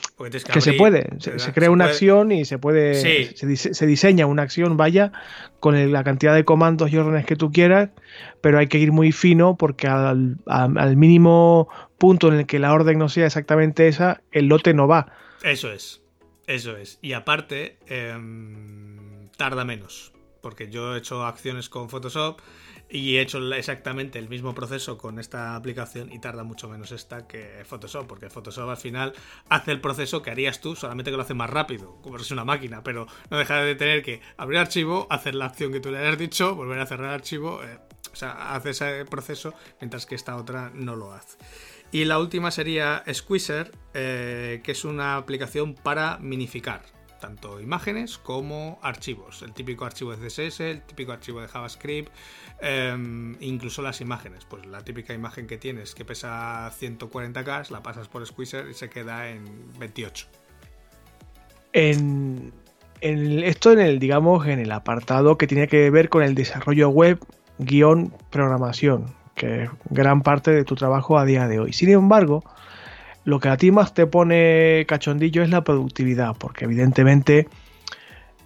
que, 0.54 0.62
se 0.62 0.74
puede, 0.74 1.10
se, 1.18 1.54
crea 1.54 1.72
una 1.72 1.86
acción 1.86 2.32
y 2.32 2.46
se 2.46 2.60
puede, 2.60 2.94
se, 3.34 3.86
diseña 3.88 4.28
una 4.28 4.44
acción, 4.44 4.78
vaya, 4.78 5.12
con 5.60 5.92
la 5.92 6.04
cantidad 6.04 6.36
de 6.36 6.46
comandos 6.46 6.94
y 6.94 6.98
órdenes 6.98 7.26
que 7.26 7.36
tú 7.36 7.52
quieras, 7.52 7.90
pero 8.42 8.60
hay 8.60 8.68
que 8.68 8.78
ir 8.78 8.92
muy 8.92 9.12
fino 9.12 9.58
porque 9.58 9.88
al, 9.88 10.38
mínimo 10.96 11.68
punto 11.98 12.28
en 12.28 12.36
el 12.36 12.46
que 12.46 12.60
la 12.60 12.74
orden 12.74 13.00
no 13.00 13.10
sea 13.10 13.26
exactamente 13.26 13.88
esa, 13.88 14.22
el 14.32 14.50
lote 14.50 14.76
no 14.76 14.88
va. 14.88 15.14
Eso 15.42 15.72
es, 15.72 16.04
eso 16.46 16.78
es. 16.78 17.00
Y 17.02 17.14
aparte, 17.14 17.80
em, 17.88 19.30
tarda 19.36 19.66
menos 19.66 20.13
porque 20.44 20.70
yo 20.70 20.94
he 20.94 21.00
hecho 21.00 21.26
acciones 21.26 21.70
con 21.70 21.90
Photoshop 21.90 22.42
y 22.90 23.16
he 23.16 23.22
hecho 23.22 23.40
exactamente 23.54 24.20
el 24.20 24.28
mismo 24.28 24.54
proceso 24.54 24.98
con 24.98 25.18
esta 25.18 25.56
aplicación 25.56 26.12
y 26.12 26.20
tarda 26.20 26.44
mucho 26.44 26.68
menos 26.68 26.92
esta 26.92 27.26
que 27.28 27.64
Photoshop, 27.66 28.06
porque 28.06 28.30
Photoshop 28.30 28.70
al 28.70 28.78
final 28.78 29.14
hace 29.48 29.72
el 29.72 29.80
proceso 29.80 30.22
que 30.22 30.32
harías 30.32 30.60
tú, 30.60 30.76
solamente 30.76 31.10
que 31.10 31.18
lo 31.18 31.24
hace 31.24 31.34
más 31.34 31.50
rápido, 31.50 31.98
como 32.02 32.20
si 32.20 32.26
es 32.26 32.32
una 32.32 32.44
máquina, 32.44 32.84
pero 32.84 33.08
no 33.32 33.38
deja 33.38 33.62
de 33.62 33.74
tener 33.76 34.04
que 34.04 34.22
abrir 34.36 34.60
archivo, 34.60 35.08
hacer 35.10 35.34
la 35.34 35.46
acción 35.46 35.72
que 35.72 35.80
tú 35.80 35.90
le 35.92 36.00
hayas 36.00 36.18
dicho, 36.18 36.56
volver 36.56 36.78
a 36.80 36.86
cerrar 36.86 37.08
el 37.08 37.16
archivo, 37.16 37.64
eh, 37.64 37.80
o 38.12 38.16
sea, 38.16 38.54
hace 38.54 38.72
ese 38.72 39.06
proceso, 39.06 39.54
mientras 39.80 40.06
que 40.06 40.16
esta 40.16 40.36
otra 40.36 40.72
no 40.76 40.98
lo 40.98 41.14
hace. 41.14 41.38
Y 41.94 42.04
la 42.04 42.20
última 42.20 42.52
sería 42.52 43.02
Squeezer, 43.12 43.72
eh, 43.94 44.62
que 44.64 44.74
es 44.74 44.84
una 44.84 45.16
aplicación 45.16 45.74
para 45.74 46.18
minificar 46.18 46.84
tanto 47.24 47.62
imágenes 47.62 48.18
como 48.18 48.80
archivos. 48.82 49.44
El 49.44 49.54
típico 49.54 49.86
archivo 49.86 50.14
de 50.14 50.28
CSS, 50.28 50.60
el 50.60 50.82
típico 50.82 51.14
archivo 51.14 51.40
de 51.40 51.48
JavaScript, 51.48 52.12
em, 52.60 53.38
incluso 53.40 53.82
las 53.82 54.02
imágenes. 54.02 54.44
Pues 54.44 54.66
la 54.66 54.82
típica 54.82 55.14
imagen 55.14 55.48
que 55.48 55.58
tienes 55.58 55.96
que 55.96 56.04
pesa 56.04 56.70
140K, 56.70 57.70
la 57.70 57.82
pasas 57.82 58.10
por 58.10 58.26
Squeezer 58.26 58.68
y 58.68 58.74
se 58.74 58.90
queda 58.90 59.30
en 59.30 59.46
28. 59.80 60.28
En, 61.72 62.52
esto 63.00 63.72
en 63.72 63.80
el, 63.80 64.00
digamos, 64.00 64.46
en 64.46 64.60
el 64.60 64.74
apartado 64.74 65.38
que 65.38 65.48
tiene 65.48 65.70
que 65.70 65.90
ver 65.92 66.10
con 66.10 66.24
el 66.24 66.36
desarrollo 66.36 66.90
web 66.90 67.20
guion 67.58 68.14
programación, 68.32 69.16
que 69.34 69.64
es 69.64 69.70
gran 69.90 70.24
parte 70.24 70.52
de 70.52 70.66
tu 70.66 70.76
trabajo 70.76 71.18
a 71.18 71.24
día 71.24 71.48
de 71.48 71.62
hoy. 71.62 71.72
Sin 71.72 71.90
embargo, 71.90 72.44
lo 73.26 73.40
que 73.40 73.50
a 73.50 73.58
ti 73.58 73.72
más 73.72 73.94
te 73.94 74.06
pone 74.08 74.86
cachondillo 74.88 75.44
es 75.44 75.50
la 75.50 75.64
productividad, 75.64 76.36
porque 76.38 76.66
evidentemente 76.66 77.48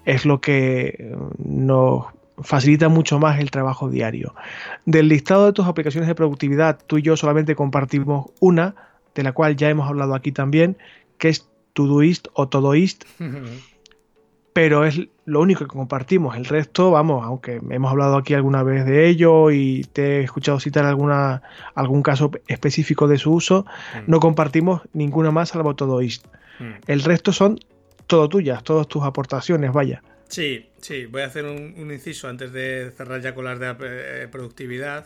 es 0.06 0.26
lo 0.26 0.40
que 0.40 0.96
eh, 1.00 1.16
nos 1.38 2.06
facilita 2.42 2.88
mucho 2.88 3.20
más 3.20 3.40
el 3.40 3.52
trabajo 3.52 3.90
diario. 3.90 4.36
Del 4.86 5.10
listado 5.10 5.48
de 5.48 5.54
tus 5.54 5.66
aplicaciones 5.66 6.08
de 6.08 6.16
productividad, 6.16 6.80
tú 6.86 6.98
y 6.98 7.02
yo 7.02 7.18
solamente 7.18 7.56
compartimos 7.56 8.28
una, 8.40 8.76
de 9.16 9.24
la 9.24 9.32
cual 9.32 9.56
ya 9.56 9.70
hemos 9.70 9.90
hablado 9.90 10.14
aquí 10.14 10.32
también, 10.32 10.78
que 11.18 11.30
es 11.30 11.50
Todoist 11.74 12.28
o 12.34 12.48
Todoist. 12.48 13.06
pero 14.58 14.86
es 14.86 15.00
lo 15.26 15.42
único 15.42 15.66
que 15.66 15.68
compartimos. 15.68 16.36
El 16.36 16.46
resto, 16.46 16.90
vamos, 16.90 17.24
aunque 17.24 17.62
hemos 17.70 17.92
hablado 17.92 18.18
aquí 18.18 18.34
alguna 18.34 18.64
vez 18.64 18.88
de 18.88 19.08
ello 19.08 19.52
y 19.52 19.84
te 19.94 20.18
he 20.18 20.24
escuchado 20.24 20.60
citar 20.60 20.84
alguna, 20.84 21.44
algún 21.76 22.02
caso 22.02 22.32
específico 22.48 23.08
de 23.08 23.20
su 23.20 23.34
uso, 23.34 23.68
mm. 23.68 24.10
no 24.10 24.20
compartimos 24.20 24.82
ninguna 24.94 25.30
más 25.30 25.50
salvo 25.50 25.76
Todoist. 25.76 26.26
Mm. 26.58 26.72
El 26.88 27.04
resto 27.04 27.32
son 27.34 27.60
todo 28.08 28.28
tuyas, 28.30 28.64
todas 28.64 28.88
tus 28.88 29.04
aportaciones, 29.04 29.72
vaya. 29.72 30.02
Sí, 30.28 30.68
sí, 30.82 31.06
voy 31.06 31.22
a 31.22 31.26
hacer 31.26 31.46
un, 31.46 31.76
un 31.78 31.92
inciso 31.92 32.28
antes 32.28 32.52
de 32.52 32.92
cerrar 32.98 33.22
ya 33.22 33.36
con 33.36 33.46
las 33.46 33.60
de 33.60 33.76
eh, 33.80 34.28
productividad 34.32 35.06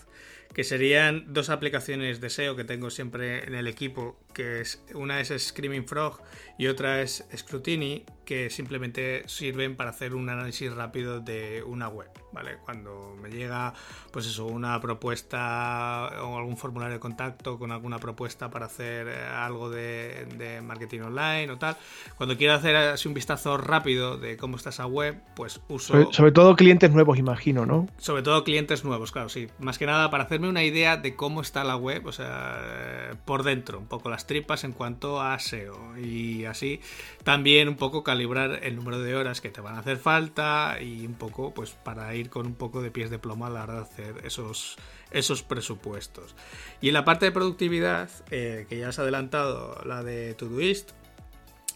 que 0.53 0.63
serían 0.63 1.25
dos 1.33 1.49
aplicaciones 1.49 2.19
de 2.19 2.29
SEO 2.29 2.55
que 2.55 2.63
tengo 2.63 2.89
siempre 2.89 3.45
en 3.45 3.55
el 3.55 3.67
equipo, 3.67 4.17
que 4.33 4.61
es 4.61 4.83
una 4.93 5.21
es 5.21 5.29
Screaming 5.29 5.87
Frog 5.87 6.21
y 6.57 6.67
otra 6.67 7.01
es 7.01 7.25
Scrutiny, 7.35 8.05
que 8.31 8.49
simplemente 8.49 9.23
sirven 9.27 9.75
para 9.75 9.89
hacer 9.89 10.15
un 10.15 10.29
análisis 10.29 10.73
rápido 10.73 11.19
de 11.19 11.63
una 11.65 11.89
web, 11.89 12.09
¿vale? 12.31 12.59
Cuando 12.63 13.13
me 13.21 13.29
llega, 13.29 13.73
pues 14.11 14.25
eso, 14.25 14.45
una 14.45 14.79
propuesta 14.79 16.09
o 16.23 16.37
algún 16.37 16.55
formulario 16.55 16.93
de 16.93 16.99
contacto 16.99 17.59
con 17.59 17.73
alguna 17.73 17.99
propuesta 17.99 18.49
para 18.49 18.67
hacer 18.67 19.07
eh, 19.09 19.25
algo 19.25 19.69
de, 19.69 20.61
marketing 20.63 21.01
online 21.01 21.51
o 21.51 21.57
tal, 21.57 21.75
cuando 22.15 22.37
quiero 22.37 22.53
hacer 22.53 22.75
así 22.75 23.07
un 23.07 23.13
vistazo 23.13 23.57
rápido 23.57 24.17
de 24.17 24.37
cómo 24.37 24.55
está 24.55 24.69
esa 24.69 24.85
web, 24.85 25.21
pues 25.35 25.59
uso... 25.67 26.11
sobre 26.13 26.31
todo 26.31 26.55
clientes 26.55 26.91
nuevos, 26.91 27.17
imagino, 27.17 27.65
¿no? 27.65 27.87
Sobre 27.97 28.21
todo 28.21 28.43
clientes 28.43 28.85
nuevos, 28.85 29.11
claro, 29.11 29.27
sí. 29.27 29.49
Más 29.59 29.77
que 29.77 29.85
nada 29.85 30.09
para 30.09 30.23
hacerme 30.23 30.47
una 30.47 30.63
idea 30.63 30.95
de 30.95 31.15
cómo 31.15 31.41
está 31.41 31.63
la 31.63 31.75
web, 31.75 32.05
o 32.05 32.11
sea, 32.11 32.59
eh, 32.63 33.15
por 33.25 33.43
dentro, 33.43 33.79
un 33.79 33.87
poco 33.87 34.09
las 34.09 34.25
tripas 34.25 34.63
en 34.63 34.71
cuanto 34.71 35.21
a 35.21 35.37
SEO 35.39 35.97
y 35.97 36.45
así 36.51 36.81
también 37.23 37.67
un 37.67 37.75
poco 37.75 38.03
calibrar 38.03 38.59
el 38.63 38.75
número 38.75 38.99
de 38.99 39.15
horas 39.15 39.41
que 39.41 39.49
te 39.49 39.61
van 39.61 39.75
a 39.75 39.79
hacer 39.79 39.97
falta 39.97 40.77
y 40.81 41.05
un 41.05 41.15
poco, 41.15 41.53
pues 41.53 41.71
para 41.71 42.13
ir 42.15 42.29
con 42.29 42.45
un 42.45 42.55
poco 42.55 42.81
de 42.81 42.91
pies 42.91 43.09
de 43.09 43.19
plomo 43.19 43.45
a 43.45 43.49
la 43.49 43.63
hora 43.63 43.75
de 43.75 43.81
hacer 43.81 44.15
esos, 44.25 44.77
esos 45.11 45.43
presupuestos. 45.43 46.35
Y 46.79 46.89
en 46.89 46.93
la 46.93 47.05
parte 47.05 47.25
de 47.25 47.31
productividad, 47.31 48.09
eh, 48.29 48.65
que 48.69 48.77
ya 48.77 48.89
has 48.89 48.99
adelantado, 48.99 49.81
la 49.85 50.03
de 50.03 50.33
Todoist, 50.35 50.91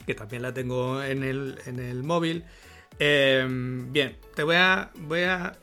que 0.05 0.15
también 0.15 0.41
la 0.41 0.53
tengo 0.53 1.03
en 1.03 1.23
el, 1.23 1.59
en 1.65 1.79
el 1.79 2.03
móvil. 2.03 2.45
Em, 2.99 3.91
bien, 3.91 4.17
te 4.35 4.43
voy 4.43 4.55
a, 4.55 4.91
voy 4.95 5.23
a, 5.23 5.57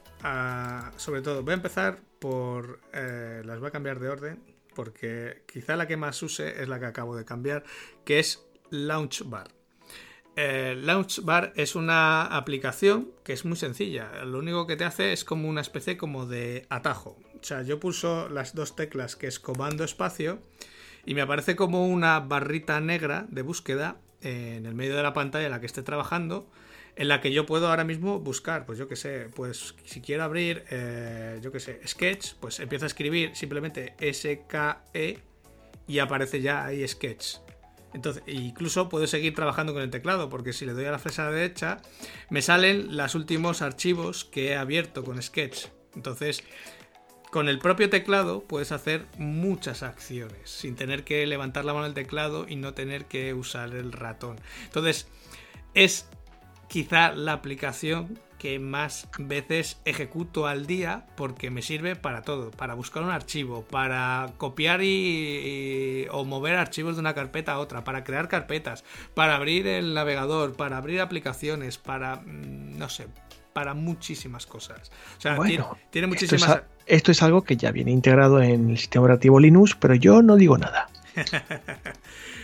sobre 0.97 1.23
todo, 1.23 1.43
voy 1.43 1.53
a 1.53 1.55
empezar 1.55 2.01
por, 2.19 2.81
eh, 2.93 3.43
las 3.45 3.59
voy 3.59 3.69
a 3.69 3.71
cambiar 3.71 3.99
de 3.99 4.09
orden, 4.09 4.43
porque 4.75 5.43
quizá 5.51 5.77
la 5.77 5.87
que 5.87 5.97
más 5.97 6.23
use 6.23 6.63
es 6.63 6.69
la 6.69 6.79
que 6.79 6.87
acabo 6.87 7.17
de 7.17 7.25
cambiar, 7.25 7.65
que 8.05 8.19
es 8.19 8.45
Launchbar. 8.73 9.49
Eh, 10.35 10.75
Launchbar 10.81 11.53
es 11.57 11.77
una 11.77 12.25
aplicación 12.25 13.13
que 13.23 13.35
es 13.35 13.45
muy 13.45 13.57
sencilla. 13.57 14.25
Lo 14.25 14.39
único 14.39 14.67
que 14.67 14.77
te 14.77 14.85
hace 14.85 15.13
es 15.13 15.25
como 15.25 15.49
una 15.49 15.61
especie 15.61 15.97
como 15.97 16.27
de 16.27 16.67
atajo. 16.71 17.19
O 17.41 17.45
sea, 17.45 17.63
yo 17.63 17.79
pulso 17.79 18.29
las 18.29 18.55
dos 18.55 18.75
teclas 18.75 19.15
que 19.15 19.27
es 19.27 19.39
comando 19.39 19.85
espacio 19.85 20.41
y 21.05 21.15
me 21.15 21.21
aparece 21.21 21.55
como 21.55 21.87
una 21.87 22.19
barrita 22.21 22.81
negra 22.81 23.27
de 23.29 23.43
búsqueda 23.43 24.01
en 24.23 24.65
el 24.65 24.75
medio 24.75 24.97
de 24.97 25.03
la 25.03 25.13
pantalla 25.13 25.47
en 25.47 25.51
la 25.51 25.61
que 25.61 25.67
esté 25.67 25.83
trabajando 25.83 26.49
en 26.97 27.09
la 27.09 27.21
que 27.21 27.33
yo 27.33 27.47
puedo 27.47 27.69
ahora 27.69 27.85
mismo 27.85 28.19
buscar, 28.21 28.67
pues 28.67 28.79
yo 28.79 28.87
que 28.89 28.97
sé, 28.97 29.29
pues 29.35 29.75
si 29.85 30.01
quiero 30.01 30.25
abrir, 30.25 30.65
eh, 30.71 31.39
yo 31.43 31.51
que 31.51 31.61
sé, 31.61 31.81
Sketch, 31.87 32.35
pues 32.41 32.61
empiezo 32.61 32.85
a 32.85 32.89
escribir 32.89 33.35
simplemente 33.35 33.95
SKE 33.99 35.19
y 35.87 35.99
aparece 35.99 36.43
ya 36.43 36.67
ahí 36.67 36.87
Sketch. 36.87 37.37
Entonces, 37.95 38.23
incluso 38.27 38.89
puedo 38.89 39.07
seguir 39.07 39.35
trabajando 39.35 39.73
con 39.73 39.83
el 39.83 39.91
teclado, 39.91 40.29
porque 40.29 40.53
si 40.53 40.65
le 40.65 40.73
doy 40.73 40.87
a 40.87 40.91
la 40.91 40.99
flecha 40.99 41.31
derecha, 41.31 41.79
me 42.31 42.43
salen 42.43 42.97
los 42.97 43.15
últimos 43.15 43.63
archivos 43.63 44.25
que 44.25 44.49
he 44.49 44.57
abierto 44.57 45.05
con 45.05 45.23
Sketch. 45.23 45.67
Entonces, 45.95 46.43
con 47.31 47.49
el 47.49 47.59
propio 47.59 47.89
teclado 47.89 48.43
puedes 48.43 48.73
hacer 48.73 49.07
muchas 49.19 49.83
acciones, 49.83 50.51
sin 50.51 50.77
tener 50.77 51.05
que 51.05 51.27
levantar 51.27 51.65
la 51.65 51.73
mano 51.73 51.85
del 51.85 51.95
teclado 51.95 52.47
y 52.49 52.57
no 52.57 52.75
tener 52.75 53.07
que 53.07 53.35
usar 53.35 53.75
el 53.75 53.93
ratón. 53.93 54.39
Entonces, 54.65 55.07
es 55.75 56.07
quizá 56.69 57.13
la 57.13 57.33
aplicación 57.33 58.19
que 58.43 58.59
más 58.59 59.07
veces 59.21 59.79
ejecuto 59.85 60.49
al 60.49 60.67
día 60.67 61.07
porque 61.17 61.49
me 61.53 61.63
sirve 61.63 61.95
para 61.95 62.23
todo, 62.23 62.51
para 62.51 62.75
buscar 62.75 63.05
un 63.05 63.11
archivo, 63.11 63.63
para 63.63 64.33
copiar 64.37 64.83
y, 64.83 66.07
o 66.11 66.25
mover 66.25 66.57
archivos 66.57 66.97
de 66.97 67.01
una 67.03 67.15
carpeta 67.15 67.53
a 67.53 67.61
otra, 67.61 67.85
para 67.85 68.03
crear 68.03 68.27
carpetas, 68.27 68.83
para 69.15 69.37
abrir 69.37 69.69
el 69.69 69.95
navegador, 69.95 70.57
para 70.57 70.77
abrir 70.77 71.01
aplicaciones, 71.01 71.79
para 71.79 72.17
mm, 72.17 72.79
no 72.79 72.89
sé, 72.89 73.07
para 73.53 73.75
muchísimas 73.75 74.45
cosas. 74.47 74.91
O 75.19 75.21
sea, 75.21 75.39
tiene, 75.93 76.09
muchísimas. 76.09 76.43
Esto 76.43 76.55
es, 76.55 76.63
esto 76.87 77.13
es 77.13 77.23
algo 77.23 77.43
que 77.43 77.57
ya 77.57 77.71
viene 77.71 77.93
integrado 77.93 78.43
en 78.43 78.71
el 78.71 78.79
sistema 78.79 79.05
operativo 79.05 79.39
Linux, 79.39 79.77
pero 79.77 79.95
yo 79.95 80.21
no 80.21 80.35
digo 80.35 80.59
nada. 80.59 80.89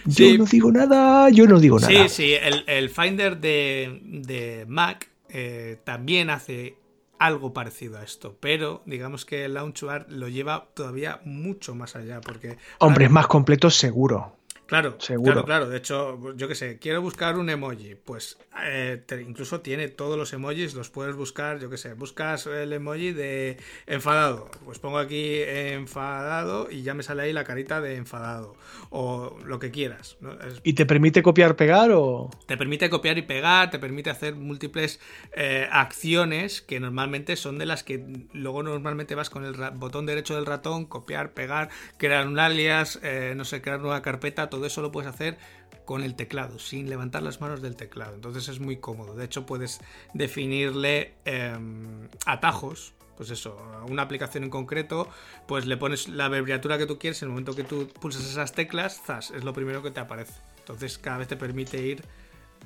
Yo 0.04 0.38
no 0.38 0.44
digo 0.46 0.72
nada, 0.72 1.28
yo 1.28 1.46
no 1.46 1.60
digo 1.60 1.78
nada. 1.78 2.08
Sí, 2.08 2.08
sí, 2.08 2.34
el, 2.66 2.88
Finder 2.88 3.38
de, 3.38 4.64
Mac 4.66 5.08
eh, 5.28 5.78
también 5.84 6.30
hace 6.30 6.76
algo 7.18 7.52
parecido 7.52 7.98
a 7.98 8.04
esto, 8.04 8.36
pero 8.40 8.82
digamos 8.86 9.24
que 9.24 9.44
el 9.44 9.54
Launchbar 9.54 10.06
lo 10.08 10.28
lleva 10.28 10.68
todavía 10.74 11.20
mucho 11.24 11.74
más 11.74 11.96
allá, 11.96 12.20
porque... 12.20 12.58
Hombre, 12.78 13.06
es 13.06 13.10
más 13.10 13.26
completo 13.26 13.70
seguro. 13.70 14.37
Claro, 14.68 14.96
Seguro. 15.00 15.32
claro, 15.32 15.44
claro. 15.46 15.68
De 15.70 15.78
hecho, 15.78 16.36
yo 16.36 16.46
qué 16.46 16.54
sé, 16.54 16.78
quiero 16.78 17.00
buscar 17.00 17.38
un 17.38 17.48
emoji. 17.48 17.94
Pues 17.94 18.36
eh, 18.66 19.02
incluso 19.26 19.62
tiene 19.62 19.88
todos 19.88 20.18
los 20.18 20.30
emojis, 20.34 20.74
los 20.74 20.90
puedes 20.90 21.16
buscar, 21.16 21.58
yo 21.58 21.70
qué 21.70 21.78
sé, 21.78 21.94
buscas 21.94 22.46
el 22.46 22.74
emoji 22.74 23.12
de 23.12 23.56
enfadado. 23.86 24.50
Pues 24.66 24.78
pongo 24.78 24.98
aquí 24.98 25.40
enfadado 25.42 26.70
y 26.70 26.82
ya 26.82 26.92
me 26.92 27.02
sale 27.02 27.22
ahí 27.22 27.32
la 27.32 27.44
carita 27.44 27.80
de 27.80 27.96
enfadado. 27.96 28.56
O 28.90 29.38
lo 29.42 29.58
que 29.58 29.70
quieras. 29.70 30.18
¿Y 30.62 30.74
te 30.74 30.84
permite 30.84 31.22
copiar, 31.22 31.56
pegar 31.56 31.90
o...? 31.92 32.28
Te 32.46 32.58
permite 32.58 32.90
copiar 32.90 33.16
y 33.16 33.22
pegar, 33.22 33.70
te 33.70 33.78
permite 33.78 34.10
hacer 34.10 34.34
múltiples 34.34 35.00
eh, 35.32 35.66
acciones 35.72 36.60
que 36.60 36.78
normalmente 36.78 37.36
son 37.36 37.56
de 37.58 37.64
las 37.64 37.84
que 37.84 38.04
luego 38.34 38.62
normalmente 38.62 39.14
vas 39.14 39.30
con 39.30 39.46
el 39.46 39.54
botón 39.76 40.04
derecho 40.04 40.34
del 40.34 40.44
ratón, 40.44 40.84
copiar, 40.84 41.32
pegar, 41.32 41.70
crear 41.96 42.26
un 42.26 42.38
alias, 42.38 42.98
eh, 43.02 43.32
no 43.34 43.46
sé, 43.46 43.62
crear 43.62 43.80
una 43.80 44.02
carpeta, 44.02 44.50
todo 44.50 44.57
eso 44.66 44.82
lo 44.82 44.92
puedes 44.92 45.08
hacer 45.08 45.38
con 45.84 46.02
el 46.02 46.14
teclado, 46.14 46.58
sin 46.58 46.90
levantar 46.90 47.22
las 47.22 47.40
manos 47.40 47.62
del 47.62 47.76
teclado. 47.76 48.14
Entonces 48.14 48.48
es 48.48 48.60
muy 48.60 48.76
cómodo. 48.76 49.14
De 49.14 49.24
hecho, 49.24 49.46
puedes 49.46 49.80
definirle 50.14 51.14
em, 51.24 52.08
atajos. 52.26 52.94
Pues 53.16 53.30
eso, 53.30 53.60
una 53.88 54.02
aplicación 54.02 54.44
en 54.44 54.50
concreto, 54.50 55.08
pues 55.48 55.66
le 55.66 55.76
pones 55.76 56.08
la 56.08 56.26
abreviatura 56.26 56.78
que 56.78 56.86
tú 56.86 56.98
quieres. 56.98 57.20
En 57.22 57.26
el 57.26 57.30
momento 57.30 57.56
que 57.56 57.64
tú 57.64 57.88
pulsas 58.00 58.24
esas 58.24 58.52
teclas, 58.52 59.00
zas, 59.04 59.32
es 59.32 59.44
lo 59.44 59.52
primero 59.52 59.82
que 59.82 59.90
te 59.90 59.98
aparece. 59.98 60.34
Entonces 60.58 60.98
cada 60.98 61.18
vez 61.18 61.28
te 61.28 61.36
permite 61.36 61.78
ir 61.84 62.04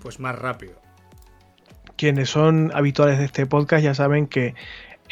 pues 0.03 0.19
más 0.21 0.39
rápido. 0.39 0.75
Quienes 1.97 2.29
son 2.31 2.73
habituales 2.75 3.19
de 3.19 3.27
este 3.27 3.47
podcast 3.47 3.85
ya 3.85 3.95
saben 3.95 4.27
que 4.27 4.55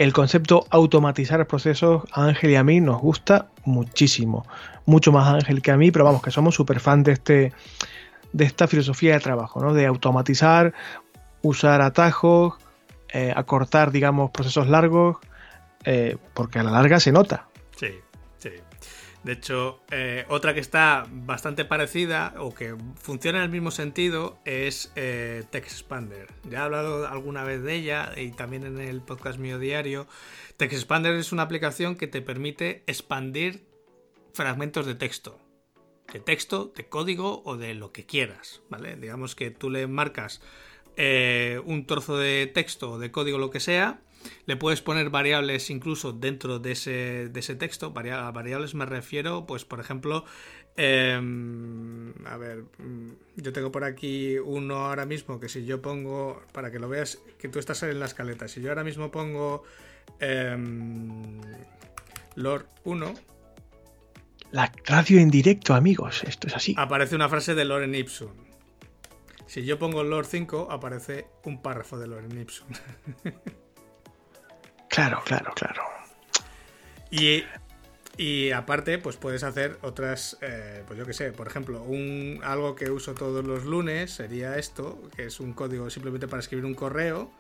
el 0.01 0.15
concepto 0.15 0.67
automatizar 0.71 1.47
procesos 1.47 2.05
a 2.13 2.25
Ángel 2.25 2.53
y 2.53 2.57
a 2.57 2.65
mí 2.65 2.81
nos 2.81 3.03
gusta 3.03 3.51
muchísimo. 3.67 4.47
Mucho 4.87 5.13
más 5.13 5.29
Ángel 5.29 5.61
que 5.61 5.73
a 5.73 5.77
mí, 5.77 5.91
pero 5.91 6.07
vamos, 6.07 6.23
que 6.23 6.31
somos 6.31 6.55
súper 6.55 6.81
fan 6.81 7.03
de, 7.03 7.13
este, 7.13 7.53
de 8.33 8.45
esta 8.47 8.67
filosofía 8.67 9.13
de 9.13 9.21
trabajo, 9.21 9.61
¿no? 9.61 9.75
De 9.75 9.85
automatizar, 9.85 10.73
usar 11.43 11.83
atajos, 11.83 12.55
eh, 13.13 13.35
acortar, 13.37 13.91
digamos, 13.91 14.31
procesos 14.31 14.69
largos, 14.69 15.19
eh, 15.85 16.17
porque 16.33 16.59
a 16.61 16.63
la 16.63 16.71
larga 16.71 16.99
se 16.99 17.13
nota. 17.13 17.49
Sí. 17.77 17.89
De 19.25 19.33
hecho, 19.33 19.81
eh, 19.91 20.25
otra 20.29 20.55
que 20.55 20.61
está 20.61 21.07
bastante 21.11 21.67
parecida 21.67 22.35
o 22.39 22.55
que 22.55 22.75
funciona 22.97 23.39
en 23.39 23.45
el 23.45 23.51
mismo 23.51 23.71
sentido 23.71 24.39
es 24.47 24.93
eh, 24.97 25.45
TextExpander. 25.51 26.29
Ya 26.49 26.59
he 26.59 26.63
hablado 26.63 27.07
alguna 27.07 27.45
vez 27.45 27.63
de 27.63 27.75
ella 27.75 28.13
y 28.17 28.31
también 28.31 28.65
en 28.65 28.79
el 28.79 29.03
podcast 29.03 29.39
mío 29.39 29.59
diario. 29.59 30.07
TextExpander 30.57 31.15
es 31.17 31.33
una 31.33 31.43
aplicación 31.43 31.97
que 31.97 32.07
te 32.07 32.23
permite 32.23 32.83
expandir 32.87 33.67
fragmentos 34.33 34.87
de 34.87 34.95
texto. 34.95 35.39
De 36.11 36.21
texto, 36.21 36.73
de 36.75 36.89
código 36.89 37.43
o 37.45 37.57
de 37.57 37.75
lo 37.75 37.93
que 37.93 38.07
quieras, 38.07 38.63
¿vale? 38.69 38.97
Digamos 38.97 39.37
que 39.37 39.51
tú 39.51 39.71
le 39.71 39.87
marcas 39.87 40.41
eh, 40.97 41.61
un 41.67 41.87
trozo 41.87 42.17
de 42.19 42.51
texto 42.53 42.93
o 42.93 42.99
de 42.99 43.13
código, 43.13 43.39
lo 43.39 43.51
que 43.51 43.61
sea, 43.61 44.01
le 44.47 44.57
puedes 44.57 44.83
poner 44.83 45.11
variables 45.11 45.71
incluso 45.71 46.13
dentro 46.13 46.59
de 46.59 46.73
ese, 46.73 47.29
de 47.29 47.41
ese 47.41 47.55
texto. 47.55 47.93
A 47.97 48.31
variables 48.31 48.75
me 48.75 48.87
refiero, 48.87 49.47
pues 49.47 49.65
por 49.65 49.81
ejemplo, 49.81 50.25
em, 50.77 52.13
a 52.27 52.37
ver, 52.37 52.65
mm, 52.79 53.11
yo 53.37 53.53
tengo 53.53 53.71
por 53.73 53.85
aquí 53.85 54.39
uno 54.39 54.87
ahora 54.87 55.07
mismo 55.07 55.41
que 55.41 55.49
si 55.49 55.65
yo 55.65 55.81
pongo, 55.81 56.43
para 56.53 56.71
que 56.71 56.79
lo 56.79 56.89
veas, 56.89 57.19
que 57.39 57.49
tú 57.49 57.59
estás 57.59 57.83
en 57.83 57.99
la 57.99 58.07
escaleta, 58.07 58.49
si 58.49 58.61
yo 58.61 58.71
ahora 58.71 58.85
mismo 58.85 59.11
pongo 59.11 59.65
em, 60.19 61.41
Lord 62.37 62.67
1, 62.85 63.15
la 64.53 64.73
radio 64.85 65.21
en 65.21 65.31
directo, 65.31 65.75
amigos, 65.75 66.25
esto 66.25 66.49
es 66.49 66.57
así. 66.57 66.75
Aparece 66.77 67.15
una 67.15 67.29
frase 67.29 67.55
de 67.55 67.65
Loren 67.65 67.95
Ipsum. 67.95 68.33
Si 69.47 69.65
yo 69.65 69.79
pongo 69.79 70.03
Lord 70.03 70.27
5, 70.27 70.69
aparece 70.71 71.27
un 71.45 71.63
párrafo 71.63 71.99
de 71.99 72.09
Loren 72.09 72.41
Ipsum. 72.41 72.67
Claro, 74.91 75.23
claro, 75.25 75.53
claro. 75.55 75.83
Y, 78.19 78.51
aparte, 78.51 78.99
pues 78.99 79.17
puedes 79.17 79.45
hacer 79.45 79.79
otras, 79.83 80.37
eh, 80.43 80.83
pues 80.87 80.99
yo 80.99 81.07
qué 81.07 81.15
sé, 81.15 81.33
por 81.33 81.47
ejemplo, 81.47 81.83
un, 81.83 82.41
algo 82.43 82.75
que 82.75 82.91
uso 82.91 83.15
todos 83.15 83.45
los 83.45 83.65
lunes 83.65 84.11
sería 84.11 84.59
esto, 84.59 85.01
que 85.17 85.27
es 85.27 85.41
un 85.41 85.55
código 85.55 85.89
simplemente 85.89 86.29
para 86.29 86.41
escribir 86.41 86.67
un 86.67 86.75
correo 86.75 87.31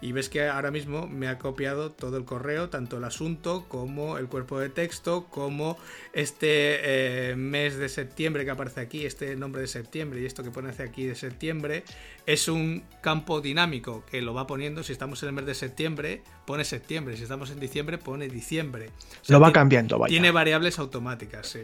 y 0.00 0.12
ves 0.12 0.28
que 0.28 0.48
ahora 0.48 0.70
mismo 0.70 1.06
me 1.06 1.28
ha 1.28 1.38
copiado 1.38 1.92
todo 1.92 2.16
el 2.16 2.24
correo, 2.24 2.70
tanto 2.70 2.98
el 2.98 3.04
asunto 3.04 3.66
como 3.68 4.18
el 4.18 4.28
cuerpo 4.28 4.58
de 4.58 4.70
texto, 4.70 5.26
como 5.30 5.78
este 6.12 7.30
eh, 7.30 7.36
mes 7.36 7.76
de 7.76 7.88
septiembre 7.88 8.44
que 8.44 8.50
aparece 8.50 8.80
aquí, 8.80 9.04
este 9.04 9.36
nombre 9.36 9.62
de 9.62 9.68
septiembre 9.68 10.20
y 10.20 10.26
esto 10.26 10.42
que 10.42 10.50
pone 10.50 10.70
hacia 10.70 10.86
aquí 10.86 11.04
de 11.04 11.14
septiembre, 11.14 11.84
es 12.26 12.48
un 12.48 12.84
campo 13.02 13.40
dinámico 13.40 14.04
que 14.10 14.22
lo 14.22 14.32
va 14.32 14.46
poniendo. 14.46 14.82
Si 14.82 14.92
estamos 14.92 15.22
en 15.22 15.30
el 15.30 15.34
mes 15.34 15.46
de 15.46 15.54
septiembre, 15.54 16.22
pone 16.46 16.64
septiembre, 16.64 17.16
si 17.16 17.24
estamos 17.24 17.50
en 17.50 17.60
diciembre, 17.60 17.98
pone 17.98 18.28
diciembre. 18.28 18.90
lo 19.28 19.40
va 19.40 19.52
cambiando, 19.52 19.98
vaya. 19.98 20.10
Tiene 20.10 20.30
variables 20.30 20.78
automáticas, 20.78 21.46
sí. 21.46 21.60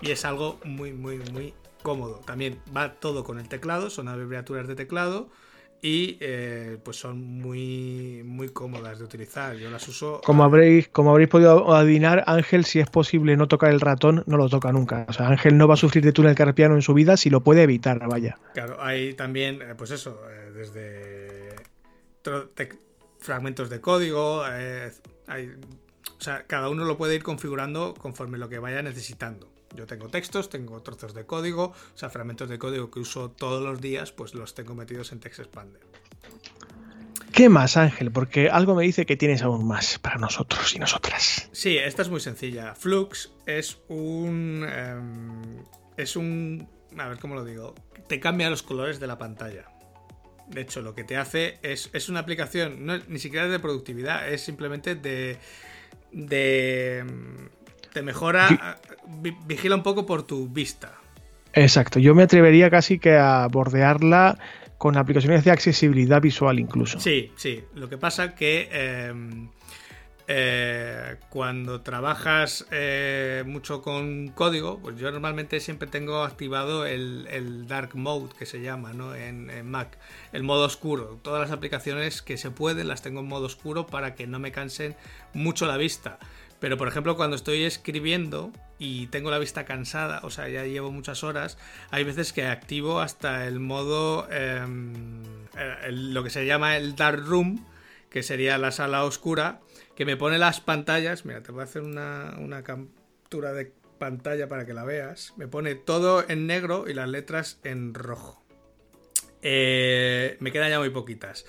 Y 0.00 0.10
es 0.10 0.24
algo 0.24 0.60
muy, 0.64 0.92
muy, 0.92 1.18
muy 1.32 1.54
cómodo. 1.82 2.20
También 2.24 2.58
va 2.76 2.94
todo 2.94 3.24
con 3.24 3.38
el 3.40 3.48
teclado, 3.48 3.90
son 3.90 4.08
abreviaturas 4.08 4.68
de 4.68 4.76
teclado 4.76 5.30
y 5.84 6.16
eh, 6.20 6.78
pues 6.82 6.96
son 6.96 7.20
muy 7.20 8.22
muy 8.24 8.50
cómodas 8.50 9.00
de 9.00 9.04
utilizar. 9.04 9.56
Yo 9.56 9.68
las 9.68 9.86
uso. 9.88 10.20
Como 10.24 10.44
habréis, 10.44 10.86
como 10.88 11.10
habréis 11.10 11.28
podido 11.28 11.74
adivinar, 11.74 12.22
Ángel, 12.28 12.64
si 12.64 12.78
es 12.78 12.88
posible 12.88 13.36
no 13.36 13.48
tocar 13.48 13.70
el 13.70 13.80
ratón, 13.80 14.22
no 14.26 14.36
lo 14.36 14.48
toca 14.48 14.70
nunca. 14.70 15.04
O 15.08 15.12
sea, 15.12 15.26
Ángel 15.26 15.58
no 15.58 15.66
va 15.66 15.74
a 15.74 15.76
sufrir 15.76 16.04
de 16.04 16.12
túnel 16.12 16.36
carpiano 16.36 16.76
en 16.76 16.82
su 16.82 16.94
vida 16.94 17.16
si 17.16 17.30
lo 17.30 17.40
puede 17.40 17.64
evitar, 17.64 17.98
vaya. 18.08 18.38
Claro, 18.54 18.80
hay 18.80 19.14
también, 19.14 19.60
eh, 19.60 19.74
pues 19.76 19.90
eso, 19.90 20.22
eh, 20.30 20.52
desde 20.54 21.56
fragmentos 23.18 23.68
de 23.68 23.80
código, 23.80 24.44
hay, 24.44 25.48
o 26.16 26.22
sea, 26.22 26.44
cada 26.46 26.68
uno 26.68 26.84
lo 26.84 26.96
puede 26.96 27.16
ir 27.16 27.24
configurando 27.24 27.94
conforme 27.94 28.38
lo 28.38 28.48
que 28.48 28.60
vaya 28.60 28.82
necesitando. 28.82 29.50
Yo 29.74 29.86
tengo 29.86 30.08
textos, 30.08 30.50
tengo 30.50 30.82
trozos 30.82 31.14
de 31.14 31.24
código, 31.24 31.64
o 31.64 31.98
sea, 31.98 32.10
fragmentos 32.10 32.48
de 32.48 32.58
código 32.58 32.90
que 32.90 33.00
uso 33.00 33.30
todos 33.30 33.62
los 33.62 33.80
días, 33.80 34.12
pues 34.12 34.34
los 34.34 34.54
tengo 34.54 34.74
metidos 34.74 35.12
en 35.12 35.20
TextExpander. 35.20 35.80
¿Qué 37.32 37.48
más, 37.48 37.78
Ángel? 37.78 38.12
Porque 38.12 38.50
algo 38.50 38.74
me 38.74 38.84
dice 38.84 39.06
que 39.06 39.16
tienes 39.16 39.42
aún 39.42 39.66
más 39.66 39.98
para 39.98 40.16
nosotros 40.16 40.74
y 40.74 40.78
nosotras. 40.78 41.48
Sí, 41.52 41.78
esta 41.78 42.02
es 42.02 42.10
muy 42.10 42.20
sencilla. 42.20 42.74
Flux 42.74 43.32
es 43.46 43.78
un. 43.88 44.66
Em, 44.68 45.64
es 45.96 46.16
un. 46.16 46.68
A 46.98 47.08
ver 47.08 47.18
cómo 47.18 47.34
lo 47.34 47.44
digo. 47.44 47.74
Te 48.06 48.20
cambia 48.20 48.50
los 48.50 48.62
colores 48.62 49.00
de 49.00 49.06
la 49.06 49.16
pantalla. 49.16 49.64
De 50.48 50.60
hecho, 50.60 50.82
lo 50.82 50.94
que 50.94 51.04
te 51.04 51.16
hace 51.16 51.58
es, 51.62 51.88
es 51.94 52.10
una 52.10 52.20
aplicación, 52.20 52.84
no, 52.84 52.98
ni 52.98 53.18
siquiera 53.18 53.48
de 53.48 53.58
productividad, 53.58 54.30
es 54.30 54.42
simplemente 54.42 54.94
de. 54.94 55.38
de 56.10 57.06
te 57.92 58.02
mejora, 58.02 58.78
vigila 59.46 59.74
un 59.74 59.82
poco 59.82 60.06
por 60.06 60.22
tu 60.24 60.48
vista. 60.48 60.92
Exacto, 61.52 61.98
yo 61.98 62.14
me 62.14 62.22
atrevería 62.22 62.70
casi 62.70 62.98
que 62.98 63.16
a 63.16 63.46
bordearla 63.48 64.38
con 64.78 64.96
aplicaciones 64.96 65.44
de 65.44 65.50
accesibilidad 65.50 66.20
visual 66.20 66.58
incluso. 66.58 66.98
Sí, 66.98 67.30
sí, 67.36 67.62
lo 67.74 67.88
que 67.88 67.98
pasa 67.98 68.34
que 68.34 68.68
em, 68.72 69.48
eh, 70.28 71.16
cuando 71.28 71.82
trabajas 71.82 72.66
eh, 72.70 73.44
mucho 73.46 73.82
con 73.82 74.28
código, 74.28 74.78
pues 74.80 74.96
yo 74.96 75.10
normalmente 75.10 75.60
siempre 75.60 75.88
tengo 75.88 76.22
activado 76.22 76.86
el, 76.86 77.66
Dark 77.68 77.94
Mode 77.94 78.30
que 78.38 78.46
se 78.46 78.60
llama 78.60 78.92
¿no? 78.92 79.14
en, 79.14 79.50
en, 79.50 79.70
Mac, 79.70 79.98
el 80.32 80.42
modo 80.42 80.64
oscuro. 80.64 81.18
Todas 81.22 81.40
las 81.40 81.50
aplicaciones 81.50 82.22
que 82.22 82.36
se 82.36 82.50
pueden 82.50 82.88
las 82.88 83.02
tengo 83.02 83.20
en 83.20 83.28
modo 83.28 83.46
oscuro 83.46 83.86
para 83.86 84.14
que 84.14 84.26
no 84.26 84.38
me 84.38 84.52
cansen 84.52 84.96
mucho 85.34 85.66
la 85.66 85.76
vista. 85.76 86.18
Pero 86.62 86.78
por 86.78 86.86
ejemplo, 86.86 87.16
cuando 87.16 87.34
estoy 87.34 87.64
escribiendo 87.64 88.52
y 88.78 89.08
tengo 89.08 89.32
la 89.32 89.40
vista 89.40 89.64
cansada, 89.64 90.20
o 90.22 90.30
sea, 90.30 90.48
ya 90.48 90.64
llevo 90.64 90.92
muchas 90.92 91.24
horas, 91.24 91.58
hay 91.90 92.04
veces 92.04 92.32
que 92.32 92.46
activo 92.46 93.00
hasta 93.00 93.48
el 93.48 93.58
modo, 93.58 94.28
em, 94.30 95.24
lo 95.90 96.22
que 96.22 96.30
se 96.30 96.46
llama 96.46 96.76
el 96.76 96.94
Dark 96.94 97.24
Room, 97.26 97.66
que 98.10 98.22
sería 98.22 98.58
la 98.58 98.70
sala 98.70 99.02
oscura, 99.02 99.58
que 99.96 100.06
me 100.06 100.16
pone 100.16 100.38
las 100.38 100.60
pantallas. 100.60 101.24
Mira, 101.24 101.42
te 101.42 101.50
voy 101.50 101.62
a 101.62 101.64
hacer 101.64 101.82
una, 101.82 102.36
una 102.38 102.62
captura 102.62 103.52
de 103.52 103.72
pantalla 103.98 104.48
para 104.48 104.64
que 104.64 104.72
la 104.72 104.84
veas. 104.84 105.34
Me 105.36 105.48
pone 105.48 105.74
todo 105.74 106.24
en 106.28 106.46
negro 106.46 106.84
y 106.88 106.94
las 106.94 107.08
letras 107.08 107.58
en 107.64 107.92
rojo. 107.92 108.40
Eh, 109.42 110.36
me 110.38 110.52
quedan 110.52 110.70
ya 110.70 110.78
muy 110.78 110.90
poquitas. 110.90 111.44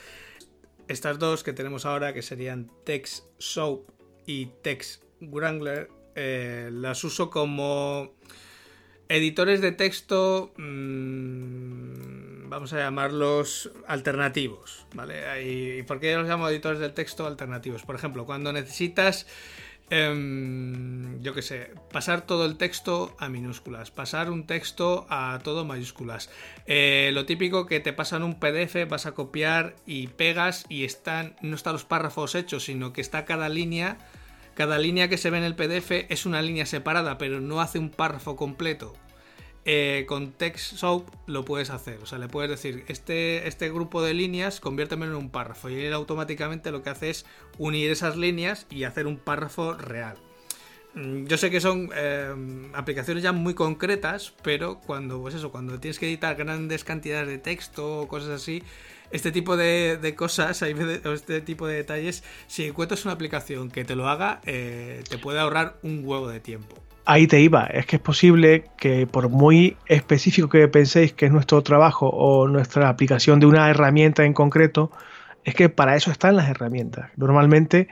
Estas 0.88 1.20
dos 1.20 1.43
que 1.43 1.53
tenemos 1.53 1.86
ahora, 1.86 2.16
que 2.16 2.24
serían 2.24 2.72
Text 2.84 3.26
Soap 3.38 3.91
y 4.26 4.47
Text 4.64 5.03
Wrangler, 5.32 5.89
eh, 6.15 6.69
las 6.71 7.03
uso 7.03 7.30
como 7.30 8.13
editores 9.09 9.61
de 9.61 9.71
texto, 9.71 10.53
mmm, 10.57 12.49
vamos 12.49 12.74
a 12.74 12.78
llamarlos 12.78 13.71
alternativos, 13.88 14.86
¿vale? 14.93 15.43
¿Y 15.43 15.84
por 15.84 15.99
qué 15.99 16.15
los 16.15 16.28
llamo 16.28 16.47
editores 16.49 16.80
de 16.80 16.89
texto 16.89 17.26
alternativos? 17.26 17.84
Por 17.84 17.95
ejemplo, 17.95 18.26
cuando 18.26 18.53
necesitas 18.53 19.26
Em, 19.89 21.21
yo 21.21 21.34
qué 21.34 21.41
sé, 21.41 21.71
pasar 21.91 22.26
todo 22.26 22.45
el 22.45 22.57
texto 22.57 23.15
a 23.19 23.30
minúsculas, 23.30 23.91
pasar 23.91 24.32
un 24.32 24.47
texto 24.47 25.05
a 25.09 25.39
todo 25.43 25.65
mayúsculas. 25.65 26.30
Eh, 26.65 27.11
lo 27.13 27.26
típico 27.26 27.65
que 27.65 27.80
te 27.80 27.93
pasan 27.93 28.24
un 28.24 28.39
PDF, 28.39 28.86
vas 28.89 29.05
a 29.05 29.11
copiar 29.11 29.76
y 29.86 30.07
pegas 30.07 30.65
y 30.69 30.86
están, 30.86 31.36
no 31.41 31.55
están 31.55 31.74
los 31.74 31.86
párrafos 31.86 32.34
hechos, 32.34 32.63
sino 32.63 32.93
que 32.93 33.01
está 33.01 33.26
cada 33.26 33.49
línea, 33.49 33.97
cada 34.56 34.78
línea 34.78 35.08
que 35.08 35.18
se 35.18 35.30
ve 35.30 35.38
en 35.38 35.43
el 35.43 35.56
PDF 35.56 35.91
es 36.10 36.26
una 36.26 36.41
línea 36.41 36.66
separada, 36.66 37.18
pero 37.18 37.41
no 37.41 37.62
hace 37.62 37.80
un 37.80 37.89
párrafo 37.89 38.36
completo. 38.36 38.93
Eh, 39.66 40.04
con 40.10 40.34
Text 40.34 40.76
Soap 40.76 41.08
lo 41.26 41.45
puedes 41.45 41.70
hacer. 41.70 41.99
O 42.04 42.06
sea, 42.06 42.20
le 42.20 42.28
puedes 42.28 42.49
decir, 42.49 42.84
este, 42.88 43.47
este 43.47 43.70
grupo 43.70 44.01
de 44.01 44.14
líneas, 44.14 44.60
conviértemelo 44.60 45.14
en 45.14 45.18
un 45.18 45.30
párrafo. 45.30 45.70
Y 45.70 45.86
él 45.86 45.93
automáticamente 45.93 46.72
lo 46.72 46.84
que 46.84 46.89
hace 46.89 47.10
es 47.10 47.26
unir 47.58 47.89
esas 47.89 48.18
líneas 48.18 48.68
y 48.70 48.84
hacer 48.84 49.08
un 49.08 49.18
párrafo 49.18 49.74
real. 49.74 50.18
Mm, 50.95 51.25
yo 51.25 51.37
sé 51.37 51.49
que 51.49 51.59
son 51.59 51.89
eh, 51.95 52.33
aplicaciones 52.73 53.23
ya 53.23 53.31
muy 53.31 53.53
concretas, 53.53 54.33
pero 54.43 54.79
cuando, 54.79 55.21
pues 55.21 55.35
eso, 55.35 55.51
cuando 55.51 55.79
tienes 55.79 55.99
que 55.99 56.07
editar 56.07 56.35
grandes 56.35 56.83
cantidades 56.83 57.27
de 57.27 57.37
texto 57.37 58.01
o 58.01 58.07
cosas 58.07 58.29
así, 58.29 58.63
este 59.11 59.31
tipo 59.31 59.57
de, 59.57 60.13
cosas, 60.17 60.61
este 60.61 61.41
tipo 61.41 61.67
de 61.67 61.75
detalles, 61.75 62.23
si 62.47 62.65
encuentras 62.65 63.05
una 63.05 63.13
aplicación 63.13 63.69
que 63.69 63.85
te 63.85 63.95
lo 63.95 64.07
haga, 64.07 64.41
eh, 64.45 65.03
te 65.07 65.17
puede 65.17 65.39
ahorrar 65.39 65.77
un 65.83 66.01
huevo 66.03 66.27
de 66.27 66.39
tiempo 66.39 66.75
ahí 67.05 67.27
te 67.27 67.41
iba. 67.41 67.65
Es 67.65 67.85
que 67.85 67.97
es 67.97 68.01
posible 68.01 68.65
que 68.77 69.07
por 69.07 69.29
muy 69.29 69.77
específico 69.87 70.49
que 70.49 70.67
penséis 70.67 71.13
que 71.13 71.25
es 71.25 71.31
nuestro 71.31 71.61
trabajo 71.61 72.09
o 72.09 72.47
nuestra 72.47 72.89
aplicación 72.89 73.39
de 73.39 73.45
una 73.45 73.69
herramienta 73.69 74.23
en 74.23 74.33
concreto, 74.33 74.91
es 75.43 75.55
que 75.55 75.69
para 75.69 75.95
eso 75.95 76.11
están 76.11 76.35
las 76.35 76.49
herramientas. 76.49 77.11
Normalmente 77.17 77.87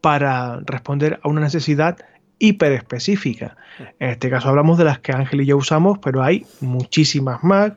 para 0.00 0.60
responder 0.64 1.18
a 1.22 1.28
una 1.28 1.40
necesidad 1.40 1.98
hiperespecífica. 2.38 3.56
En 3.98 4.10
este 4.10 4.30
caso 4.30 4.48
hablamos 4.48 4.78
de 4.78 4.84
las 4.84 4.98
que 4.98 5.12
Ángel 5.12 5.42
y 5.42 5.46
yo 5.46 5.56
usamos, 5.56 5.98
pero 5.98 6.22
hay 6.22 6.46
muchísimas 6.60 7.42
más. 7.42 7.72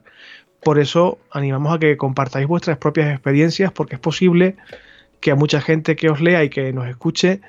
Por 0.62 0.80
eso 0.80 1.20
animamos 1.32 1.74
a 1.74 1.80
que 1.80 1.97
compartáis 1.97 2.47
vuestras 2.47 2.78
propias 2.78 3.12
experiencias, 3.12 3.72
porque 3.72 3.95
es 3.95 4.01
posible 4.01 4.57
que 5.20 5.32
a 5.32 5.36
mucha 5.36 5.62
gente 5.62 5.95
que 5.95 6.10
os 6.10 6.22
lea 6.22 6.43
y 6.43 6.49
que 6.49 6.74
nos 6.74 6.88
escuche 6.88 7.41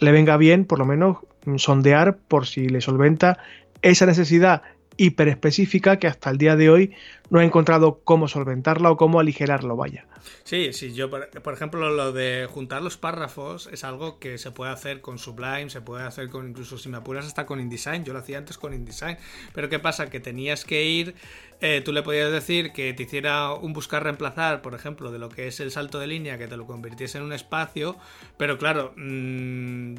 le 0.00 0.12
venga 0.12 0.36
bien, 0.36 0.64
por 0.64 0.78
lo 0.78 0.86
menos 0.86 1.18
sondear 1.56 2.16
por 2.16 2.46
si 2.46 2.68
le 2.68 2.80
solventa 2.80 3.38
esa 3.82 4.06
necesidad 4.06 4.62
hiperespecífica 4.96 5.98
que 5.98 6.06
hasta 6.06 6.30
el 6.30 6.38
día 6.38 6.56
de 6.56 6.70
hoy 6.70 6.94
no 7.30 7.40
ha 7.40 7.44
encontrado 7.44 8.00
cómo 8.04 8.28
solventarla 8.28 8.90
o 8.90 8.96
cómo 8.96 9.20
aligerarlo, 9.20 9.76
vaya. 9.76 10.06
Sí, 10.44 10.72
sí, 10.72 10.92
yo 10.92 11.10
por, 11.10 11.54
ejemplo 11.54 11.90
lo 11.90 12.12
de 12.12 12.48
juntar 12.50 12.82
los 12.82 12.96
párrafos 12.96 13.68
es 13.72 13.84
algo 13.84 14.18
que 14.18 14.38
se 14.38 14.50
puede 14.50 14.72
hacer 14.72 15.00
con 15.00 15.18
Sublime, 15.18 15.70
se 15.70 15.80
puede 15.80 16.04
hacer 16.04 16.30
con 16.30 16.48
incluso 16.48 16.78
si 16.78 16.88
me 16.88 16.98
apuras 16.98 17.26
hasta 17.26 17.46
con 17.46 17.60
InDesign, 17.60 18.04
yo 18.04 18.12
lo 18.12 18.20
hacía 18.20 18.38
antes 18.38 18.58
con 18.58 18.74
InDesign, 18.74 19.18
pero 19.54 19.68
¿qué 19.68 19.78
pasa? 19.78 20.08
Que 20.10 20.20
tenías 20.20 20.64
que 20.64 20.84
ir, 20.84 21.14
eh, 21.60 21.82
tú 21.84 21.92
le 21.92 22.02
podías 22.02 22.30
decir 22.30 22.72
que 22.72 22.92
te 22.92 23.04
hiciera 23.04 23.52
un 23.54 23.72
buscar 23.72 24.02
reemplazar, 24.02 24.62
por 24.62 24.74
ejemplo, 24.74 25.10
de 25.10 25.18
lo 25.18 25.28
que 25.28 25.46
es 25.48 25.60
el 25.60 25.70
salto 25.70 25.98
de 25.98 26.06
línea, 26.06 26.38
que 26.38 26.48
te 26.48 26.56
lo 26.56 26.66
convirtiese 26.66 27.18
en 27.18 27.24
un 27.24 27.32
espacio, 27.32 27.96
pero 28.36 28.58
claro, 28.58 28.92
mmm, 28.96 29.94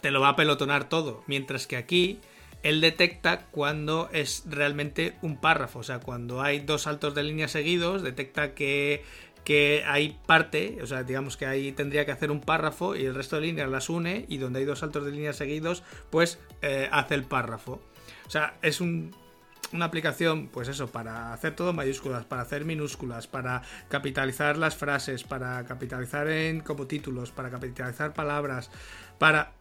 te 0.00 0.10
lo 0.10 0.20
va 0.20 0.30
a 0.30 0.36
pelotonar 0.36 0.88
todo. 0.88 1.22
Mientras 1.26 1.66
que 1.66 1.76
aquí 1.76 2.20
él 2.62 2.80
detecta 2.80 3.46
cuando 3.50 4.08
es 4.12 4.44
realmente 4.48 5.16
un 5.22 5.36
párrafo. 5.36 5.80
O 5.80 5.82
sea, 5.82 6.00
cuando 6.00 6.42
hay 6.42 6.60
dos 6.60 6.82
saltos 6.82 7.14
de 7.14 7.22
línea 7.22 7.48
seguidos, 7.48 8.02
detecta 8.02 8.54
que, 8.54 9.04
que 9.44 9.84
hay 9.86 10.18
parte, 10.26 10.78
o 10.82 10.86
sea, 10.86 11.02
digamos 11.02 11.36
que 11.36 11.46
ahí 11.46 11.72
tendría 11.72 12.04
que 12.06 12.12
hacer 12.12 12.30
un 12.30 12.40
párrafo 12.40 12.94
y 12.96 13.04
el 13.04 13.14
resto 13.14 13.36
de 13.36 13.42
líneas 13.42 13.68
las 13.68 13.88
une 13.88 14.26
y 14.28 14.38
donde 14.38 14.60
hay 14.60 14.64
dos 14.64 14.78
saltos 14.78 15.04
de 15.04 15.10
línea 15.10 15.32
seguidos, 15.32 15.82
pues 16.10 16.38
eh, 16.62 16.88
hace 16.92 17.14
el 17.14 17.24
párrafo. 17.24 17.80
O 18.26 18.30
sea, 18.30 18.54
es 18.62 18.80
un, 18.80 19.14
una 19.72 19.86
aplicación, 19.86 20.48
pues 20.48 20.68
eso, 20.68 20.88
para 20.88 21.32
hacer 21.32 21.56
todo 21.56 21.72
mayúsculas, 21.72 22.24
para 22.24 22.42
hacer 22.42 22.64
minúsculas, 22.64 23.26
para 23.26 23.62
capitalizar 23.88 24.56
las 24.56 24.76
frases, 24.76 25.24
para 25.24 25.64
capitalizar 25.64 26.28
en 26.28 26.60
como 26.60 26.86
títulos, 26.86 27.32
para 27.32 27.50
capitalizar 27.50 28.12
palabras, 28.12 28.70
para 29.18 29.52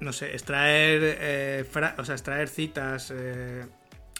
no 0.00 0.12
sé, 0.12 0.32
extraer, 0.32 1.00
eh, 1.20 1.64
o 1.98 2.04
sea, 2.04 2.14
extraer 2.14 2.48
citas. 2.48 3.12
Eh, 3.14 3.66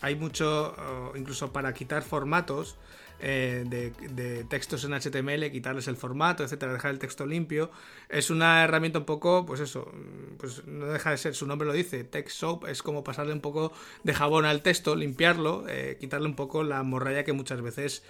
hay 0.02 0.14
mucho, 0.14 1.12
incluso 1.14 1.52
para 1.52 1.72
quitar 1.72 2.02
formatos 2.02 2.76
eh, 3.18 3.64
de, 3.66 4.44
textos 4.44 4.84
en 4.84 4.92
HTML, 4.92 5.50
quitarles 5.50 5.88
el 5.88 5.96
formato, 5.96 6.44
etcétera, 6.44 6.72
dejar 6.72 6.90
el 6.90 6.98
texto 6.98 7.26
limpio. 7.26 7.70
Es 8.08 8.30
una 8.30 8.62
herramienta 8.62 8.98
un 8.98 9.06
poco, 9.06 9.46
pues 9.46 9.60
eso, 9.60 9.90
pues 10.38 10.66
no 10.66 10.86
deja 10.86 11.10
de 11.10 11.16
ser, 11.16 11.34
su 11.34 11.46
nombre 11.46 11.66
lo 11.66 11.72
dice, 11.72 12.04
Text 12.04 12.36
Soap, 12.36 12.66
es 12.66 12.82
como 12.82 13.04
pasarle 13.04 13.32
un 13.32 13.40
poco 13.40 13.72
de 14.04 14.12
jabón 14.12 14.44
al 14.44 14.62
texto, 14.62 14.96
limpiarlo, 14.96 15.64
quitarle 15.98 16.26
un 16.26 16.36
poco 16.36 16.62
la 16.62 16.82
morralla 16.82 17.24
que 17.24 17.32
muchas 17.32 17.62
veces 17.62 18.04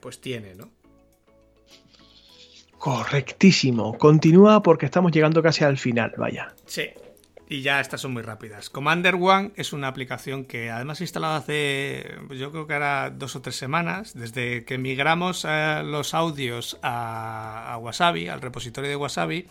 pues 0.00 0.20
tiene, 0.20 0.56
¿no? 0.56 0.70
Correctísimo. 2.78 3.98
Continúa 3.98 4.62
porque 4.62 4.86
estamos 4.86 5.12
llegando 5.12 5.42
casi 5.42 5.64
al 5.64 5.78
final, 5.78 6.12
vaya. 6.16 6.54
Sí. 6.66 6.84
Y 7.50 7.62
ya 7.62 7.80
estas 7.80 8.02
son 8.02 8.12
muy 8.12 8.22
rápidas. 8.22 8.68
Commander 8.68 9.14
One 9.14 9.52
es 9.56 9.72
una 9.72 9.88
aplicación 9.88 10.44
que 10.44 10.70
además 10.70 11.00
he 11.00 11.04
instalado 11.04 11.34
hace, 11.34 12.04
yo 12.36 12.50
creo 12.52 12.66
que 12.66 12.74
ahora 12.74 13.10
dos 13.10 13.36
o 13.36 13.40
tres 13.40 13.56
semanas, 13.56 14.12
desde 14.12 14.66
que 14.66 14.76
migramos 14.76 15.46
eh, 15.48 15.82
los 15.82 16.12
audios 16.12 16.78
a 16.82 17.78
Wasabi, 17.80 18.28
al 18.28 18.42
repositorio 18.42 18.90
de 18.90 18.96
Wasabi 18.96 19.46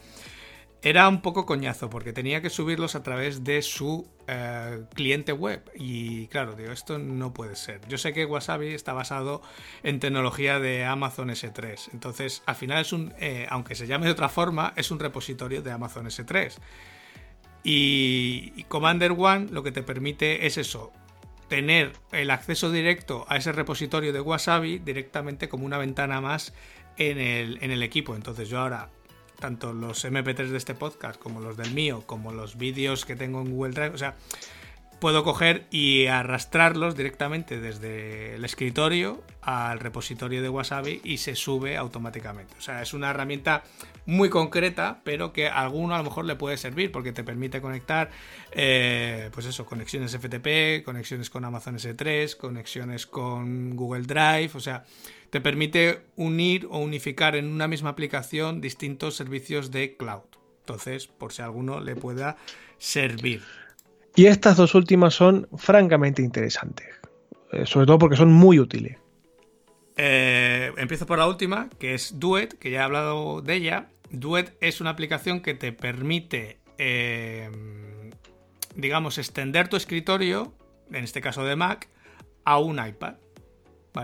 era 0.82 1.08
un 1.10 1.22
poco 1.22 1.46
coñazo 1.46 1.90
porque 1.90 2.14
tenía 2.14 2.42
que 2.42 2.50
subirlos 2.50 2.96
a 2.96 3.04
través 3.04 3.44
de 3.44 3.62
su 3.62 4.08
eh, 4.28 4.84
cliente 4.94 5.34
web. 5.34 5.64
Y 5.76 6.28
claro, 6.28 6.56
digo, 6.56 6.72
esto 6.72 7.00
no 7.00 7.34
puede 7.34 7.56
ser. 7.56 7.82
Yo 7.88 7.98
sé 7.98 8.14
que 8.14 8.26
Wasabi 8.26 8.68
está 8.74 8.94
basado 8.94 9.42
en 9.84 10.00
tecnología 10.00 10.60
de 10.60 10.86
Amazon 10.86 11.30
S3. 11.30 11.90
Entonces, 11.94 12.44
al 12.46 12.56
final 12.56 12.82
es 12.82 12.94
un, 12.94 13.14
eh, 13.20 13.48
aunque 13.50 13.76
se 13.76 13.88
llame 13.88 14.06
de 14.06 14.12
otra 14.12 14.30
forma, 14.30 14.74
es 14.76 14.92
un 14.92 15.00
repositorio 15.00 15.62
de 15.62 15.72
Amazon 15.72 16.06
S3. 16.06 16.58
Y, 17.64 18.64
Commander 18.70 19.14
One 19.18 19.48
lo 19.52 19.64
que 19.64 19.72
te 19.72 19.82
permite 19.82 20.46
es 20.46 20.58
eso, 20.58 20.94
tener 21.48 21.94
el 22.12 22.30
acceso 22.30 22.72
directo 22.72 23.26
a 23.30 23.38
ese 23.38 23.52
repositorio 23.52 24.14
de 24.14 24.22
Wasabi 24.22 24.80
directamente 24.80 25.50
como 25.50 25.66
una 25.66 25.78
ventana 25.78 26.22
más 26.22 26.54
en 26.98 27.18
el, 27.18 27.58
en 27.62 27.72
el 27.72 27.82
equipo. 27.84 28.16
Entonces 28.16 28.48
yo 28.48 28.60
ahora 28.60 28.90
tanto 29.40 29.74
los 29.74 30.04
MP3 30.04 30.50
de 30.50 30.58
este 30.58 30.74
podcast 30.74 31.20
como 31.20 31.40
los 31.40 31.58
del 31.58 31.72
mío, 31.74 32.04
como 32.06 32.32
los 32.32 32.58
vídeos 32.58 33.06
que 33.06 33.16
tengo 33.16 33.42
en 33.42 33.52
Google 33.52 33.74
Drive, 33.74 33.94
o 33.94 33.98
sea, 33.98 34.16
puedo 35.00 35.24
coger 35.24 35.66
y 35.70 36.08
arrastrarlos 36.08 36.96
directamente 36.96 37.60
desde 37.60 38.36
el 38.36 38.46
escritorio 38.46 39.24
al 39.42 39.80
repositorio 39.80 40.42
de 40.42 40.50
Wasabi 40.50 41.02
y 41.04 41.18
se 41.18 41.36
sube 41.36 41.78
automáticamente. 41.78 42.56
O 42.58 42.62
sea, 42.62 42.82
es 42.82 42.94
una 42.94 43.12
herramienta 43.12 43.64
muy 44.06 44.30
concreta, 44.30 45.02
pero 45.04 45.34
que 45.34 45.48
a 45.48 45.60
alguno 45.60 45.94
a 45.94 46.00
lo 46.00 46.06
mejor 46.06 46.26
le 46.26 46.36
puede 46.36 46.58
servir 46.58 46.92
porque 46.92 47.12
te 47.12 47.24
permite 47.24 47.62
conectar, 47.62 48.10
eh, 48.52 49.30
pues 49.34 49.46
eso, 49.46 49.66
conexiones 49.66 50.18
FTP, 50.18 50.84
conexiones 50.84 51.30
con 51.30 51.46
Amazon 51.46 51.78
S3, 51.78 52.36
conexiones 52.36 53.06
con 53.06 53.76
Google 53.76 54.04
Drive, 54.04 54.52
o 54.56 54.60
sea, 54.60 54.84
te 55.30 55.42
permite 55.42 56.02
unir 56.16 56.68
o 56.72 56.80
unificar 56.80 57.36
en 57.36 57.48
una 57.48 57.68
misma 57.68 57.92
aplicación 57.92 58.62
distintos 58.62 59.16
servicios 59.16 59.72
de 59.72 59.96
cloud. 59.96 60.24
Entonces, 60.62 61.08
por 61.08 61.32
si 61.32 61.42
a 61.42 61.46
alguno 61.46 61.80
le 61.80 61.96
pueda 61.96 62.38
servir. 62.78 63.67
Y 64.18 64.26
estas 64.26 64.58
dos 64.58 64.74
últimas 64.74 65.14
son 65.14 65.48
francamente 65.58 66.24
interesantes, 66.24 66.88
eh, 67.52 67.68
sobre 67.68 67.86
todo 67.86 68.00
porque 68.00 68.16
son 68.16 68.34
muy 68.34 68.60
útiles. 68.60 68.98
Eh, 69.96 70.72
empiezo 70.76 71.06
por 71.06 71.20
la 71.20 71.28
última, 71.28 71.70
que 71.78 71.94
es 71.94 72.20
Duet, 72.20 72.58
que 72.58 72.72
ya 72.72 72.80
he 72.80 72.82
hablado 72.82 73.44
de 73.44 73.54
ella. 73.54 73.90
Duet 74.10 74.58
es 74.60 74.82
una 74.82 74.90
aplicación 74.90 75.42
que 75.42 75.54
te 75.54 75.72
permite, 75.72 76.58
eh, 76.80 77.52
digamos, 78.76 79.20
extender 79.20 79.68
tu 79.68 79.76
escritorio, 79.76 80.52
en 80.92 81.04
este 81.04 81.22
caso 81.22 81.46
de 81.46 81.56
Mac, 81.56 81.88
a 82.44 82.58
un 82.58 82.84
iPad. 82.84 83.18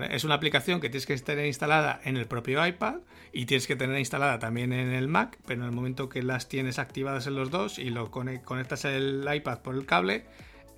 Es 0.02 0.24
una 0.24 0.36
aplicación 0.36 0.80
que 0.80 0.90
tienes 0.90 1.06
que 1.06 1.18
tener 1.18 1.46
instalada 1.46 2.00
en 2.04 2.18
el 2.18 2.26
propio 2.26 2.66
iPad 2.66 2.96
y 3.32 3.46
tienes 3.46 3.68
que 3.68 3.76
tener 3.76 4.00
instalada 4.00 4.40
también 4.40 4.74
en 4.74 4.92
el 4.92 5.08
Mac, 5.08 5.38
pero 5.46 5.62
en 5.62 5.68
el 5.68 5.74
momento 5.74 6.10
que 6.10 6.24
las 6.24 6.48
tienes 6.48 6.80
activadas 6.80 7.28
en 7.28 7.36
los 7.36 7.52
dos 7.52 7.78
y 7.80 7.90
lo 7.90 8.10
conectas 8.10 8.86
el 8.86 9.28
iPad 9.32 9.60
por 9.60 9.76
el 9.76 9.86
cable, 9.86 10.26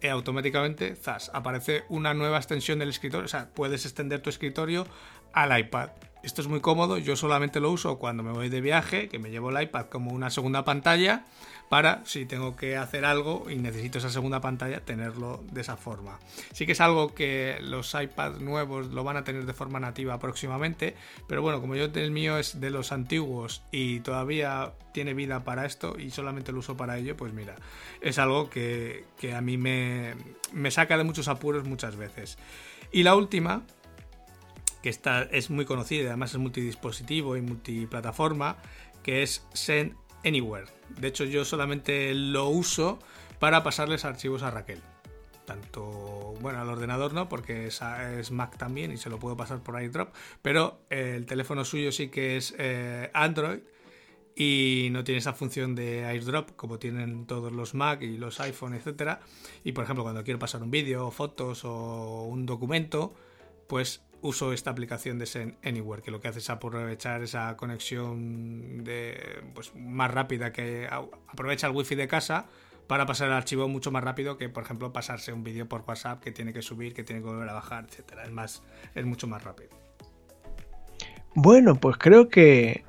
eh, 0.02 0.10
automáticamente, 0.10 0.96
zas, 0.96 1.32
aparece 1.34 1.84
una 1.90 2.14
nueva 2.14 2.38
extensión 2.38 2.80
del 2.80 2.90
escritorio. 2.90 3.26
O 3.26 3.30
sea, 3.30 3.50
puedes 3.54 3.86
extender 3.86 4.22
tu 4.22 4.30
escritorio 4.30 4.86
al 5.34 5.58
iPad. 5.58 5.90
Esto 6.24 6.42
es 6.42 6.48
muy 6.48 6.60
cómodo, 6.60 6.98
yo 6.98 7.16
solamente 7.16 7.60
lo 7.60 7.72
uso 7.72 8.00
cuando 8.00 8.24
me 8.24 8.32
voy 8.32 8.50
de 8.50 8.60
viaje, 8.60 9.10
que 9.10 9.20
me 9.20 9.30
llevo 9.30 9.52
el 9.52 9.62
iPad 9.62 9.86
como 9.86 10.12
una 10.12 10.32
segunda 10.32 10.66
pantalla 10.66 11.26
para 11.70 12.06
si 12.06 12.26
tengo 12.26 12.56
que 12.56 12.78
hacer 12.78 13.06
algo 13.06 13.50
y 13.50 13.56
necesito 13.56 13.98
esa 13.98 14.10
segunda 14.10 14.42
pantalla 14.42 14.82
tenerlo 14.82 15.44
de 15.52 15.62
esa 15.62 15.78
forma. 15.78 16.20
Sí 16.54 16.66
que 16.66 16.74
es 16.74 16.82
algo 16.82 17.14
que 17.14 17.58
los 17.62 17.94
iPads 17.94 18.40
nuevos 18.40 18.88
lo 18.88 19.04
van 19.04 19.18
a 19.18 19.24
tener 19.24 19.46
de 19.46 19.54
forma 19.54 19.80
nativa 19.80 20.20
próximamente, 20.20 20.96
pero 21.28 21.42
bueno, 21.42 21.62
como 21.62 21.76
yo 21.76 21.86
el 21.86 22.12
mío 22.12 22.38
es 22.38 22.60
de 22.60 22.70
los 22.70 22.92
antiguos 22.92 23.64
y 23.72 24.00
todavía 24.02 24.74
tiene 24.94 25.14
vida 25.14 25.44
para 25.44 25.66
esto 25.66 25.96
y 26.00 26.12
solamente 26.12 26.52
lo 26.52 26.60
uso 26.60 26.78
para 26.78 26.98
ello, 26.98 27.18
pues 27.18 27.34
mira, 27.34 27.56
es 28.02 28.20
algo 28.20 28.50
que, 28.50 29.06
a 29.36 29.42
mí 29.42 29.58
me, 29.58 30.16
me 30.54 30.72
saca 30.72 30.98
de 30.98 31.04
muchos 31.04 31.28
apuros 31.28 31.66
muchas 31.66 31.96
veces. 31.96 32.38
Y 32.92 33.04
la 33.04 33.16
última, 33.16 33.64
que 34.82 34.90
esta 34.90 35.24
es 35.24 35.50
muy 35.50 35.66
conocida 35.66 36.08
además 36.08 36.32
es 36.32 36.38
multidispositivo 36.38 37.36
y 37.36 37.42
multiplataforma, 37.42 38.58
que 39.04 39.24
es 39.24 39.46
Send 39.54 39.96
Anywhere. 40.24 40.75
De 40.90 41.08
hecho, 41.08 41.26
yo 41.26 41.46
solamente 41.46 42.14
lo 42.14 42.48
uso 42.50 43.00
para 43.40 43.64
pasarles 43.64 44.06
archivos 44.06 44.44
a 44.44 44.52
Raquel. 44.52 44.82
Tanto, 45.46 46.34
bueno, 46.42 46.60
al 46.60 46.70
ordenador 46.70 47.14
no, 47.14 47.30
porque 47.30 47.68
es, 47.68 48.32
Mac 48.32 48.58
también 48.58 48.92
y 48.92 48.98
se 48.98 49.10
lo 49.10 49.20
puedo 49.20 49.38
pasar 49.38 49.62
por 49.62 49.80
iDrop, 49.82 50.14
pero 50.42 50.80
el 50.90 51.28
teléfono 51.28 51.64
suyo 51.64 51.92
sí 51.92 52.08
que 52.10 52.38
es 52.38 52.56
eh, 52.58 53.12
Android 53.14 53.60
y 54.36 54.90
no 54.92 55.04
tiene 55.04 55.20
esa 55.20 55.34
función 55.34 55.76
de 55.76 56.04
AirDrop 56.06 56.56
como 56.56 56.78
tienen 56.78 57.26
todos 57.26 57.54
los 57.54 57.74
Mac 57.74 58.02
y 58.02 58.18
los 58.18 58.40
iPhone, 58.42 58.74
etcétera. 58.74 59.22
Y 59.64 59.72
por 59.72 59.86
ejemplo, 59.86 60.04
cuando 60.04 60.24
quiero 60.24 60.40
pasar 60.40 60.62
un 60.62 60.72
vídeo, 60.72 61.10
fotos 61.12 61.64
o 61.64 62.24
un 62.24 62.46
documento, 62.46 63.14
pues 63.68 64.04
uso 64.26 64.54
esta 64.54 64.72
aplicación 64.72 65.20
de 65.20 65.26
Send 65.26 65.56
Anywhere, 65.64 66.02
que 66.02 66.12
lo 66.12 66.20
que 66.20 66.28
hace 66.28 66.40
es 66.40 66.50
aprovechar 66.50 67.22
esa 67.22 67.56
conexión 67.56 68.84
de, 68.84 69.44
pues, 69.54 69.74
más 69.76 70.12
rápida 70.12 70.52
que 70.52 70.88
aprovecha 71.28 71.68
el 71.68 71.76
wifi 71.76 71.96
de 71.96 72.08
casa 72.08 72.48
para 72.88 73.06
pasar 73.06 73.28
el 73.28 73.34
archivo 73.34 73.68
mucho 73.68 73.92
más 73.92 74.04
rápido 74.04 74.38
que, 74.38 74.50
por 74.50 74.64
ejemplo, 74.64 74.92
pasarse 74.92 75.32
un 75.32 75.44
vídeo 75.44 75.68
por 75.68 75.84
WhatsApp 75.88 76.22
que 76.22 76.32
tiene 76.32 76.54
que 76.54 76.62
subir, 76.62 76.94
que 76.94 77.04
tiene 77.04 77.22
que 77.22 77.28
volver 77.28 77.50
a 77.50 77.54
bajar, 77.54 77.86
etcétera. 77.88 78.24
Es 78.24 78.32
más, 78.32 78.64
es 78.94 79.06
mucho 79.06 79.28
más 79.28 79.44
rápido. 79.44 79.70
Bueno, 81.36 81.76
pues 81.76 81.98
creo 81.98 82.30
que 82.30 82.84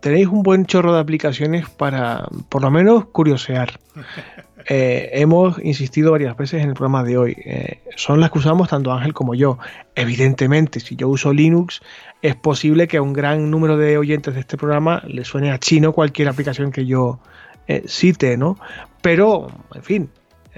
tenéis 0.00 0.28
un 0.28 0.42
buen 0.42 0.66
chorro 0.66 0.94
de 0.94 1.00
aplicaciones 1.00 1.68
para, 1.68 2.26
por 2.48 2.62
lo 2.62 2.70
menos, 2.70 3.06
curiosear. 3.06 3.78
Eh, 4.68 5.10
hemos 5.14 5.58
insistido 5.62 6.12
varias 6.12 6.36
veces 6.36 6.62
en 6.62 6.68
el 6.70 6.74
programa 6.74 7.04
de 7.04 7.16
hoy. 7.16 7.36
Eh, 7.44 7.82
son 7.96 8.20
las 8.20 8.30
que 8.30 8.38
usamos 8.38 8.68
tanto 8.68 8.92
Ángel 8.92 9.12
como 9.12 9.34
yo. 9.34 9.58
Evidentemente, 9.94 10.80
si 10.80 10.96
yo 10.96 11.08
uso 11.08 11.32
Linux, 11.32 11.80
es 12.22 12.36
posible 12.36 12.88
que 12.88 12.98
a 12.98 13.02
un 13.02 13.12
gran 13.12 13.50
número 13.50 13.76
de 13.76 13.98
oyentes 13.98 14.34
de 14.34 14.40
este 14.40 14.56
programa 14.56 15.02
le 15.06 15.24
suene 15.24 15.50
a 15.50 15.58
chino 15.58 15.92
cualquier 15.92 16.28
aplicación 16.28 16.70
que 16.70 16.86
yo 16.86 17.18
eh, 17.66 17.84
cite, 17.86 18.36
¿no? 18.36 18.56
Pero, 19.00 19.48
en 19.74 19.82
fin, 19.82 20.10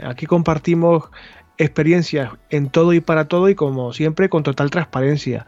aquí 0.02 0.26
compartimos 0.26 1.04
experiencias 1.56 2.32
en 2.50 2.68
todo 2.68 2.92
y 2.92 3.00
para 3.00 3.26
todo 3.26 3.48
y 3.48 3.54
como 3.54 3.92
siempre 3.92 4.28
con 4.28 4.42
total 4.42 4.70
transparencia. 4.70 5.46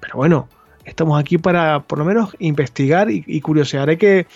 Pero 0.00 0.16
bueno, 0.16 0.48
estamos 0.84 1.18
aquí 1.18 1.38
para 1.38 1.80
por 1.80 1.98
lo 1.98 2.04
menos 2.04 2.36
investigar 2.38 3.10
y, 3.10 3.24
y 3.26 3.40
curiosear. 3.40 3.88
Hay 3.88 3.96
que 3.96 4.26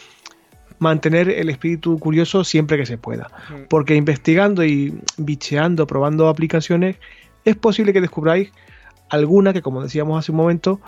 mantener 0.82 1.30
el 1.30 1.48
espíritu 1.48 1.98
curioso 1.98 2.44
siempre 2.44 2.76
que 2.76 2.86
se 2.86 2.98
pueda. 2.98 3.30
Porque 3.68 3.94
investigando 3.94 4.64
y 4.64 5.00
bicheando, 5.16 5.86
probando 5.86 6.28
aplicaciones, 6.28 6.96
es 7.44 7.56
posible 7.56 7.92
que 7.92 8.00
descubráis 8.00 8.52
alguna 9.08 9.52
que, 9.52 9.62
como 9.62 9.82
decíamos 9.82 10.18
hace 10.18 10.32
un 10.32 10.38
momento, 10.38 10.80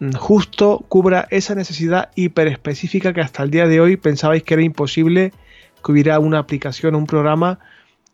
mm, 0.00 0.12
justo 0.12 0.84
cubra 0.88 1.26
esa 1.30 1.54
necesidad 1.54 2.10
hiperespecífica 2.14 3.12
que 3.12 3.22
hasta 3.22 3.42
el 3.42 3.50
día 3.50 3.66
de 3.66 3.80
hoy 3.80 3.96
pensabais 3.96 4.42
que 4.42 4.54
era 4.54 4.62
imposible 4.62 5.32
que 5.82 5.92
hubiera 5.92 6.18
una 6.18 6.38
aplicación 6.38 6.94
un 6.94 7.06
programa 7.06 7.58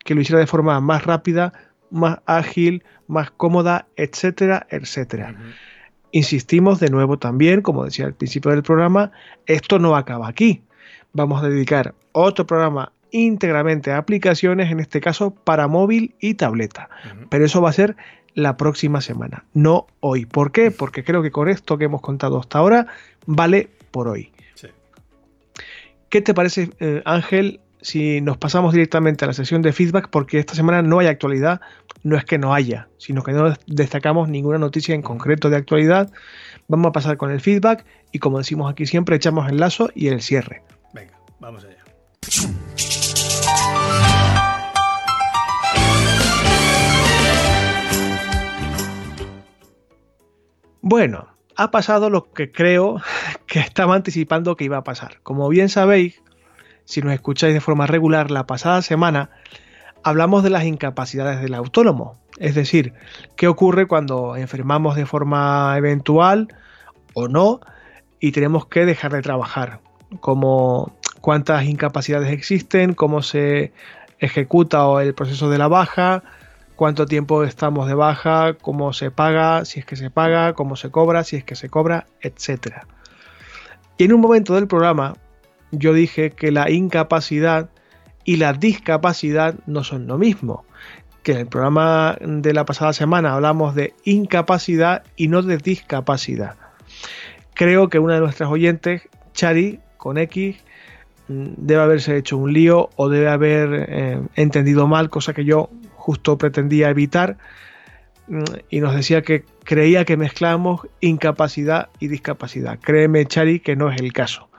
que 0.05 0.15
lo 0.15 0.21
hiciera 0.21 0.39
de 0.39 0.47
forma 0.47 0.79
más 0.79 1.05
rápida, 1.05 1.53
más 1.91 2.19
ágil, 2.25 2.83
más 3.07 3.29
cómoda, 3.31 3.87
etcétera, 3.97 4.65
etcétera. 4.69 5.35
Insistimos 6.11 6.79
de 6.79 6.89
nuevo 6.89 7.19
también, 7.19 7.61
como 7.61 7.83
decía 7.83 8.05
al 8.05 8.13
principio 8.13 8.51
del 8.51 8.63
programa, 8.63 9.11
esto 9.45 9.77
no 9.77 9.95
acaba 9.95 10.27
aquí 10.27 10.63
vamos 11.13 11.43
a 11.43 11.49
dedicar 11.49 11.95
otro 12.11 12.45
programa 12.45 12.91
íntegramente 13.11 13.91
a 13.91 13.97
aplicaciones, 13.97 14.71
en 14.71 14.79
este 14.79 15.01
caso 15.01 15.31
para 15.31 15.67
móvil 15.67 16.15
y 16.19 16.35
tableta. 16.35 16.89
Pero 17.29 17.45
eso 17.45 17.61
va 17.61 17.69
a 17.69 17.73
ser 17.73 17.95
la 18.35 18.57
próxima 18.57 19.01
semana, 19.01 19.45
no 19.53 19.87
hoy. 19.99 20.25
¿Por 20.25 20.51
qué? 20.51 20.71
Porque 20.71 21.03
creo 21.03 21.21
que 21.21 21.31
con 21.31 21.49
esto 21.49 21.77
que 21.77 21.85
hemos 21.85 22.01
contado 22.01 22.39
hasta 22.39 22.59
ahora 22.59 22.87
vale 23.25 23.69
por 23.91 24.07
hoy. 24.07 24.31
¿Qué 26.09 26.21
te 26.21 26.33
parece, 26.33 26.71
eh, 26.79 27.03
Ángel, 27.05 27.59
si 27.81 28.19
nos 28.21 28.37
pasamos 28.37 28.73
directamente 28.73 29.25
a 29.25 29.27
la 29.27 29.33
sesión 29.33 29.61
de 29.61 29.71
feedback? 29.73 30.09
Porque 30.09 30.39
esta 30.39 30.55
semana 30.55 30.81
no 30.81 30.99
hay 30.99 31.07
actualidad, 31.07 31.61
no 32.01 32.17
es 32.17 32.25
que 32.25 32.39
no 32.39 32.53
haya, 32.53 32.87
sino 32.97 33.21
que 33.23 33.31
no 33.31 33.53
destacamos 33.67 34.27
ninguna 34.27 34.57
noticia 34.57 34.95
en 34.95 35.03
concreto 35.03 35.51
de 35.51 35.57
actualidad. 35.57 36.11
Vamos 36.67 36.89
a 36.89 36.91
pasar 36.93 37.17
con 37.17 37.29
el 37.29 37.41
feedback 37.41 37.85
y 38.11 38.19
como 38.19 38.39
decimos 38.39 38.71
aquí 38.71 38.87
siempre, 38.87 39.15
echamos 39.15 39.49
el 39.51 39.57
lazo 39.57 39.91
y 39.93 40.07
el 40.07 40.21
cierre. 40.21 40.63
Vamos 41.39 41.65
allá. 41.65 41.83
Bueno, 50.81 51.27
ha 51.55 51.71
pasado 51.71 52.09
lo 52.09 52.31
que 52.31 52.51
creo 52.51 53.01
que 53.45 53.59
estaba 53.59 53.95
anticipando 53.95 54.55
que 54.55 54.63
iba 54.63 54.77
a 54.77 54.83
pasar. 54.83 55.19
Como 55.23 55.47
bien 55.49 55.69
sabéis, 55.69 56.21
si 56.85 57.01
nos 57.01 57.13
escucháis 57.13 57.53
de 57.53 57.61
forma 57.61 57.85
regular, 57.85 58.31
la 58.31 58.47
pasada 58.47 58.81
semana 58.81 59.29
hablamos 60.03 60.43
de 60.43 60.49
las 60.49 60.63
incapacidades 60.63 61.41
del 61.41 61.53
autónomo. 61.53 62.17
Es 62.37 62.55
decir, 62.55 62.93
qué 63.35 63.47
ocurre 63.47 63.87
cuando 63.87 64.35
enfermamos 64.35 64.95
de 64.95 65.05
forma 65.05 65.75
eventual 65.77 66.47
o 67.13 67.27
no 67.27 67.59
y 68.19 68.31
tenemos 68.31 68.65
que 68.65 68.85
dejar 68.85 69.11
de 69.11 69.21
trabajar. 69.21 69.81
Como 70.21 70.97
cuántas 71.29 71.63
incapacidades 71.65 72.31
existen, 72.31 72.95
cómo 72.95 73.21
se 73.21 73.71
ejecuta 74.17 74.87
el 75.03 75.13
proceso 75.13 75.47
de 75.51 75.59
la 75.59 75.67
baja, 75.67 76.23
cuánto 76.75 77.05
tiempo 77.05 77.43
estamos 77.43 77.87
de 77.87 77.93
baja, 77.93 78.55
cómo 78.59 78.93
se 78.93 79.11
paga, 79.11 79.63
si 79.63 79.79
es 79.79 79.85
que 79.85 79.95
se 79.95 80.09
paga, 80.09 80.53
cómo 80.53 80.75
se 80.75 80.89
cobra, 80.89 81.23
si 81.23 81.35
es 81.35 81.43
que 81.43 81.53
se 81.53 81.69
cobra, 81.69 82.07
etc. 82.21 82.77
Y 83.99 84.05
en 84.05 84.13
un 84.13 84.21
momento 84.21 84.55
del 84.55 84.65
programa 84.65 85.17
yo 85.69 85.93
dije 85.93 86.31
que 86.31 86.51
la 86.51 86.71
incapacidad 86.71 87.69
y 88.23 88.37
la 88.37 88.53
discapacidad 88.53 89.53
no 89.67 89.83
son 89.83 90.07
lo 90.07 90.17
mismo. 90.17 90.65
Que 91.21 91.33
en 91.33 91.37
el 91.37 91.47
programa 91.47 92.17
de 92.19 92.53
la 92.55 92.65
pasada 92.65 92.91
semana 92.91 93.35
hablamos 93.35 93.75
de 93.75 93.93
incapacidad 94.03 95.03
y 95.15 95.27
no 95.27 95.43
de 95.43 95.57
discapacidad. 95.57 96.55
Creo 97.53 97.87
que 97.87 97.99
una 97.99 98.15
de 98.15 98.21
nuestras 98.21 98.49
oyentes, 98.49 99.03
Chari, 99.33 99.79
con 99.97 100.17
X, 100.17 100.57
debe 101.29 101.81
haberse 101.81 102.17
hecho 102.17 102.37
un 102.37 102.53
lío 102.53 102.89
o 102.95 103.07
debe 103.07 103.29
haber 103.29 103.85
eh, 103.87 104.21
entendido 104.35 104.87
mal, 104.87 105.09
cosa 105.09 105.33
que 105.33 105.45
yo 105.45 105.69
justo 105.95 106.37
pretendía 106.37 106.89
evitar. 106.89 107.37
Mm, 108.27 108.43
y 108.69 108.79
nos 108.81 108.95
decía 108.95 109.21
que 109.21 109.45
creía 109.63 110.05
que 110.05 110.17
mezclábamos 110.17 110.87
incapacidad 111.01 111.89
y 111.99 112.07
discapacidad. 112.07 112.79
Créeme, 112.79 113.25
Chari, 113.25 113.59
que 113.59 113.75
no 113.75 113.91
es 113.91 114.01
el 114.01 114.11
caso. 114.11 114.49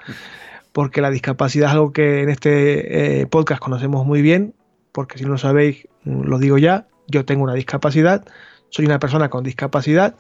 Porque 0.73 1.01
la 1.01 1.11
discapacidad 1.11 1.69
es 1.69 1.75
algo 1.75 1.93
que 1.93 2.23
en 2.23 2.29
este 2.29 3.21
eh, 3.21 3.27
podcast 3.27 3.61
conocemos 3.61 4.07
muy 4.07 4.23
bien, 4.23 4.55
porque 4.93 5.19
si 5.19 5.25
no 5.25 5.31
lo 5.31 5.39
sabéis, 5.39 5.89
mm, 6.05 6.23
lo 6.23 6.39
digo 6.39 6.57
ya, 6.57 6.87
yo 7.09 7.25
tengo 7.25 7.43
una 7.43 7.55
discapacidad, 7.55 8.25
soy 8.69 8.87
una 8.87 9.01
persona 9.01 9.29
con 9.29 9.43
discapacidad 9.43 10.15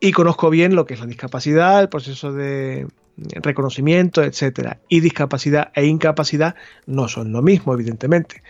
y 0.00 0.12
conozco 0.12 0.48
bien 0.48 0.74
lo 0.74 0.86
que 0.86 0.94
es 0.94 1.00
la 1.00 1.06
discapacidad, 1.06 1.82
el 1.82 1.90
proceso 1.90 2.32
de, 2.32 2.86
reconocimiento, 3.16 4.22
etcétera. 4.22 4.78
Y 4.88 5.00
discapacidad 5.00 5.72
e 5.74 5.86
incapacidad 5.86 6.54
no 6.86 7.08
son 7.08 7.32
lo 7.32 7.42
mismo, 7.42 7.72
evidentemente. 7.74 8.42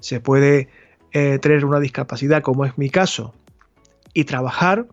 Se 0.00 0.20
puede 0.20 0.68
eh, 1.12 1.38
tener 1.38 1.64
una 1.64 1.80
discapacidad, 1.80 2.42
como 2.42 2.64
es 2.64 2.78
mi 2.78 2.90
caso, 2.90 3.34
y 4.12 4.24
trabajar 4.24 4.86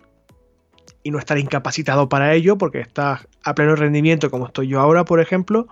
y 1.04 1.12
no 1.12 1.20
estar 1.20 1.38
incapacitado 1.38 2.10
para 2.10 2.34
ello, 2.34 2.58
porque 2.58 2.80
estás 2.80 3.28
a 3.44 3.56
pleno 3.56 3.76
rendimiento, 3.76 4.30
como 4.30 4.48
estoy 4.48 4.68
yo 4.68 4.80
ahora, 4.80 5.06
por 5.06 5.20
ejemplo. 5.20 5.68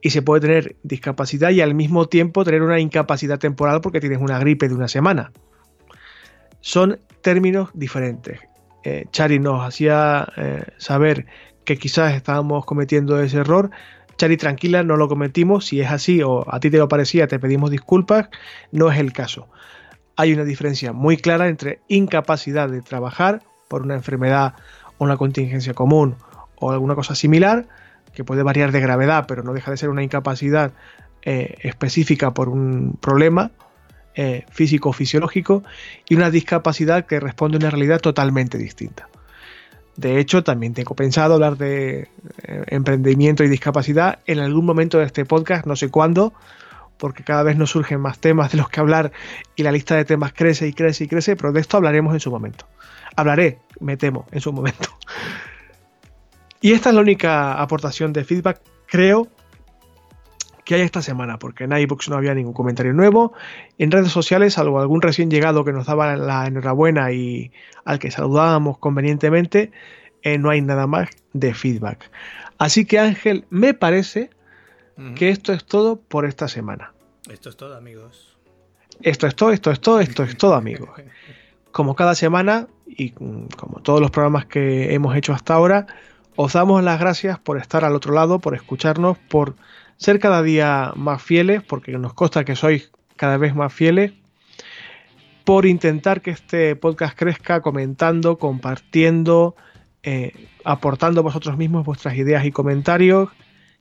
Y 0.00 0.10
se 0.10 0.22
puede 0.22 0.40
tener 0.40 0.76
discapacidad 0.82 1.50
y 1.50 1.60
al 1.60 1.74
mismo 1.74 2.06
tiempo 2.06 2.44
tener 2.44 2.62
una 2.62 2.78
incapacidad 2.78 3.38
temporal 3.38 3.80
porque 3.80 4.00
tienes 4.00 4.20
una 4.20 4.38
gripe 4.38 4.68
de 4.68 4.74
una 4.74 4.88
semana. 4.88 5.32
Son 6.60 7.00
términos 7.20 7.70
diferentes. 7.74 8.40
eh, 8.84 9.06
Chari 9.10 9.38
nos 9.38 9.66
hacía 9.66 10.32
eh, 10.36 10.64
saber 10.76 11.26
que 11.68 11.76
quizás 11.76 12.14
estábamos 12.14 12.64
cometiendo 12.64 13.20
ese 13.20 13.36
error. 13.36 13.70
Chari, 14.16 14.38
tranquila, 14.38 14.82
no 14.84 14.96
lo 14.96 15.06
cometimos. 15.06 15.66
Si 15.66 15.82
es 15.82 15.90
así 15.90 16.22
o 16.22 16.46
a 16.50 16.60
ti 16.60 16.70
te 16.70 16.78
lo 16.78 16.88
parecía, 16.88 17.26
te 17.26 17.38
pedimos 17.38 17.70
disculpas. 17.70 18.30
No 18.72 18.90
es 18.90 18.98
el 18.98 19.12
caso. 19.12 19.48
Hay 20.16 20.32
una 20.32 20.44
diferencia 20.44 20.94
muy 20.94 21.18
clara 21.18 21.46
entre 21.46 21.80
incapacidad 21.86 22.70
de 22.70 22.80
trabajar 22.80 23.42
por 23.68 23.82
una 23.82 23.96
enfermedad 23.96 24.54
o 24.96 25.04
una 25.04 25.18
contingencia 25.18 25.74
común 25.74 26.16
o 26.56 26.70
alguna 26.70 26.94
cosa 26.94 27.14
similar, 27.14 27.68
que 28.14 28.24
puede 28.24 28.42
variar 28.42 28.72
de 28.72 28.80
gravedad, 28.80 29.26
pero 29.28 29.42
no 29.42 29.52
deja 29.52 29.70
de 29.70 29.76
ser 29.76 29.90
una 29.90 30.02
incapacidad 30.02 30.72
eh, 31.20 31.56
específica 31.60 32.32
por 32.32 32.48
un 32.48 32.96
problema 32.98 33.50
eh, 34.14 34.46
físico 34.50 34.88
o 34.88 34.92
fisiológico, 34.94 35.64
y 36.08 36.14
una 36.14 36.30
discapacidad 36.30 37.04
que 37.04 37.20
responde 37.20 37.58
a 37.58 37.60
una 37.60 37.70
realidad 37.70 38.00
totalmente 38.00 38.56
distinta. 38.56 39.10
De 39.98 40.20
hecho, 40.20 40.44
también 40.44 40.74
tengo 40.74 40.94
pensado 40.94 41.34
hablar 41.34 41.56
de 41.56 42.08
eh, 42.44 42.64
emprendimiento 42.68 43.42
y 43.42 43.48
discapacidad 43.48 44.20
en 44.26 44.38
algún 44.38 44.64
momento 44.64 44.98
de 44.98 45.04
este 45.04 45.24
podcast, 45.24 45.66
no 45.66 45.74
sé 45.74 45.88
cuándo, 45.90 46.32
porque 46.98 47.24
cada 47.24 47.42
vez 47.42 47.56
nos 47.56 47.70
surgen 47.70 48.00
más 48.00 48.20
temas 48.20 48.52
de 48.52 48.58
los 48.58 48.68
que 48.68 48.78
hablar 48.78 49.10
y 49.56 49.64
la 49.64 49.72
lista 49.72 49.96
de 49.96 50.04
temas 50.04 50.32
crece 50.32 50.68
y 50.68 50.72
crece 50.72 51.02
y 51.02 51.08
crece, 51.08 51.34
pero 51.34 51.50
de 51.50 51.60
esto 51.60 51.78
hablaremos 51.78 52.14
en 52.14 52.20
su 52.20 52.30
momento. 52.30 52.64
Hablaré, 53.16 53.58
me 53.80 53.96
temo, 53.96 54.24
en 54.30 54.40
su 54.40 54.52
momento. 54.52 54.88
Y 56.60 56.72
esta 56.72 56.88
es 56.88 56.96
la 56.96 57.02
única 57.02 57.52
aportación 57.62 58.12
de 58.12 58.24
feedback, 58.24 58.60
creo, 58.86 59.28
que 60.68 60.74
hay 60.74 60.82
esta 60.82 61.00
semana, 61.00 61.38
porque 61.38 61.64
en 61.64 61.72
iBooks 61.72 62.10
no 62.10 62.16
había 62.16 62.34
ningún 62.34 62.52
comentario 62.52 62.92
nuevo. 62.92 63.32
En 63.78 63.90
redes 63.90 64.12
sociales, 64.12 64.52
salvo 64.52 64.78
algún 64.78 65.00
recién 65.00 65.30
llegado 65.30 65.64
que 65.64 65.72
nos 65.72 65.86
daba 65.86 66.14
la 66.14 66.46
enhorabuena 66.46 67.10
y 67.10 67.52
al 67.86 67.98
que 67.98 68.10
saludábamos 68.10 68.76
convenientemente, 68.76 69.72
eh, 70.20 70.36
no 70.36 70.50
hay 70.50 70.60
nada 70.60 70.86
más 70.86 71.08
de 71.32 71.54
feedback. 71.54 72.10
Así 72.58 72.84
que 72.84 72.98
Ángel, 72.98 73.46
me 73.48 73.72
parece 73.72 74.28
que 75.16 75.30
esto 75.30 75.54
es 75.54 75.64
todo 75.64 75.96
por 75.96 76.26
esta 76.26 76.48
semana. 76.48 76.92
Esto 77.30 77.48
es 77.48 77.56
todo, 77.56 77.74
amigos. 77.74 78.36
Esto 79.00 79.26
es 79.26 79.34
todo, 79.34 79.52
esto 79.52 79.70
es 79.70 79.80
todo, 79.80 80.00
esto 80.00 80.22
es 80.22 80.36
todo, 80.36 80.54
amigos. 80.54 80.90
Como 81.72 81.94
cada 81.94 82.14
semana 82.14 82.66
y 82.86 83.12
como 83.12 83.80
todos 83.82 84.00
los 84.00 84.10
programas 84.10 84.44
que 84.46 84.92
hemos 84.92 85.16
hecho 85.16 85.32
hasta 85.32 85.54
ahora, 85.54 85.86
os 86.36 86.52
damos 86.52 86.82
las 86.82 87.00
gracias 87.00 87.38
por 87.38 87.56
estar 87.56 87.84
al 87.86 87.94
otro 87.94 88.12
lado, 88.12 88.38
por 88.38 88.54
escucharnos, 88.54 89.16
por 89.16 89.54
ser 89.98 90.18
cada 90.18 90.42
día 90.42 90.92
más 90.96 91.22
fieles, 91.22 91.62
porque 91.62 91.92
nos 91.98 92.14
consta 92.14 92.44
que 92.44 92.56
sois 92.56 92.90
cada 93.16 93.36
vez 93.36 93.54
más 93.54 93.72
fieles, 93.72 94.12
por 95.44 95.66
intentar 95.66 96.22
que 96.22 96.30
este 96.30 96.76
podcast 96.76 97.18
crezca 97.18 97.60
comentando, 97.60 98.38
compartiendo, 98.38 99.56
eh, 100.02 100.32
aportando 100.64 101.22
vosotros 101.22 101.56
mismos 101.56 101.84
vuestras 101.84 102.16
ideas 102.16 102.44
y 102.44 102.52
comentarios. 102.52 103.28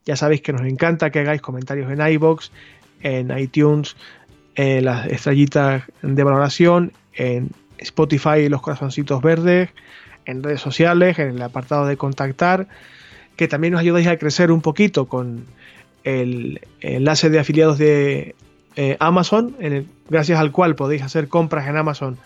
Ya 0.05 0.15
sabéis 0.15 0.41
que 0.41 0.53
nos 0.53 0.61
encanta 0.61 1.11
que 1.11 1.19
hagáis 1.19 1.41
comentarios 1.41 1.91
en 1.91 2.01
iBox, 2.01 2.51
en 3.01 3.37
iTunes, 3.37 3.95
en 4.55 4.85
las 4.85 5.05
estrellitas 5.07 5.83
de 6.01 6.23
valoración, 6.23 6.93
en 7.13 7.51
Spotify 7.77 8.49
los 8.49 8.61
corazoncitos 8.61 9.21
verdes, 9.21 9.69
en 10.25 10.41
redes 10.41 10.61
sociales, 10.61 11.19
en 11.19 11.29
el 11.29 11.41
apartado 11.41 11.85
de 11.85 11.97
contactar, 11.97 12.67
que 13.35 13.47
también 13.47 13.73
nos 13.73 13.81
ayudáis 13.81 14.07
a 14.07 14.17
crecer 14.17 14.51
un 14.51 14.61
poquito 14.61 15.05
con 15.05 15.45
el 16.03 16.61
enlace 16.81 17.29
de 17.29 17.39
afiliados 17.39 17.77
de 17.77 18.35
eh, 18.75 18.97
Amazon, 18.99 19.55
gracias 20.09 20.39
al 20.39 20.51
cual 20.51 20.75
podéis 20.75 21.01
hacer 21.01 21.27
compras 21.27 21.67
en 21.67 21.77
Amazon 21.77 22.17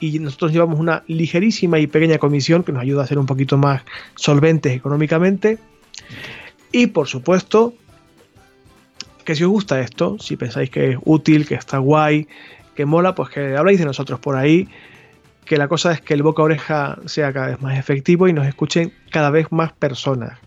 y 0.00 0.18
nosotros 0.18 0.52
llevamos 0.52 0.78
una 0.78 1.02
ligerísima 1.06 1.78
y 1.78 1.86
pequeña 1.86 2.18
comisión 2.18 2.62
que 2.62 2.72
nos 2.72 2.82
ayuda 2.82 3.02
a 3.02 3.06
ser 3.06 3.18
un 3.18 3.26
poquito 3.26 3.56
más 3.56 3.82
solventes 4.14 4.72
económicamente. 4.74 5.58
Y 6.72 6.88
por 6.88 7.08
supuesto, 7.08 7.74
que 9.24 9.34
si 9.34 9.44
os 9.44 9.50
gusta 9.50 9.80
esto, 9.80 10.16
si 10.18 10.36
pensáis 10.36 10.70
que 10.70 10.92
es 10.92 10.98
útil, 11.04 11.46
que 11.46 11.54
está 11.54 11.78
guay, 11.78 12.28
que 12.74 12.86
mola, 12.86 13.14
pues 13.14 13.30
que 13.30 13.56
habláis 13.56 13.78
de 13.78 13.84
nosotros 13.84 14.20
por 14.20 14.36
ahí, 14.36 14.68
que 15.44 15.56
la 15.56 15.66
cosa 15.66 15.92
es 15.92 16.00
que 16.00 16.14
el 16.14 16.22
boca 16.22 16.42
a 16.42 16.44
oreja 16.44 16.98
sea 17.06 17.32
cada 17.32 17.48
vez 17.48 17.60
más 17.60 17.78
efectivo 17.78 18.28
y 18.28 18.32
nos 18.32 18.46
escuchen 18.46 18.92
cada 19.10 19.30
vez 19.30 19.50
más 19.50 19.72
personas. 19.72 20.38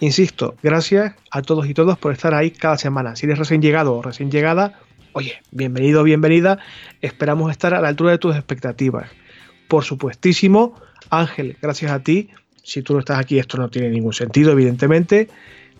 Insisto, 0.00 0.56
gracias 0.62 1.14
a 1.30 1.42
todos 1.42 1.68
y 1.68 1.74
todas 1.74 1.96
por 1.98 2.12
estar 2.12 2.34
ahí 2.34 2.50
cada 2.50 2.76
semana. 2.76 3.16
Si 3.16 3.26
eres 3.26 3.38
recién 3.38 3.62
llegado 3.62 3.94
o 3.94 4.02
recién 4.02 4.30
llegada, 4.30 4.78
oye, 5.12 5.40
bienvenido 5.50 6.00
o 6.00 6.04
bienvenida. 6.04 6.58
Esperamos 7.00 7.50
estar 7.50 7.74
a 7.74 7.80
la 7.80 7.88
altura 7.88 8.10
de 8.10 8.18
tus 8.18 8.34
expectativas. 8.34 9.10
Por 9.68 9.84
supuestísimo, 9.84 10.74
Ángel, 11.10 11.56
gracias 11.62 11.92
a 11.92 12.00
ti. 12.00 12.30
Si 12.62 12.82
tú 12.82 12.94
no 12.94 13.00
estás 13.00 13.18
aquí, 13.18 13.38
esto 13.38 13.56
no 13.56 13.68
tiene 13.68 13.90
ningún 13.90 14.12
sentido, 14.12 14.52
evidentemente. 14.52 15.28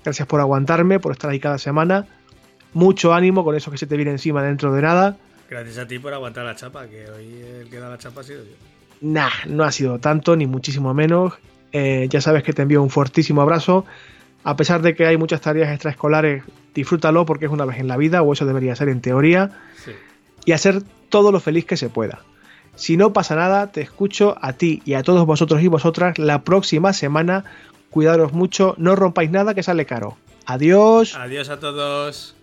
Gracias 0.05 0.29
por 0.29 0.41
aguantarme, 0.41 1.01
por 1.01 1.13
estar 1.13 1.31
ahí 1.31 1.41
cada 1.41 1.59
semana. 1.59 2.07
Mucho 2.73 3.15
ánimo 3.15 3.45
con 3.45 3.57
eso 3.57 3.71
que 3.71 3.79
se 3.79 3.87
te 3.87 3.97
viene 3.97 4.13
encima 4.13 4.43
dentro 4.43 4.73
de 4.73 4.83
nada. 4.83 5.17
Gracias 5.49 5.79
a 5.79 5.87
ti 5.87 5.99
por 5.99 6.13
aguantar 6.13 6.45
la 6.45 6.57
chapa, 6.57 6.87
que 6.89 7.09
hoy 7.11 7.41
el 7.61 7.69
que 7.69 7.79
da 7.79 7.89
la 7.89 7.99
chapa 7.99 8.21
ha 8.21 8.25
sido 8.25 8.45
yo. 8.45 8.53
Nah, 9.01 9.31
no 9.47 9.65
ha 9.65 9.73
sido 9.73 9.99
tanto, 9.99 10.37
ni 10.37 10.47
muchísimo 10.47 10.95
menos. 10.95 11.35
Eh, 11.75 12.07
ya 12.09 12.23
sabes 12.23 12.43
que 12.43 12.55
te 12.55 12.63
envío 12.63 12.83
un 12.83 12.89
fuertísimo 12.89 13.43
abrazo 13.43 13.85
a 14.45 14.57
pesar 14.57 14.83
de 14.83 14.95
que 14.95 15.07
hay 15.07 15.17
muchas 15.17 15.41
tareas 15.41 15.71
extraescolares, 15.71 16.45
disfrútalo 16.75 17.25
porque 17.25 17.47
es 17.47 17.51
una 17.51 17.65
vez 17.65 17.79
en 17.79 17.89
la 17.89 17.97
vida, 17.97 18.23
o 18.23 18.33
eso 18.33 18.45
debería 18.45 18.77
ser 18.77 18.91
en 18.91 19.01
teoría, 19.01 19.51
y 20.45 20.53
hacer 20.53 20.83
todo 21.09 21.33
lo 21.33 21.41
feliz 21.41 21.65
que 21.65 21.79
se 21.79 21.89
pueda. 21.89 22.21
Si 22.77 22.97
no 22.97 23.13
pasa 23.13 23.35
nada, 23.37 23.73
te 23.73 23.81
escucho 23.81 24.37
a 24.43 24.53
ti 24.53 24.83
y 24.85 24.95
a 24.95 25.03
todos 25.03 25.25
vosotros 25.25 25.63
y 25.63 25.69
vosotras 25.69 26.19
la 26.19 26.43
próxima 26.43 26.93
semana. 26.93 27.45
Cuidaros 27.89 28.33
mucho, 28.33 28.75
no 28.77 28.97
rompáis 28.97 29.31
nada 29.31 29.55
que 29.55 29.63
sale 29.63 29.87
caro. 29.87 30.19
Adiós. 30.45 31.15
Adiós 31.17 31.49
a 31.49 31.59
todos. 31.59 32.35